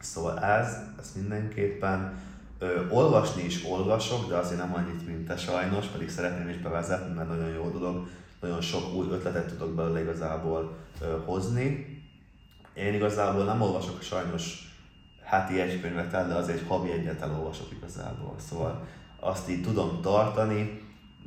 Szóval 0.00 0.38
ez, 0.38 0.76
ez 0.98 1.12
mindenképpen. 1.16 2.18
Ö, 2.58 2.88
olvasni 2.88 3.42
is 3.42 3.64
olvasok, 3.64 4.28
de 4.28 4.36
azért 4.36 4.60
nem 4.60 4.74
annyit, 4.74 5.06
mint 5.06 5.26
te 5.26 5.36
sajnos, 5.36 5.86
pedig 5.86 6.10
szeretném 6.10 6.48
is 6.48 6.56
bevezetni, 6.56 7.14
mert 7.14 7.28
nagyon 7.28 7.48
jó 7.48 7.70
dolog, 7.70 8.08
nagyon 8.40 8.60
sok 8.60 8.94
új 8.94 9.06
ötletet 9.10 9.46
tudok 9.46 9.74
belőle 9.74 10.00
igazából 10.00 10.76
ö, 11.00 11.16
hozni. 11.24 11.98
Én 12.74 12.94
igazából 12.94 13.44
nem 13.44 13.60
olvasok 13.60 14.02
sajnos 14.02 14.69
háti 15.30 15.60
egy 15.60 15.80
könyvet 15.80 16.10
de 16.10 16.34
az 16.34 16.48
egy 16.48 16.64
havi 16.68 16.90
egyet 16.90 17.20
elolvasok 17.20 17.72
igazából. 17.72 18.34
Szóval 18.38 18.86
azt 19.20 19.50
így 19.50 19.62
tudom 19.62 20.00
tartani, 20.02 20.82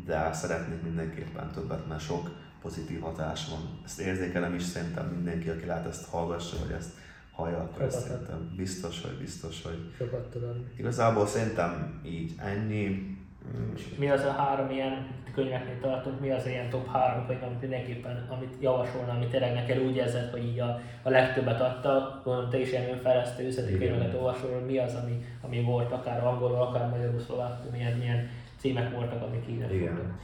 de 0.05 0.33
szeretnék 0.33 0.81
mindenképpen 0.81 1.51
többet, 1.51 1.87
mert 1.87 2.01
sok 2.01 2.29
pozitív 2.61 2.99
hatás 3.01 3.47
van. 3.49 3.79
Ezt 3.85 3.99
érzékelem 3.99 4.53
is, 4.53 4.63
szerintem 4.63 5.05
mindenki, 5.05 5.49
aki 5.49 5.65
lát 5.65 5.85
ezt 5.85 6.09
hallgassa, 6.09 6.55
vagy 6.65 6.71
ezt 6.71 6.89
hallja, 7.31 7.57
akkor 7.57 7.91
szerintem 7.91 8.53
biztos, 8.55 9.01
hogy 9.01 9.17
biztos, 9.17 9.63
hogy 9.63 9.91
Sokat 9.97 10.29
tudom. 10.29 10.67
Igazából 10.77 11.27
szerintem 11.27 12.01
így 12.05 12.33
ennyi. 12.37 13.17
Mi 13.97 14.10
az 14.10 14.23
a 14.23 14.32
három 14.32 14.69
ilyen 14.69 15.08
könyveknél 15.34 15.79
tartunk, 15.82 16.19
mi 16.19 16.32
az 16.32 16.45
a 16.45 16.49
ilyen 16.49 16.69
top 16.69 16.88
három 16.91 17.25
könyv, 17.25 17.43
amit 17.43 17.62
mindenképpen, 17.62 18.27
amit 18.29 18.53
javasolna, 18.60 19.12
amit 19.12 19.29
tényleg 19.29 19.53
neked 19.53 19.79
úgy 19.79 19.95
érzed, 19.95 20.29
hogy 20.29 20.43
így 20.43 20.60
a, 20.60 20.79
a 21.03 21.10
legtöbbet 21.10 21.62
adta, 21.62 22.21
gondolom 22.23 22.49
te 22.49 22.60
is 22.60 22.71
ilyen 22.71 22.89
önfejlesztő 22.89 23.47
üzleti 23.47 23.77
könyveket 23.77 24.13
olvasol, 24.13 24.60
mi 24.60 24.77
az, 24.77 24.95
ami, 25.03 25.25
ami 25.41 25.62
volt 25.62 25.91
akár 25.91 26.25
angolul, 26.25 26.62
akár 26.62 26.89
magyarul, 26.89 27.19
szlovákul, 27.19 27.71
milyen, 27.71 27.97
milyen 27.97 28.29
címek 28.58 28.95
voltak, 28.95 29.21
amik 29.21 29.47
így 29.49 29.73
Igen. 29.73 30.19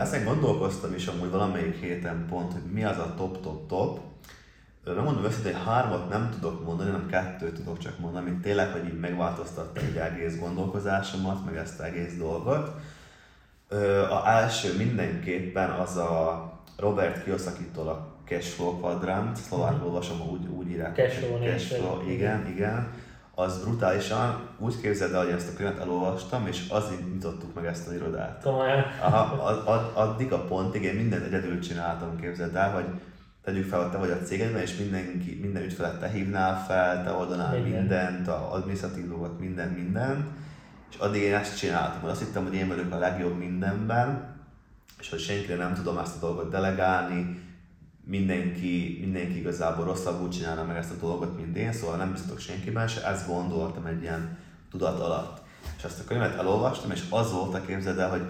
Ezen 0.00 0.24
gondolkoztam 0.24 0.94
is 0.94 1.06
amúgy 1.06 1.30
valamelyik 1.30 1.76
héten 1.80 2.26
pont, 2.28 2.52
hogy 2.52 2.72
mi 2.72 2.84
az 2.84 2.98
a 2.98 3.14
top-top-top, 3.16 4.00
Megmondom 4.84 5.24
őszintén, 5.24 5.54
hogy 5.54 5.66
hármat 5.66 6.08
nem 6.08 6.30
tudok 6.30 6.64
mondani, 6.64 6.90
hanem 6.90 7.06
kettőt 7.06 7.54
tudok 7.54 7.78
csak 7.78 7.98
mondani, 7.98 8.28
amit 8.28 8.40
tényleg, 8.40 8.72
hogy 8.72 8.84
így 8.84 9.00
megváltoztatta 9.00 9.80
egy 9.80 9.96
egész 9.96 10.38
gondolkozásomat, 10.38 11.44
meg 11.44 11.56
ezt 11.56 11.78
az 11.78 11.84
egész 11.84 12.16
dolgot. 12.16 12.70
A 14.10 14.28
első 14.28 14.76
mindenképpen 14.76 15.70
az 15.70 15.96
a 15.96 16.52
Robert 16.76 17.24
Kiyosaki-tól 17.24 17.88
a 17.88 18.06
Cashflow 18.24 18.80
Quadrant, 18.80 19.36
szlovákul 19.36 19.76
mhm. 19.76 19.86
olvasom, 19.86 20.20
úgy, 20.30 20.46
úgy 20.46 20.70
írják. 20.70 20.94
Cashflow, 20.94 21.38
Cashflow 21.38 22.10
igen, 22.10 22.46
igen. 22.46 22.92
Az 23.34 23.62
brutálisan, 23.64 24.48
úgy 24.58 24.80
képzeld 24.80 25.12
el, 25.12 25.24
hogy 25.24 25.32
ezt 25.32 25.48
a 25.48 25.56
könyvet 25.56 25.78
elolvastam, 25.78 26.46
és 26.46 26.68
azért 26.68 27.12
nyitottuk 27.12 27.54
meg 27.54 27.66
ezt 27.66 27.86
az 27.86 27.92
irodát. 27.92 28.42
Komolyan? 28.42 28.84
Aha, 29.00 29.42
ad, 29.42 29.62
ad, 29.66 29.90
addig 29.94 30.32
a 30.32 30.44
pontig 30.44 30.82
én 30.82 30.94
mindent 30.94 31.24
egyedül 31.24 31.60
csináltam, 31.60 32.20
képzeld 32.20 32.54
el, 32.54 32.72
hogy 32.72 32.84
tegyük 33.44 33.68
fel, 33.68 33.82
hogy 33.82 33.90
te 33.90 33.98
vagy 33.98 34.10
a 34.10 34.18
cégedben, 34.18 34.62
és 34.62 34.76
mindenki, 34.76 35.38
minden 35.40 35.62
ügyfelet 35.62 36.00
te 36.00 36.08
hívnál 36.08 36.64
fel, 36.64 37.04
te 37.04 37.12
oldanál 37.12 37.58
Igen. 37.58 37.78
mindent, 37.78 38.28
a 38.28 38.54
administratív 38.54 39.08
dolgot, 39.08 39.40
minden, 39.40 39.68
mindent, 39.68 40.24
és 40.90 40.96
addig 40.96 41.22
én 41.22 41.34
ezt 41.34 41.58
csináltam, 41.58 42.10
azt 42.10 42.20
hittem, 42.20 42.44
hogy 42.44 42.54
én 42.54 42.68
vagyok 42.68 42.92
a 42.92 42.98
legjobb 42.98 43.38
mindenben, 43.38 44.38
és 45.00 45.10
hogy 45.10 45.20
senkire 45.20 45.56
nem 45.56 45.74
tudom 45.74 45.98
ezt 45.98 46.16
a 46.16 46.26
dolgot 46.26 46.50
delegálni, 46.50 47.48
mindenki, 48.04 48.98
mindenki 49.00 49.38
igazából 49.38 49.84
rosszabbul 49.84 50.28
csinálna 50.28 50.64
meg 50.64 50.76
ezt 50.76 50.90
a 50.90 51.06
dolgot, 51.06 51.36
mint 51.36 51.56
én, 51.56 51.72
szóval 51.72 51.96
nem 51.96 52.12
biztos 52.12 52.42
senkiben 52.42 52.88
se, 52.88 53.06
ezt 53.06 53.26
gondoltam 53.26 53.86
egy 53.86 54.02
ilyen 54.02 54.38
tudat 54.70 55.00
alatt. 55.00 55.38
És 55.76 55.84
ezt 55.84 56.00
a 56.00 56.04
könyvet 56.04 56.38
elolvastam, 56.38 56.90
és 56.90 57.02
az 57.10 57.32
volt 57.32 57.54
a 57.54 57.60
képzeld 57.60 57.98
el, 57.98 58.10
hogy 58.10 58.22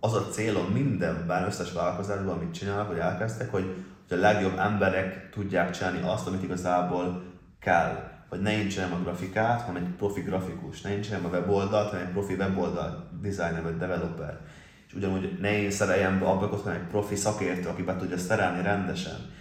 az 0.00 0.14
a 0.14 0.28
célom 0.28 0.66
mindenben, 0.66 1.44
összes 1.44 1.72
vállalkozásban, 1.72 2.36
amit 2.36 2.54
csinálok, 2.54 2.86
hogy 2.86 2.98
elkezdtek, 2.98 3.50
hogy, 3.50 3.74
hogy 4.08 4.18
a 4.18 4.20
legjobb 4.20 4.58
emberek 4.58 5.30
tudják 5.30 5.70
csinálni 5.70 6.00
azt, 6.02 6.26
amit 6.26 6.42
igazából 6.42 7.22
kell. 7.60 8.12
Hogy 8.28 8.40
ne 8.40 8.58
én 8.58 8.68
csináljam 8.68 8.98
a 8.98 9.02
grafikát, 9.02 9.60
hanem 9.60 9.82
egy 9.82 9.88
profi 9.88 10.20
grafikus, 10.20 10.80
ne 10.80 10.90
én 10.90 11.00
csináljam 11.00 11.32
a 11.32 11.36
weboldalt, 11.36 11.90
hanem 11.90 12.06
egy 12.06 12.12
profi 12.12 12.34
weboldal 12.34 13.10
designer 13.22 13.62
vagy 13.62 13.76
developer. 13.76 14.40
És 14.86 14.94
ugyanúgy 14.94 15.38
ne 15.40 15.58
én 15.58 15.70
szereljem 15.70 16.18
be 16.18 16.26
ablakot, 16.26 16.62
hanem 16.62 16.80
egy 16.80 16.86
profi 16.86 17.16
szakértő, 17.16 17.68
aki 17.68 17.82
be 17.82 17.96
tudja 17.96 18.18
szerelni 18.18 18.62
rendesen. 18.62 19.32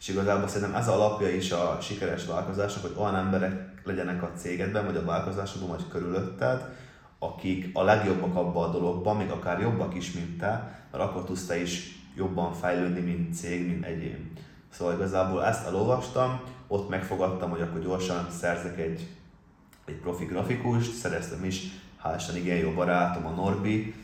És 0.00 0.08
igazából 0.08 0.48
szerintem 0.48 0.76
ez 0.76 0.88
alapja 0.88 1.28
is 1.28 1.52
a 1.52 1.78
sikeres 1.80 2.26
vállalkozásnak, 2.26 2.82
hogy 2.82 2.96
olyan 2.96 3.16
emberek 3.16 3.52
legyenek 3.84 4.22
a 4.22 4.30
cégedben, 4.36 4.84
vagy 4.84 4.96
a 4.96 5.04
vállalkozásodban, 5.04 5.68
vagy 5.68 5.88
körülötted, 5.88 6.64
akik 7.18 7.70
a 7.72 7.82
legjobbak 7.82 8.36
abban 8.36 8.68
a 8.68 8.72
dologban, 8.72 9.16
még 9.16 9.30
akár 9.30 9.60
jobbak 9.60 9.94
is, 9.94 10.12
mint 10.12 10.38
te, 10.38 10.82
mert 10.90 11.04
akkor 11.04 11.24
tudsz 11.24 11.46
te 11.46 11.60
is 11.60 12.01
jobban 12.16 12.52
fejlődni, 12.52 13.00
mint 13.00 13.34
cég, 13.34 13.66
mint 13.66 13.84
egyén. 13.84 14.32
Szóval 14.70 14.94
igazából 14.94 15.44
ezt 15.44 15.66
elolvastam, 15.66 16.40
ott 16.66 16.88
megfogadtam, 16.88 17.50
hogy 17.50 17.60
akkor 17.60 17.80
gyorsan 17.80 18.26
szerzek 18.40 18.78
egy, 18.78 19.08
egy 19.84 19.94
profi 19.94 20.24
grafikust, 20.24 20.92
szereztem 20.92 21.44
is, 21.44 21.62
hál' 22.04 22.14
Isten 22.16 22.36
igen 22.36 22.56
jó 22.56 22.70
barátom, 22.70 23.26
a 23.26 23.30
Norbi, 23.30 23.94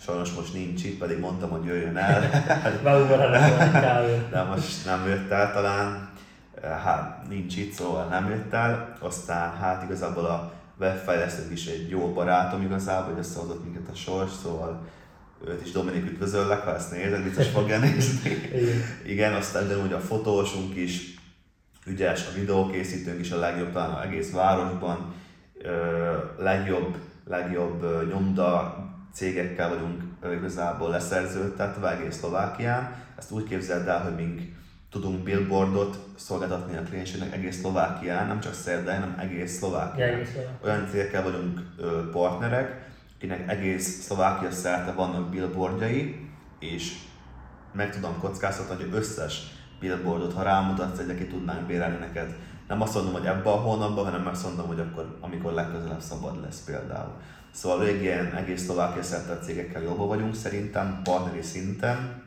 sajnos 0.00 0.32
most 0.32 0.54
nincs 0.54 0.84
itt, 0.84 0.98
pedig 0.98 1.18
mondtam, 1.18 1.50
hogy 1.50 1.64
jöjjön 1.64 1.96
el. 1.96 2.20
De 4.30 4.42
most 4.50 4.84
nem 4.84 5.06
jött 5.06 5.30
el 5.30 5.52
talán, 5.52 6.08
hát 6.62 7.28
nincs 7.28 7.56
itt, 7.56 7.72
szóval 7.72 8.06
nem 8.06 8.28
jött 8.28 8.52
el. 8.52 8.96
Aztán 9.00 9.56
hát 9.56 9.82
igazából 9.82 10.24
a 10.24 10.52
webfejlesztők 10.80 11.52
is 11.52 11.66
egy 11.66 11.88
jó 11.88 12.12
barátom 12.12 12.62
igazából, 12.62 13.10
hogy 13.10 13.18
összehozott 13.18 13.64
minket 13.64 13.88
a 13.92 13.94
sors, 13.94 14.32
szóval 14.42 14.86
őt 15.46 15.66
is 15.66 15.70
Dominik 15.70 16.10
üdvözöllek, 16.10 16.60
ha 16.60 16.74
ezt 16.74 16.90
nézed, 16.90 17.22
biztos 17.22 17.46
fogja 17.46 17.78
nézni. 17.78 18.30
Igen. 18.54 18.82
Igen, 19.06 19.34
aztán 19.34 19.64
ugyanúgy 19.64 19.92
a 19.92 20.00
fotósunk 20.00 20.76
is 20.76 21.14
ügyes, 21.86 22.26
a 22.26 22.34
videókészítőnk 22.34 23.20
is 23.20 23.30
a 23.30 23.38
legjobb 23.38 23.72
talán 23.72 23.90
az 23.90 24.04
egész 24.04 24.32
városban, 24.32 25.14
legjobb, 26.38 26.96
legjobb 27.24 28.08
nyomda 28.08 28.76
cégekkel 29.12 29.68
vagyunk 29.68 30.02
igazából 30.36 30.90
leszerződtetve 30.90 31.90
egész 31.98 32.16
Szlovákián. 32.16 32.94
Ezt 33.18 33.30
úgy 33.30 33.44
képzeld 33.44 33.88
el, 33.88 34.02
hogy 34.02 34.14
mink 34.14 34.40
tudunk 34.90 35.22
billboardot 35.22 35.98
szolgáltatni 36.16 36.76
a 36.76 36.82
kliensének 36.82 37.34
egész 37.34 37.58
Szlovákián, 37.58 38.26
nem 38.26 38.40
csak 38.40 38.54
Szerdán, 38.54 39.00
hanem 39.00 39.18
egész 39.18 39.56
Szlovákián. 39.56 40.08
egész 40.08 40.28
Olyan 40.64 40.88
cégekkel 40.90 41.22
vagyunk 41.22 41.60
ö, 41.78 42.10
partnerek, 42.10 42.86
akinek 43.18 43.50
egész 43.50 44.02
Szlovákia 44.02 44.50
szerte 44.50 44.92
vannak 44.92 45.30
billboardjai, 45.30 46.28
és 46.58 46.96
meg 47.72 47.94
tudom 47.94 48.18
kockáztatni, 48.20 48.84
hogy 48.84 48.94
összes 48.94 49.42
billboardot, 49.80 50.32
ha 50.32 50.42
rámutatsz 50.42 50.98
egy, 50.98 51.10
aki 51.10 51.26
tudnánk 51.26 51.66
bérelni 51.66 51.96
neked. 51.96 52.36
Nem 52.68 52.82
azt 52.82 52.94
mondom, 52.94 53.12
hogy 53.12 53.26
ebben 53.26 53.52
a 53.52 53.56
hónapban, 53.56 54.04
hanem 54.04 54.26
azt 54.26 54.44
mondom, 54.44 54.66
hogy 54.66 54.80
akkor, 54.80 55.18
amikor 55.20 55.52
legközelebb 55.52 56.00
szabad 56.00 56.40
lesz 56.42 56.64
például. 56.64 57.12
Szóval 57.50 57.78
végig 57.78 58.02
ilyen 58.02 58.34
egész 58.34 58.62
Szlovákia 58.62 59.02
szerte 59.02 59.32
a 59.32 59.38
cégekkel 59.38 59.82
jobban 59.82 60.08
vagyunk 60.08 60.34
szerintem, 60.34 61.00
partneri 61.04 61.42
szinten, 61.42 62.22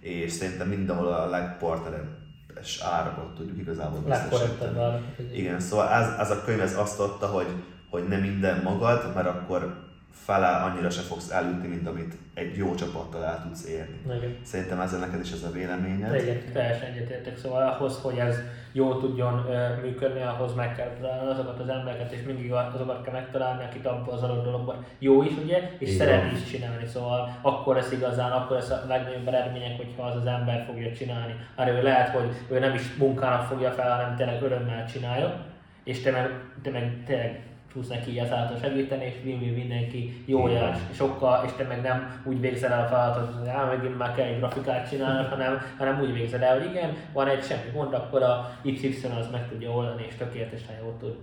és 0.00 0.32
szerintem 0.32 0.68
mindenhol 0.68 1.06
a 1.06 1.28
legpartneres 1.28 2.80
árakat 2.82 3.34
tudjuk 3.34 3.58
igazából 3.58 4.00
biztosítani. 4.00 5.00
Igen, 5.32 5.60
szóval 5.60 5.88
ez, 5.88 6.18
ez 6.18 6.30
a 6.30 6.44
könyv 6.44 6.60
ez 6.60 6.76
azt 6.78 7.00
adta, 7.00 7.26
hogy, 7.26 7.46
hogy 7.94 8.08
nem 8.08 8.20
minden 8.20 8.60
magad, 8.62 9.14
mert 9.14 9.26
akkor 9.26 9.82
fele 10.10 10.48
annyira 10.48 10.90
se 10.90 11.00
fogsz 11.00 11.30
elütni, 11.30 11.68
mint 11.68 11.88
amit 11.88 12.14
egy 12.34 12.56
jó 12.56 12.74
csapattal 12.74 13.24
el 13.24 13.42
tudsz 13.42 13.68
érni. 13.68 14.16
Igen. 14.16 14.36
Szerintem 14.42 14.80
ezzel 14.80 14.98
neked 14.98 15.20
is 15.20 15.32
ez 15.32 15.42
a 15.42 15.50
véleményed. 15.50 16.14
Igen, 16.22 16.42
teljesen 16.52 16.92
egyetértek. 16.92 17.36
Szóval 17.36 17.68
ahhoz, 17.68 17.98
hogy 18.02 18.18
ez 18.18 18.36
jól 18.72 19.00
tudjon 19.00 19.34
uh, 19.34 19.82
működni, 19.82 20.22
ahhoz 20.22 20.54
meg 20.54 20.76
kell 20.76 20.90
találni 21.00 21.30
azokat 21.30 21.60
az 21.60 21.68
embereket, 21.68 22.12
és 22.12 22.22
mindig 22.26 22.52
azokat 22.52 23.02
kell 23.02 23.12
megtalálni, 23.12 23.64
akit 23.64 23.86
abban 23.86 24.14
az 24.14 24.22
adott 24.22 24.44
dologban 24.44 24.84
jó 24.98 25.22
is, 25.22 25.32
ugye, 25.44 25.70
és 25.78 25.94
Igen. 25.94 26.06
szeret 26.06 26.32
is 26.32 26.50
csinálni. 26.50 26.86
Szóval 26.86 27.38
akkor 27.42 27.74
lesz 27.74 27.92
igazán, 27.92 28.30
akkor 28.30 28.56
lesz 28.56 28.70
a 28.70 28.84
legnagyobb 28.88 29.28
eredmények, 29.28 29.76
hogyha 29.76 30.02
az 30.02 30.16
az 30.16 30.26
ember 30.26 30.64
fogja 30.66 30.92
csinálni. 30.92 31.34
Arra 31.54 31.70
ő 31.70 31.82
lehet, 31.82 32.08
hogy 32.08 32.28
ő 32.50 32.58
nem 32.58 32.74
is 32.74 32.94
munkának 32.96 33.46
fogja 33.46 33.70
fel, 33.70 33.96
hanem 33.96 34.16
tényleg 34.16 34.42
örömmel 34.42 34.86
csinálja, 34.86 35.44
és 35.84 36.02
te 36.02 36.10
meg, 36.10 36.30
te 36.62 36.70
meg 36.70 37.02
tényleg 37.06 37.53
tudsz 37.74 37.88
neki 37.88 38.20
ezáltal 38.20 38.58
segíteni, 38.58 39.04
és 39.04 39.14
win 39.24 39.52
mindenki 39.52 40.22
jó 40.26 40.48
jár, 40.48 40.78
sokkal, 40.92 41.44
és 41.44 41.52
te 41.56 41.64
meg 41.64 41.82
nem 41.82 42.22
úgy 42.24 42.40
végzel 42.40 42.72
el 42.72 42.84
a 42.84 42.88
feladatot, 42.88 43.38
hogy 43.38 43.48
ám 43.48 43.68
megint 43.68 43.98
már 43.98 44.14
kell 44.14 44.26
egy 44.26 44.38
grafikát 44.38 44.88
csinálni, 44.88 45.28
hanem, 45.28 45.58
hanem 45.78 46.00
úgy 46.00 46.12
végzel 46.12 46.42
el, 46.42 46.58
hogy 46.58 46.70
igen, 46.70 46.96
van 47.12 47.28
egy 47.28 47.44
semmi 47.44 47.70
gond, 47.72 47.94
akkor 47.94 48.22
a 48.22 48.50
XY 48.62 49.06
az 49.20 49.30
meg 49.32 49.48
tudja 49.48 49.70
oldani, 49.70 50.04
és 50.08 50.14
tökéletesen 50.14 50.76
jól 50.82 50.96
tud 51.00 51.16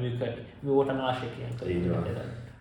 működni. 0.00 0.44
Mi 0.60 0.70
volt 0.70 0.88
a 0.88 0.92
másik 0.92 1.28
ilyen 1.38 1.50
könyv? 1.62 1.96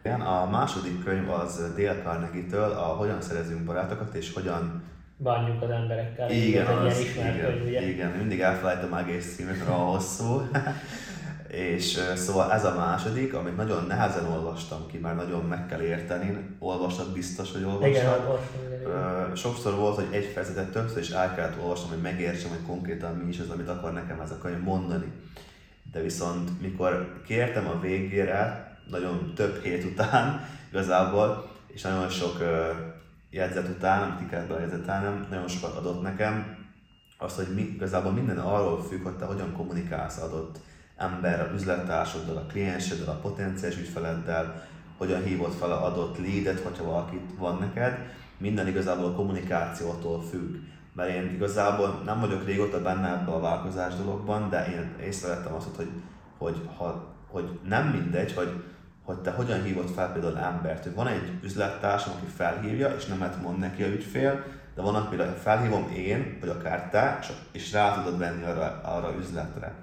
Igen, 0.03 0.21
a 0.21 0.49
második 0.49 1.03
könyv 1.03 1.29
az 1.29 1.73
Dale 1.75 2.01
Carnegie-től, 2.03 2.71
a 2.71 2.85
Hogyan 2.85 3.21
szerezünk 3.21 3.65
barátokat, 3.65 4.13
és 4.13 4.33
hogyan 4.33 4.83
bánjuk 5.17 5.61
az 5.61 5.69
emberekkel. 5.69 6.31
Igen, 6.31 6.65
az, 6.65 6.99
igen, 6.99 7.39
könyv, 7.39 7.67
ugye? 7.67 7.87
igen, 7.87 8.09
mindig 8.09 8.39
elfelejtem 8.39 8.93
egész 8.93 9.35
címet, 9.35 9.67
a 9.67 9.71
hosszú. 9.71 10.41
És 11.47 11.99
szóval 12.15 12.51
ez 12.51 12.65
a 12.65 12.75
második, 12.75 13.33
amit 13.33 13.55
nagyon 13.55 13.85
nehezen 13.87 14.25
olvastam 14.25 14.87
ki, 14.87 14.97
mert 14.97 15.15
nagyon 15.15 15.45
meg 15.45 15.65
kell 15.65 15.81
érteni. 15.81 16.37
Olvastad 16.59 17.13
biztos, 17.13 17.51
hogy 17.51 17.63
olvastad. 17.63 17.89
Igen, 17.89 18.05
olvastam, 18.09 19.35
Sokszor 19.35 19.75
volt, 19.75 19.95
hogy 19.95 20.07
egy 20.11 20.25
fejezetet 20.25 20.71
többször 20.71 21.01
is 21.01 21.09
el 21.09 21.35
kellett 21.35 21.61
olvasnom, 21.61 21.89
hogy 21.89 22.01
megértsem, 22.01 22.49
hogy 22.49 22.65
konkrétan 22.67 23.15
mi 23.15 23.29
is 23.29 23.39
az, 23.39 23.49
amit 23.49 23.69
akar 23.69 23.93
nekem 23.93 24.19
ez 24.19 24.31
a 24.31 24.37
könyv 24.37 24.59
mondani. 24.59 25.11
De 25.91 26.01
viszont 26.01 26.61
mikor 26.61 27.21
kértem 27.25 27.67
a 27.67 27.79
végére, 27.79 28.71
nagyon 28.89 29.33
több 29.35 29.61
hét 29.63 29.83
után 29.83 30.47
igazából, 30.71 31.49
és 31.67 31.81
nagyon 31.81 32.09
sok 32.09 32.37
jegyzet 33.29 33.67
után, 33.67 34.01
amit 34.01 34.17
ki 34.19 34.25
kellett 34.25 34.47
bejegyzetelnem, 34.47 35.27
nagyon 35.29 35.47
sokat 35.47 35.77
adott 35.77 36.01
nekem, 36.01 36.57
az, 37.17 37.35
hogy 37.35 37.47
mi, 37.55 37.61
igazából 37.61 38.11
minden 38.11 38.37
arról 38.37 38.83
függ, 38.83 39.03
hogy 39.03 39.15
te 39.15 39.25
hogyan 39.25 39.53
kommunikálsz 39.53 40.17
adott 40.17 40.59
ember, 40.97 41.41
a 41.41 41.53
üzlettársaddal, 41.53 42.37
a 42.37 42.45
klienseddel, 42.45 43.09
a 43.09 43.19
potenciális 43.19 43.77
ügyfeleddel, 43.77 44.67
hogyan 44.97 45.23
hívod 45.23 45.51
fel 45.51 45.71
a 45.71 45.85
adott 45.85 46.17
leadet, 46.17 46.59
hogyha 46.59 46.83
valakit 46.83 47.29
van 47.37 47.57
neked. 47.59 47.97
Minden 48.37 48.67
igazából 48.67 49.05
a 49.05 49.13
kommunikációtól 49.15 50.23
függ. 50.23 50.55
Mert 50.93 51.09
én 51.09 51.33
igazából 51.33 52.01
nem 52.05 52.19
vagyok 52.19 52.45
régóta 52.45 52.81
benne 52.81 53.07
ebbe 53.07 53.31
a 53.31 53.39
vállalkozás 53.39 53.95
dologban, 53.95 54.49
de 54.49 54.65
én 54.65 54.95
észrevettem 55.05 55.53
azt, 55.53 55.75
hogy, 55.75 55.89
hogy, 56.37 56.69
ha, 56.77 57.13
hogy 57.27 57.59
nem 57.67 57.87
mindegy, 57.87 58.33
hogy, 58.33 58.63
hogy 59.03 59.17
te 59.17 59.31
hogyan 59.31 59.63
hívod 59.63 59.89
fel 59.89 60.11
például 60.11 60.37
embert. 60.37 60.83
Hogy 60.83 60.93
van 60.93 61.07
egy 61.07 61.31
üzlettársam, 61.43 62.13
aki 62.13 62.25
felhívja, 62.35 62.95
és 62.95 63.05
nem 63.05 63.19
lehet 63.19 63.41
mond 63.41 63.59
neki 63.59 63.83
a 63.83 63.87
ügyfél, 63.87 64.43
de 64.75 64.81
van, 64.81 65.09
például 65.09 65.33
felhívom 65.33 65.91
én, 65.95 66.37
vagy 66.39 66.49
akár 66.49 66.89
te, 66.89 67.19
és 67.51 67.71
rá 67.71 67.93
tudod 67.93 68.19
venni 68.19 68.43
arra, 68.43 68.81
arra 68.83 69.15
üzletre. 69.19 69.75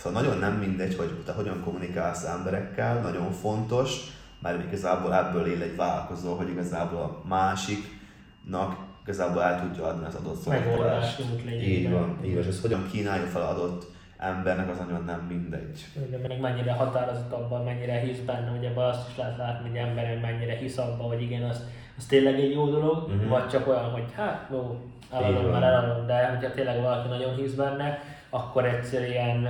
Szóval 0.00 0.22
nagyon 0.22 0.38
nem 0.38 0.52
mindegy, 0.52 0.96
hogy 0.96 1.22
te 1.24 1.32
hogyan 1.32 1.60
kommunikálsz 1.64 2.24
emberekkel, 2.24 3.00
nagyon 3.00 3.30
fontos, 3.30 3.96
mert 4.42 4.64
igazából 4.64 5.14
ebből 5.14 5.46
él 5.46 5.62
egy 5.62 5.76
vállalkozó, 5.76 6.34
hogy 6.34 6.48
igazából 6.48 7.00
a 7.00 7.28
másiknak 7.28 8.76
igazából 9.02 9.42
el 9.42 9.60
tudja 9.60 9.84
adni 9.84 10.06
az 10.06 10.14
adott 10.14 10.40
szolgáltatást. 10.40 11.22
Így 11.46 11.90
van, 11.90 12.18
így 12.24 12.34
van, 12.34 12.42
és 12.42 12.48
ez 12.48 12.60
hogyan 12.60 12.88
kínálja 12.92 13.26
fel 13.26 13.42
adott 13.42 13.86
embernek, 14.18 14.70
az 14.70 14.78
nagyon 14.78 15.04
nem 15.04 15.20
mindegy. 15.28 15.86
Igen, 16.06 16.20
meg 16.20 16.40
mennyire 16.40 16.72
határozott 16.72 17.32
abban, 17.32 17.64
mennyire 17.64 17.98
hisz 17.98 18.18
benne, 18.18 18.50
ugye 18.58 18.70
azt 18.80 19.08
is 19.10 19.16
lehet 19.16 19.36
látni, 19.36 19.68
hogy 19.68 19.78
ember 19.78 20.20
mennyire 20.20 20.56
hisz 20.56 20.78
abban, 20.78 21.06
hogy 21.06 21.22
igen, 21.22 21.42
azt 21.42 21.62
az 21.96 22.04
tényleg 22.06 22.34
egy 22.34 22.52
jó 22.52 22.70
dolog, 22.70 23.08
uh-huh. 23.08 23.28
vagy 23.28 23.48
csak 23.48 23.68
olyan, 23.68 23.90
hogy 23.90 24.04
hát 24.16 24.48
jó, 24.50 24.80
eladom, 25.12 25.50
már 25.50 25.62
eladom, 25.62 26.06
de 26.06 26.28
hogyha 26.28 26.50
tényleg 26.54 26.80
valaki 26.80 27.08
nagyon 27.08 27.34
hisz 27.34 27.52
benne, 27.52 27.98
akkor 28.30 28.64
egyszerűen 28.64 29.42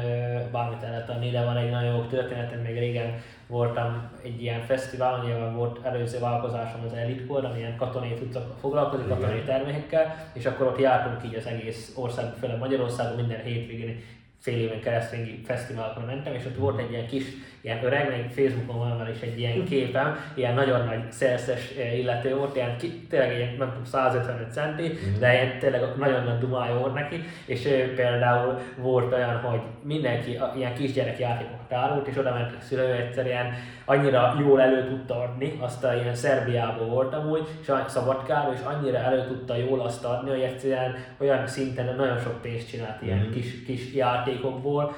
bármit 0.52 0.82
el 0.82 0.90
lehet 0.90 1.10
adni, 1.10 1.30
de 1.30 1.44
van 1.44 1.56
egy 1.56 1.70
nagyon 1.70 1.94
jó 1.94 2.02
történetem, 2.02 2.60
még 2.60 2.78
régen 2.78 3.14
voltam 3.46 4.10
egy 4.22 4.42
ilyen 4.42 4.60
fesztiválon, 4.60 5.26
nyilván 5.26 5.54
volt 5.54 5.84
előző 5.84 6.18
vállalkozásom 6.18 6.80
az 6.86 6.92
Elitkor, 6.92 7.44
ami 7.44 7.58
ilyen 7.58 7.76
katonai 7.76 8.14
tudtak 8.14 8.54
foglalkozni, 8.60 9.06
katonai 9.08 9.42
termékekkel, 9.42 10.30
és 10.32 10.46
akkor 10.46 10.66
ott 10.66 10.78
jártunk 10.78 11.24
így 11.24 11.34
az 11.34 11.46
egész 11.46 11.92
ország, 11.96 12.32
főleg 12.40 12.58
Magyarországon 12.58 13.16
minden 13.16 13.42
hétvégén 13.42 14.02
fél 14.40 14.58
éven 14.58 14.80
keresztül 14.80 15.18
fesztiválokra 15.44 16.04
mentem, 16.04 16.34
és 16.34 16.44
ott 16.44 16.56
volt 16.56 16.78
egy 16.78 16.90
ilyen 16.90 17.06
kis, 17.06 17.24
ilyen 17.60 17.84
öreg, 17.84 18.10
még 18.10 18.30
Facebookon 18.30 18.78
van 18.78 19.10
is 19.14 19.20
egy 19.20 19.38
ilyen 19.38 19.64
képem, 19.64 20.16
ilyen 20.34 20.54
nagyon 20.54 20.84
nagy 20.84 21.12
szerszes 21.12 21.70
eh, 21.78 21.98
illető 21.98 22.34
volt, 22.36 22.56
ilyen 22.56 22.76
ki, 22.76 23.06
tényleg 23.08 23.36
ilyen, 23.36 23.54
nem 23.58 23.68
tudom, 23.68 23.84
155 23.84 24.52
centi, 24.52 24.82
mm. 24.82 25.18
de 25.18 25.32
ilyen 25.32 25.58
tényleg 25.58 25.96
nagyon 25.96 26.24
nagy 26.24 26.38
dumája 26.38 26.78
volt 26.78 26.94
neki, 26.94 27.24
és 27.44 27.66
ő 27.66 27.94
például 27.94 28.58
volt 28.76 29.12
olyan, 29.12 29.36
hogy 29.40 29.60
mindenki 29.82 30.38
ilyen 30.56 30.74
kisgyerek 30.74 31.18
játékokat 31.18 31.72
árult, 31.72 32.06
és 32.06 32.16
oda 32.16 32.32
ment 32.32 32.54
a 32.58 32.60
szülő 32.60 32.92
egyszerűen 32.92 33.52
annyira 33.84 34.36
jól 34.40 34.60
elő 34.60 34.88
tudta 34.88 35.20
adni, 35.22 35.56
azt 35.60 35.84
a 35.84 35.94
ilyen 35.94 36.14
Szerbiában 36.14 36.88
voltam 36.88 37.30
úgy, 37.30 37.48
és 37.60 37.72
Szabadkáról, 37.86 38.54
és 38.54 38.60
annyira 38.64 38.98
elő 38.98 39.26
tudta 39.26 39.56
jól 39.56 39.80
azt 39.80 40.04
adni, 40.04 40.30
hogy 40.30 40.40
egyszerűen 40.40 40.94
olyan 41.18 41.46
szinten 41.46 41.94
nagyon 41.96 42.18
sok 42.18 42.40
pénzt 42.42 42.68
csinált 42.70 43.02
ilyen 43.02 43.26
mm. 43.28 43.30
kis, 43.30 43.64
kis 43.64 43.92
játékokból, 44.30 44.94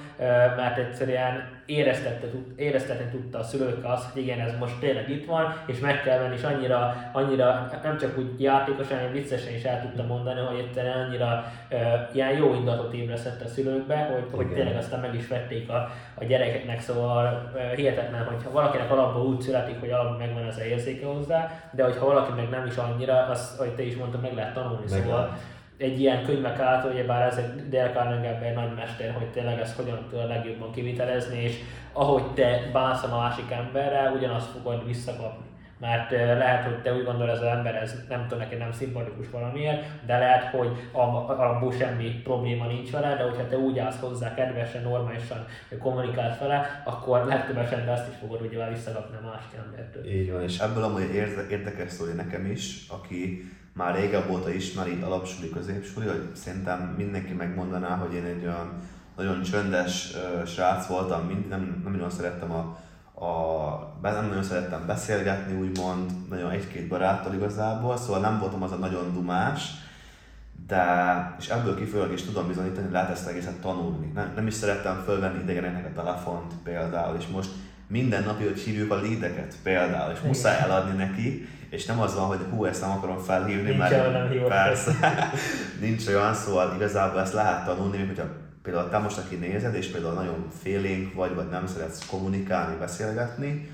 mert 0.56 0.78
egyszerűen 0.78 1.60
éreztetni 2.56 3.10
tudta 3.10 3.38
a 3.38 3.42
szülők 3.42 3.84
azt, 3.84 4.12
hogy 4.12 4.22
igen, 4.22 4.40
ez 4.40 4.52
most 4.58 4.78
tényleg 4.80 5.10
itt 5.10 5.26
van, 5.26 5.54
és 5.66 5.78
meg 5.78 6.02
kell 6.02 6.18
venni, 6.18 6.34
és 6.34 6.42
annyira, 6.42 6.94
annyira 7.12 7.68
nem 7.82 7.98
csak 7.98 8.18
úgy 8.18 8.40
játékosan, 8.40 8.96
hanem 8.96 9.12
viccesen 9.12 9.54
is 9.54 9.62
el 9.62 9.80
tudta 9.80 10.02
mondani, 10.02 10.40
hogy 10.40 10.58
egyszerűen 10.58 11.06
annyira 11.06 11.44
uh, 11.70 11.78
ilyen 12.12 12.32
jó 12.32 12.54
indatot 12.54 12.92
ébresztett 12.92 13.42
a 13.44 13.48
szülőkbe, 13.48 13.96
hogy, 13.96 14.36
hogy 14.36 14.52
tényleg 14.52 14.76
aztán 14.76 15.00
meg 15.00 15.14
is 15.14 15.28
vették 15.28 15.70
a, 15.70 15.90
a 16.14 16.24
gyerekeknek, 16.24 16.80
szóval 16.80 17.50
uh, 17.54 17.72
hihetetlen, 17.72 18.24
hogyha 18.24 18.50
valakinek 18.50 18.90
alapból 18.90 19.26
úgy 19.26 19.40
születik, 19.40 19.80
hogy 19.80 19.90
alapból 19.90 20.16
megvan 20.16 20.46
az 20.46 20.56
a 20.56 20.64
érzéke 20.64 21.06
hozzá, 21.06 21.50
de 21.70 21.84
hogyha 21.84 22.06
valaki 22.06 22.32
meg 22.32 22.48
nem 22.48 22.66
is 22.66 22.76
annyira, 22.76 23.26
az, 23.26 23.56
hogy 23.58 23.74
te 23.74 23.82
is 23.82 23.96
mondtad, 23.96 24.20
meg 24.20 24.34
lehet 24.34 24.54
tanulni, 24.54 24.84
meg 24.90 25.02
szóval 25.02 25.36
egy 25.82 26.00
ilyen 26.00 26.24
könyvek 26.24 26.58
által, 26.58 27.04
bár 27.06 27.26
ez 27.26 27.36
egy 27.36 27.68
Dale 27.68 27.90
Carnegie 27.90 28.52
nagy 28.54 28.74
mester, 28.74 29.12
hogy 29.12 29.26
tényleg 29.26 29.60
ezt 29.60 29.76
hogyan 29.76 30.06
tud 30.10 30.18
a 30.18 30.26
legjobban 30.26 30.72
kivitelezni, 30.72 31.42
és 31.42 31.58
ahogy 31.92 32.26
te 32.34 32.70
bánsz 32.72 33.02
a 33.02 33.16
másik 33.16 33.50
emberrel, 33.50 34.12
ugyanazt 34.12 34.50
fogod 34.50 34.86
visszakapni. 34.86 35.44
Mert 35.78 36.10
lehet, 36.10 36.64
hogy 36.64 36.82
te 36.82 36.94
úgy 36.94 37.04
gondolod, 37.04 37.34
ez 37.34 37.40
az 37.40 37.46
ember, 37.46 37.74
ez 37.74 38.04
nem 38.08 38.22
tudom, 38.22 38.38
neked 38.38 38.58
nem 38.58 38.72
szimpatikus 38.72 39.30
valamiért, 39.30 39.84
de 40.06 40.18
lehet, 40.18 40.44
hogy 40.44 40.68
abból 40.92 41.72
semmi 41.72 42.20
probléma 42.24 42.66
nincs 42.66 42.90
vele, 42.90 43.16
de 43.16 43.22
hogyha 43.22 43.48
te 43.48 43.56
úgy 43.58 43.78
állsz 43.78 44.00
hozzá 44.00 44.34
kedvesen, 44.34 44.82
normálisan 44.82 45.46
kommunikálsz 45.78 46.38
vele, 46.38 46.82
akkor 46.84 47.24
legtöbb 47.24 47.56
esetben 47.56 47.94
ezt 47.94 48.08
is 48.08 48.14
fogod 48.20 48.40
ugye 48.40 48.68
visszakapni 48.68 49.16
a 49.16 49.26
másik 49.26 49.58
embertől. 49.66 50.06
Így 50.06 50.32
van, 50.32 50.42
és 50.42 50.58
ebből 50.58 50.82
amúgy 50.82 51.14
érdekes 51.50 51.90
szólni 51.90 52.14
nekem 52.14 52.50
is, 52.50 52.86
aki 52.88 53.50
már 53.72 53.94
régebb 53.94 54.30
óta 54.30 54.50
ismeri 54.50 55.00
alapsuli, 55.02 55.50
középsuli, 55.50 56.06
hogy 56.06 56.30
szerintem 56.34 56.94
mindenki 56.96 57.32
megmondaná, 57.32 57.96
hogy 57.96 58.14
én 58.14 58.24
egy 58.24 58.44
olyan 58.44 58.72
nagyon 59.16 59.42
csöndes 59.42 60.14
uh, 60.14 60.46
srác 60.46 60.86
voltam, 60.86 61.26
mind, 61.26 61.48
nem, 61.48 61.80
nem 61.84 61.92
nagyon 61.92 62.10
szerettem 62.10 62.50
a, 62.50 62.78
a, 63.24 63.98
nem 64.02 64.26
nagyon 64.26 64.42
szerettem 64.42 64.86
beszélgetni, 64.86 65.60
úgymond, 65.60 66.10
nagyon 66.28 66.50
egy-két 66.50 66.88
baráttal 66.88 67.34
igazából, 67.34 67.96
szóval 67.96 68.20
nem 68.20 68.38
voltam 68.38 68.62
az 68.62 68.72
a 68.72 68.76
nagyon 68.76 69.12
dumás, 69.12 69.70
de, 70.66 70.84
és 71.38 71.48
ebből 71.48 71.76
kifolyólag 71.76 72.12
is 72.12 72.22
tudom 72.22 72.46
bizonyítani, 72.46 72.82
hogy 72.82 72.92
lehet 72.92 73.10
ezt 73.10 73.28
egészet 73.28 73.60
tanulni. 73.60 74.10
Nem, 74.14 74.32
nem 74.34 74.46
is 74.46 74.54
szerettem 74.54 75.02
fölvenni 75.04 75.42
idegeneknek 75.42 75.86
a 75.86 76.00
telefont 76.00 76.52
például, 76.62 77.16
és 77.16 77.26
most 77.26 77.50
minden 77.86 78.22
nap, 78.22 78.42
hogy 78.42 78.58
hívjuk 78.58 78.90
a 78.92 79.00
lideket 79.00 79.56
például, 79.62 80.12
és 80.12 80.20
muszáj 80.20 80.58
eladni 80.58 80.96
neki, 80.96 81.48
és 81.72 81.86
nem 81.86 82.00
az 82.00 82.14
van, 82.14 82.26
hogy 82.26 82.40
hú, 82.50 82.64
ezt 82.64 82.80
nem 82.80 82.90
akarom 82.90 83.18
felhívni, 83.18 83.68
nincs 83.68 83.78
mert 83.78 84.12
nem 84.12 84.44
persze, 84.48 84.94
nincs 85.80 86.06
olyan, 86.06 86.34
szóval 86.34 86.74
igazából 86.74 87.20
ezt 87.20 87.32
lehet 87.32 87.64
tanulni, 87.64 87.96
még 87.96 88.06
hogyha 88.06 88.24
például 88.62 88.88
te 88.88 88.98
most, 88.98 89.18
aki 89.18 89.34
nézed, 89.34 89.74
és 89.74 89.86
például 89.86 90.14
nagyon 90.14 90.46
félénk 90.62 91.14
vagy, 91.14 91.34
vagy 91.34 91.48
nem 91.48 91.66
szeretsz 91.66 92.06
kommunikálni, 92.06 92.76
beszélgetni, 92.78 93.70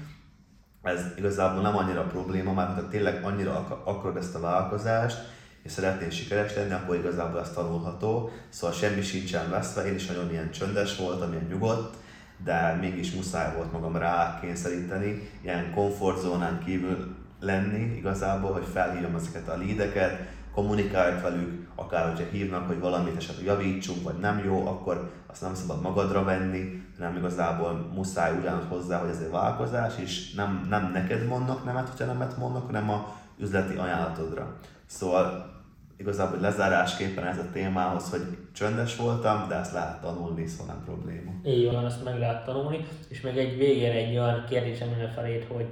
ez 0.82 1.00
igazából 1.16 1.62
nem 1.62 1.76
annyira 1.76 2.02
probléma, 2.02 2.52
mert 2.52 2.74
ha 2.74 2.88
tényleg 2.88 3.24
annyira 3.24 3.80
akarod 3.84 4.16
ezt 4.16 4.34
a 4.34 4.40
vállalkozást, 4.40 5.18
és 5.62 5.72
szeretnél 5.72 6.10
sikeres 6.10 6.54
lenni, 6.54 6.72
akkor 6.72 6.96
igazából 6.96 7.40
ez 7.40 7.50
tanulható. 7.50 8.30
Szóval 8.48 8.76
semmi 8.76 9.02
sincsen 9.02 9.50
veszve, 9.50 9.86
én 9.86 9.94
is 9.94 10.06
nagyon 10.06 10.30
ilyen 10.30 10.50
csöndes 10.50 10.96
voltam, 10.96 11.32
ilyen 11.32 11.46
nyugodt, 11.50 11.96
de 12.44 12.78
mégis 12.80 13.12
muszáj 13.12 13.54
volt 13.56 13.72
magam 13.72 13.96
rá 13.96 14.38
kényszeríteni, 14.40 15.30
ilyen 15.42 15.72
komfortzónán 15.74 16.62
kívül 16.64 17.26
lenni 17.40 17.96
igazából, 17.96 18.52
hogy 18.52 18.66
felhívom 18.72 19.14
ezeket 19.14 19.48
a 19.48 19.56
lídeket, 19.56 20.28
kommunikáljak 20.54 21.22
velük, 21.22 21.66
akár 21.74 22.08
hogyha 22.08 22.30
hívnak, 22.30 22.66
hogy 22.66 22.80
valamit 22.80 23.16
esetleg 23.16 23.44
javítsunk, 23.44 24.02
vagy 24.02 24.18
nem 24.18 24.42
jó, 24.44 24.66
akkor 24.66 25.10
azt 25.26 25.42
nem 25.42 25.54
szabad 25.54 25.82
magadra 25.82 26.24
venni, 26.24 26.82
hanem 26.98 27.16
igazából 27.16 27.90
muszáj 27.94 28.38
ugyanaz 28.38 28.64
hozzá, 28.68 28.98
hogy 28.98 29.10
ez 29.10 29.20
egy 29.20 29.30
vállalkozás, 29.30 29.92
és 29.98 30.34
nem, 30.34 30.66
nem 30.68 30.90
neked 30.92 31.26
mondnak 31.26 31.64
nemet, 31.64 31.88
hogyha 31.88 32.04
nemet 32.04 32.36
mondnak, 32.36 32.66
hanem 32.66 32.90
a 32.90 33.14
üzleti 33.38 33.76
ajánlatodra. 33.76 34.56
Szóval 34.86 35.56
igazából 35.96 36.38
lezárásképpen 36.40 37.26
ez 37.26 37.38
a 37.38 37.50
témához, 37.52 38.10
hogy 38.10 38.47
csöndes 38.58 38.96
voltam, 38.96 39.48
de 39.48 39.54
ezt 39.54 39.72
lehet 39.72 40.00
tanulni, 40.00 40.46
szóval 40.46 40.74
nem 40.74 40.84
probléma. 40.84 41.30
Így 41.44 41.72
van, 41.72 41.84
ezt 41.84 42.04
meg 42.04 42.18
lehet 42.18 42.44
tanulni, 42.44 42.86
és 43.08 43.20
még 43.20 43.36
egy 43.36 43.56
végére 43.56 43.94
egy 43.94 44.16
olyan 44.16 44.44
kérdésem 44.48 44.90
lenne 44.90 45.08
felét, 45.08 45.46
hogy 45.48 45.66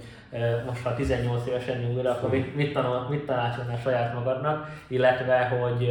most 0.67 0.83
ha 0.83 0.95
18 0.95 1.47
évesen 1.47 1.79
nyúl, 1.79 2.07
akkor 2.07 2.31
mit, 2.31 2.57
mit, 2.57 2.73
tanul, 2.73 3.07
mit 3.09 3.27
tanácsolnál 3.27 3.79
saját 3.79 4.15
magadnak, 4.15 4.69
illetve 4.89 5.49
hogy 5.49 5.83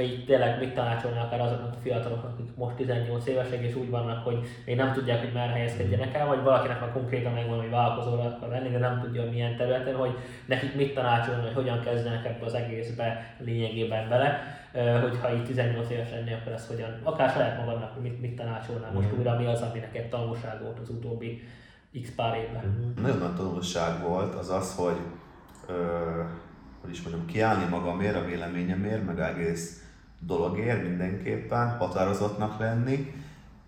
így 0.00 0.24
tényleg 0.24 0.58
mit 0.58 0.74
tanácsolnál 0.74 1.24
akár 1.24 1.40
azoknak 1.40 1.72
a 1.72 1.80
fiataloknak, 1.82 2.32
akik 2.32 2.56
most 2.56 2.74
18 2.74 3.26
évesek 3.26 3.60
és 3.60 3.74
úgy 3.74 3.90
vannak, 3.90 4.24
hogy 4.24 4.38
még 4.66 4.76
nem 4.76 4.92
tudják, 4.92 5.20
hogy 5.20 5.32
már 5.32 5.48
helyezkedjenek 5.48 6.14
el, 6.14 6.26
vagy 6.26 6.42
valakinek 6.42 6.80
már 6.80 6.92
konkrétan 6.92 7.32
megvan, 7.32 7.58
hogy 7.58 7.70
vállalkozóra 7.70 8.22
akar 8.22 8.48
lenni, 8.48 8.68
de 8.70 8.78
nem 8.78 9.00
tudja, 9.00 9.22
hogy 9.22 9.32
milyen 9.32 9.56
területen, 9.56 9.94
hogy 9.94 10.16
nekik 10.46 10.74
mit 10.74 10.94
tanácsolni, 10.94 11.42
hogy 11.42 11.54
hogyan 11.54 11.80
kezdenek 11.80 12.24
ebbe 12.24 12.44
az 12.44 12.54
egészbe 12.54 13.34
lényegében 13.38 14.08
bele 14.08 14.59
hogyha 14.72 15.34
így 15.34 15.44
18 15.44 15.90
éves 15.90 16.10
lennél, 16.10 16.36
akkor 16.40 16.52
ezt 16.52 16.68
hogyan, 16.68 17.00
akár 17.02 17.30
saját 17.30 17.58
magadnak, 17.58 18.00
mit, 18.02 18.20
mit 18.20 18.36
tanácsolnál 18.36 18.92
most 18.92 19.12
mm. 19.12 19.18
újra, 19.18 19.38
mi 19.38 19.46
az, 19.46 19.60
ami 19.60 19.78
neked 19.78 20.08
tanulság 20.08 20.62
volt 20.62 20.78
az 20.78 20.88
utóbbi 20.88 21.42
x 22.02 22.10
pár 22.14 22.36
évben? 22.36 22.64
Mm. 22.64 23.02
Nagyon 23.02 23.18
nagy 23.18 23.34
tanulság 23.34 24.02
volt 24.02 24.34
az 24.34 24.50
az, 24.50 24.74
hogy 24.74 24.96
ö, 25.66 25.74
hogy 26.80 26.90
is 26.90 27.02
mondjam, 27.02 27.26
kiállni 27.26 27.64
magamért, 27.70 28.16
a 28.16 28.24
véleményemért, 28.24 29.06
meg 29.06 29.20
egész 29.20 29.84
dologért 30.18 30.82
mindenképpen, 30.82 31.76
határozottnak 31.76 32.58
lenni. 32.58 33.14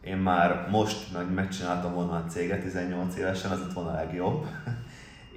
Én 0.01 0.17
már 0.17 0.69
most 0.71 1.13
meg 1.13 1.33
megcsináltam 1.35 1.95
volna 1.95 2.13
a 2.13 2.25
céget 2.25 2.63
18 2.63 3.17
évesen, 3.17 3.51
az 3.51 3.61
itt 3.61 3.73
volna 3.73 3.91
a 3.91 3.95
legjobb. 3.95 4.47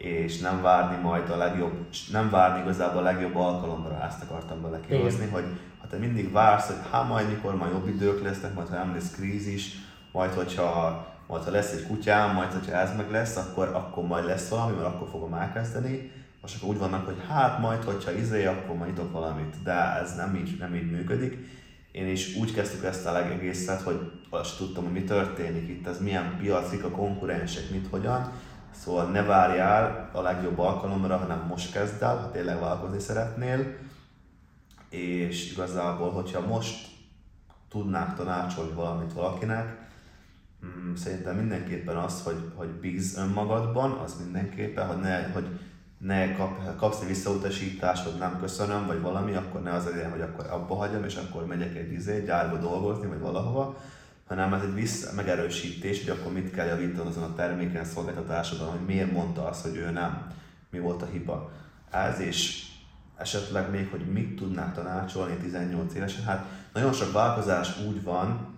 És 0.06 0.40
nem 0.40 0.62
várni 0.62 1.02
majd 1.02 1.30
a 1.30 1.38
legjobb, 1.38 1.74
nem 2.12 2.30
várni 2.30 2.62
igazából 2.62 3.02
a 3.02 3.04
legjobb 3.04 3.36
alkalomra, 3.36 4.04
ezt 4.04 4.24
akartam 4.24 4.62
bele 4.62 4.80
kihozni, 4.88 5.28
hogy 5.28 5.46
ha 5.82 5.88
te 5.88 5.98
mindig 5.98 6.32
vársz, 6.32 6.68
hogy 6.68 6.76
hát 6.92 7.08
majd 7.08 7.28
mikor 7.30 7.56
majd 7.56 7.72
jobb 7.72 7.88
idők 7.88 8.24
lesznek, 8.24 8.54
majd 8.54 8.68
ha 8.68 8.76
nem 8.76 8.94
lesz 8.94 9.12
krízis, 9.12 9.76
majd 10.12 10.34
hogyha 10.34 11.08
majd 11.28 11.44
ha 11.44 11.52
lesz 11.52 11.72
egy 11.72 11.88
kutyám, 11.88 12.34
majd 12.34 12.52
hogyha 12.52 12.76
ez 12.76 12.96
meg 12.96 13.12
lesz, 13.12 13.36
akkor, 13.36 13.68
akkor 13.68 14.04
majd 14.04 14.26
lesz 14.26 14.50
valami, 14.50 14.76
mert 14.76 14.88
akkor 14.88 15.08
fogom 15.12 15.34
elkezdeni. 15.34 16.12
Most 16.42 16.56
akkor 16.56 16.70
úgy 16.70 16.80
vannak, 16.80 17.06
hogy 17.06 17.18
hát 17.28 17.60
majd, 17.60 17.84
hogyha 17.84 18.12
izé, 18.12 18.46
akkor 18.46 18.76
majd 18.76 18.90
nyitok 18.90 19.12
valamit. 19.12 19.56
De 19.64 20.00
ez 20.02 20.16
nem 20.16 20.36
így, 20.36 20.56
nem 20.60 20.76
így 20.76 20.92
működik. 20.92 21.38
Én 21.92 22.08
is 22.08 22.36
úgy 22.36 22.54
kezdtük 22.54 22.84
ezt 22.84 23.06
a 23.06 23.12
legegészet, 23.12 23.82
hogy 23.82 24.12
azt 24.30 24.58
tudtam, 24.58 24.84
hogy 24.84 24.94
mi 24.94 25.04
történik 25.04 25.70
itt, 25.70 25.88
ez 25.88 26.02
milyen 26.02 26.36
piacik, 26.40 26.84
a 26.84 26.90
konkurensek, 26.90 27.70
mit, 27.72 27.88
hogyan 27.90 28.32
Szóval 28.84 29.12
ne 29.12 29.24
várjál 29.24 30.10
a 30.14 30.22
legjobb 30.22 30.60
alkalomra, 30.60 31.18
hanem 31.18 31.46
most 31.48 31.72
kezd 31.72 32.02
el, 32.02 32.18
ha 32.18 32.32
tényleg 32.32 32.60
vállalkozni 32.60 33.00
szeretnél. 33.00 33.76
És 34.90 35.52
igazából, 35.52 36.12
hogyha 36.12 36.48
most 36.48 36.88
tudnák 37.70 38.16
tanácsolni 38.16 38.74
valamit 38.74 39.14
valakinek, 39.14 39.78
mm, 40.66 40.94
szerintem 40.94 41.36
mindenképpen 41.36 41.98
az, 41.98 42.24
hogy, 42.24 42.52
hogy 42.56 42.68
bíz 42.68 43.18
önmagadban, 43.18 43.92
az 43.92 44.16
mindenképpen, 44.24 44.88
hogy 44.88 45.00
ne, 45.00 45.32
hogy 45.32 45.60
ne 45.98 46.36
kap, 46.36 46.76
kapsz 46.76 47.02
egy 47.02 47.08
visszautasítást, 47.08 48.04
hogy 48.04 48.20
nem 48.20 48.40
köszönöm, 48.40 48.86
vagy 48.86 49.02
valami, 49.02 49.34
akkor 49.34 49.62
ne 49.62 49.74
az 49.74 49.86
legyen, 49.86 50.12
hogy 50.12 50.22
akkor 50.22 50.46
abba 50.50 50.76
hagyom, 50.76 51.04
és 51.04 51.16
akkor 51.16 51.46
megyek 51.46 51.76
egy 51.76 51.92
izé, 51.92 52.24
gyárba 52.26 52.58
dolgozni, 52.58 53.08
vagy 53.08 53.20
valahova, 53.20 53.78
hanem 54.28 54.54
ez 54.54 54.62
egy 54.62 54.74
vissza, 54.74 55.14
megerősítés, 55.14 56.04
hogy 56.04 56.18
akkor 56.18 56.32
mit 56.32 56.52
kell 56.52 56.68
javítani 56.68 57.10
azon 57.10 57.24
a 57.24 57.36
terméken, 57.36 57.86
szolgáltatásodon, 57.86 58.70
hogy 58.70 58.86
miért 58.86 59.12
mondta 59.12 59.48
azt, 59.48 59.62
hogy 59.62 59.76
ő 59.76 59.90
nem, 59.90 60.28
mi 60.70 60.80
volt 60.80 61.02
a 61.02 61.06
hiba. 61.12 61.52
ez, 61.92 62.20
és 62.20 62.66
esetleg 63.18 63.70
még, 63.70 63.88
hogy 63.90 64.06
mit 64.12 64.36
tudnák 64.36 64.74
tanácsolni 64.74 65.36
18 65.36 65.94
évesen. 65.94 66.24
Hát 66.24 66.46
nagyon 66.74 66.94
sok 66.94 67.12
változás 67.12 67.80
úgy 67.88 68.04
van, 68.04 68.58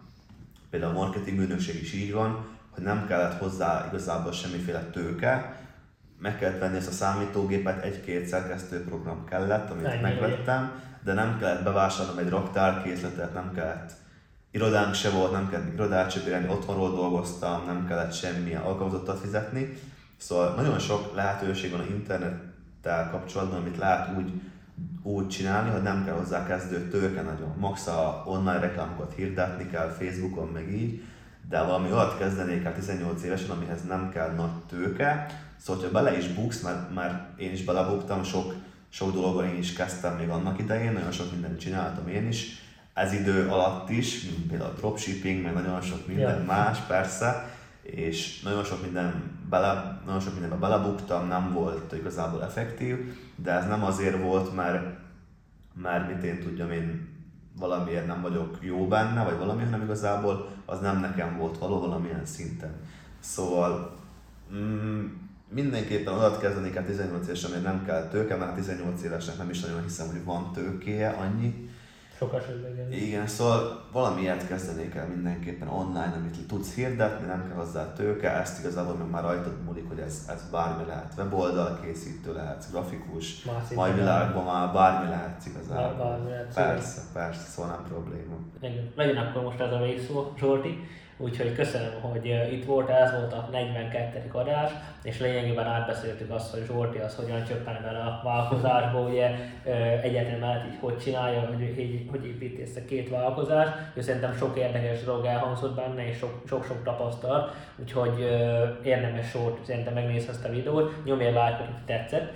például 0.70 0.96
a 0.96 1.00
marketing 1.00 1.40
ügynökség 1.40 1.82
is 1.82 1.94
így 1.94 2.14
van, 2.14 2.46
hogy 2.70 2.84
nem 2.84 3.08
kellett 3.08 3.40
hozzá 3.40 3.86
igazából 3.88 4.32
semmiféle 4.32 4.82
tőke, 4.82 5.62
meg 6.20 6.38
kellett 6.38 6.60
venni 6.60 6.78
ezt 6.78 6.88
a 6.88 6.92
számítógépet, 6.92 7.84
egy-két 7.84 8.28
szerkesztőprogram 8.28 9.26
kellett, 9.26 9.70
amit 9.70 9.86
Ennyi 9.86 10.02
megvettem, 10.02 10.72
de 11.04 11.14
nem 11.14 11.38
kellett 11.40 11.64
bevásárolnom 11.64 12.24
egy 12.24 12.30
raktárkészletet, 12.30 13.34
nem 13.34 13.52
kellett 13.54 13.92
irodánk 14.58 14.94
se 14.94 15.10
volt, 15.10 15.32
nem 15.32 15.50
kellett 15.50 15.74
irodát 15.74 16.12
se 16.12 16.46
otthonról 16.50 16.92
dolgoztam, 16.96 17.66
nem 17.66 17.88
kellett 17.88 18.14
semmilyen 18.14 18.62
alkalmazottat 18.62 19.20
fizetni. 19.20 19.78
Szóval 20.18 20.54
nagyon 20.56 20.80
sok 20.80 21.16
lehetőség 21.16 21.72
van 21.72 21.80
a 21.80 21.86
internettel 21.90 23.10
kapcsolatban, 23.10 23.60
amit 23.60 23.78
lehet 23.78 24.18
úgy, 24.18 24.32
úgy 25.04 25.28
csinálni, 25.28 25.70
hogy 25.70 25.82
nem 25.82 26.06
kell 26.06 26.16
hozzá 26.16 26.46
kezdő 26.46 26.90
tőke 26.90 27.22
nagyon. 27.22 27.56
Max 27.58 27.88
a 27.88 28.24
online 28.26 28.60
reklámokat 28.60 29.14
hirdetni 29.16 29.70
kell 29.70 29.90
Facebookon, 29.90 30.48
meg 30.48 30.72
így, 30.74 31.02
de 31.50 31.62
valami 31.62 31.92
olyat 31.92 32.18
kezdenék 32.18 32.64
el 32.64 32.74
18 32.74 33.24
évesen, 33.24 33.50
amihez 33.50 33.84
nem 33.88 34.10
kell 34.10 34.30
nagy 34.32 34.64
tőke. 34.70 35.26
Szóval, 35.58 35.84
ha 35.84 35.92
bele 35.92 36.18
is 36.18 36.28
buksz, 36.28 36.62
mert 36.62 36.94
már 36.94 37.28
én 37.38 37.52
is 37.52 37.64
belebuktam, 37.64 38.24
sok, 38.24 38.54
sok 38.90 39.14
dologban 39.14 39.46
én 39.46 39.58
is 39.58 39.74
kezdtem 39.74 40.16
még 40.16 40.30
annak 40.30 40.60
idején, 40.60 40.94
nagyon 40.94 41.12
sok 41.12 41.32
mindent 41.32 41.60
csináltam 41.60 42.08
én 42.08 42.28
is, 42.28 42.67
ez 42.98 43.14
idő 43.14 43.48
alatt 43.48 43.90
is, 43.90 44.24
mint 44.24 44.48
például 44.48 44.70
a 44.70 44.78
dropshipping, 44.78 45.44
meg 45.44 45.54
nagyon 45.54 45.82
sok 45.82 46.08
minden 46.08 46.40
ja. 46.40 46.46
más, 46.46 46.80
persze, 46.80 47.50
és 47.82 48.42
nagyon 48.42 48.64
sok, 48.64 48.82
minden 48.82 49.38
bele, 49.50 50.02
nagyon 50.06 50.22
sok 50.22 50.32
mindenbe 50.32 50.56
belebuktam, 50.56 51.28
nem 51.28 51.54
volt 51.54 51.94
igazából 51.94 52.44
effektív, 52.44 53.14
de 53.36 53.52
ez 53.52 53.68
nem 53.68 53.84
azért 53.84 54.22
volt, 54.22 54.56
mert, 54.56 54.98
mert 55.74 56.08
mint 56.08 56.24
én 56.24 56.40
tudjam, 56.40 56.72
én 56.72 57.16
valamiért 57.58 58.08
nem 58.08 58.22
vagyok 58.22 58.58
jó 58.62 58.88
benne, 58.88 59.24
vagy 59.24 59.38
valami, 59.38 59.64
hanem 59.64 59.82
igazából 59.82 60.50
az 60.66 60.80
nem 60.80 61.00
nekem 61.00 61.38
volt 61.38 61.58
való 61.58 61.80
valamilyen 61.80 62.26
szinten. 62.26 62.74
Szóval 63.20 63.98
mm, 64.54 65.06
mindenképpen 65.50 66.14
oda 66.14 66.38
kezdeni 66.38 66.70
kell 66.70 66.84
18 66.84 67.28
évesen, 67.28 67.52
hogy 67.52 67.62
nem 67.62 67.86
kell 67.86 68.08
tőke, 68.08 68.36
mert 68.36 68.56
18 68.56 69.04
évesnek 69.04 69.38
nem 69.38 69.50
is 69.50 69.60
nagyon 69.60 69.84
hiszem, 69.84 70.08
hogy 70.08 70.24
van 70.24 70.52
tőkéje 70.54 71.10
annyi, 71.10 71.67
sok 72.18 72.34
esetben 72.34 72.92
igen. 72.92 73.28
Szóval 73.28 73.84
valamiért 73.92 74.48
kezdeni 74.48 74.90
kell 74.90 75.06
mindenképpen 75.06 75.68
online, 75.68 76.14
amit 76.16 76.48
tudsz 76.48 76.74
hirdetni, 76.74 77.28
nem 77.28 77.48
kell 77.48 77.58
hozzá 77.58 77.94
tőke, 77.94 78.32
ezt 78.32 78.60
igazából 78.60 78.96
meg 78.96 79.10
már 79.10 79.24
rajtad 79.24 79.64
múlik, 79.66 79.88
hogy 79.88 80.00
ez, 80.00 80.26
ez 80.30 80.50
bármi 80.52 80.86
lehet. 80.86 81.14
Weboldal 81.18 81.80
készítő 81.82 82.34
lehet, 82.34 82.66
grafikus, 82.72 83.46
mai 83.76 83.92
világban 83.92 84.44
már 84.44 84.74
bármi 84.74 85.10
lehet 85.10 85.46
igazából. 85.46 86.06
Bármi 86.06 86.30
lehet, 86.30 86.54
persze, 86.54 87.02
persze, 87.14 87.48
szóval 87.48 87.72
nem 87.72 87.84
probléma. 87.88 88.36
Igen. 88.62 88.92
Legyen 88.96 89.18
akkor 89.18 89.44
most 89.44 89.60
ez 89.60 89.72
a 89.72 89.78
végszó, 89.78 90.34
Zsolti. 90.38 90.88
Úgyhogy 91.20 91.56
köszönöm, 91.56 92.02
hogy 92.02 92.26
itt 92.52 92.66
volt, 92.66 92.90
ez 92.90 93.12
volt 93.12 93.34
a 93.34 93.48
42. 93.52 94.30
adás, 94.32 94.72
és 95.04 95.20
lényegében 95.20 95.66
átbeszéltük 95.66 96.32
azt, 96.32 96.52
hogy 96.52 96.66
Zsolti 96.66 96.98
az 96.98 97.16
hogyan 97.16 97.46
csöppen 97.46 97.80
bele 97.84 98.00
a 98.00 98.22
vállalkozásba, 98.24 99.00
ugye 99.00 99.30
egyetem 100.02 100.40
mellett 100.40 100.66
így 100.66 100.78
hogy 100.80 100.98
csinálja, 100.98 101.40
hogy, 101.40 101.74
hogy, 101.76 102.08
hogy 102.12 102.26
építi 102.26 102.62
ezt 102.62 102.78
a 102.78 102.86
két 102.86 103.10
vállalkozást, 103.10 103.74
és 103.94 104.04
szerintem 104.04 104.36
sok 104.36 104.58
érdekes 104.58 105.04
dolog 105.04 105.26
elhangzott 105.26 105.76
benne, 105.76 106.08
és 106.08 106.26
sok-sok 106.48 106.84
tapasztalat, 106.84 107.56
úgyhogy 107.76 108.20
érdemes 108.84 109.32
Zsolt 109.32 109.66
szerintem 109.66 109.94
megnézni 109.94 110.30
ezt 110.30 110.46
a 110.46 110.50
videót, 110.50 111.06
nyomj 111.06 111.26
egy 111.26 111.34
lájkot, 111.34 111.66
hogy 111.66 111.86
tetszett, 111.86 112.34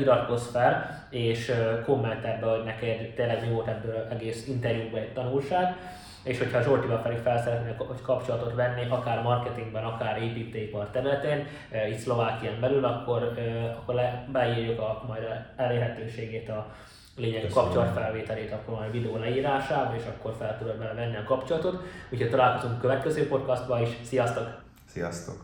iratkozz 0.00 0.50
fel, 0.50 1.04
és 1.10 1.52
kommentelj 1.84 2.40
be, 2.40 2.46
hogy 2.46 2.64
neked 2.64 3.12
tényleg 3.14 3.40
mi 3.46 3.54
volt 3.54 3.68
ebből 3.68 4.06
egész 4.10 4.46
interjúban 4.48 5.00
egy 5.00 5.12
tanulság, 5.12 5.76
és 6.24 6.38
hogyha 6.38 6.62
Zsoltival 6.62 7.02
pedig 7.02 7.18
fel 7.18 7.42
szeretnék 7.42 8.02
kapcsolatot 8.02 8.54
venni, 8.54 8.86
akár 8.88 9.22
marketingben, 9.22 9.84
akár 9.84 10.22
építőipar 10.22 10.88
területén, 10.90 11.46
e, 11.70 11.88
itt 11.88 11.98
Szlovákián 11.98 12.60
belül, 12.60 12.84
akkor, 12.84 13.22
e, 13.38 13.70
akkor 13.70 13.94
le, 13.94 14.28
beírjuk 14.32 14.80
a 14.80 15.04
majd 15.06 15.22
elérhetőségét 15.56 16.48
a 16.48 16.66
lényeg 17.16 17.50
kapcsolatfelvételét 17.52 18.52
akkor 18.52 18.74
majd 18.74 18.88
a 18.88 18.92
videó 18.92 19.16
leírásába, 19.16 19.94
és 19.96 20.02
akkor 20.06 20.34
fel 20.38 20.58
tudod 20.58 20.78
bele 20.78 20.94
venni 20.94 21.16
a 21.16 21.24
kapcsolatot. 21.24 21.82
Úgyhogy 22.10 22.30
találkozunk 22.30 22.76
a 22.76 22.80
következő 22.80 23.28
podcastban 23.28 23.82
is. 23.82 23.88
Sziasztok! 24.02 24.62
Sziasztok! 24.86 25.36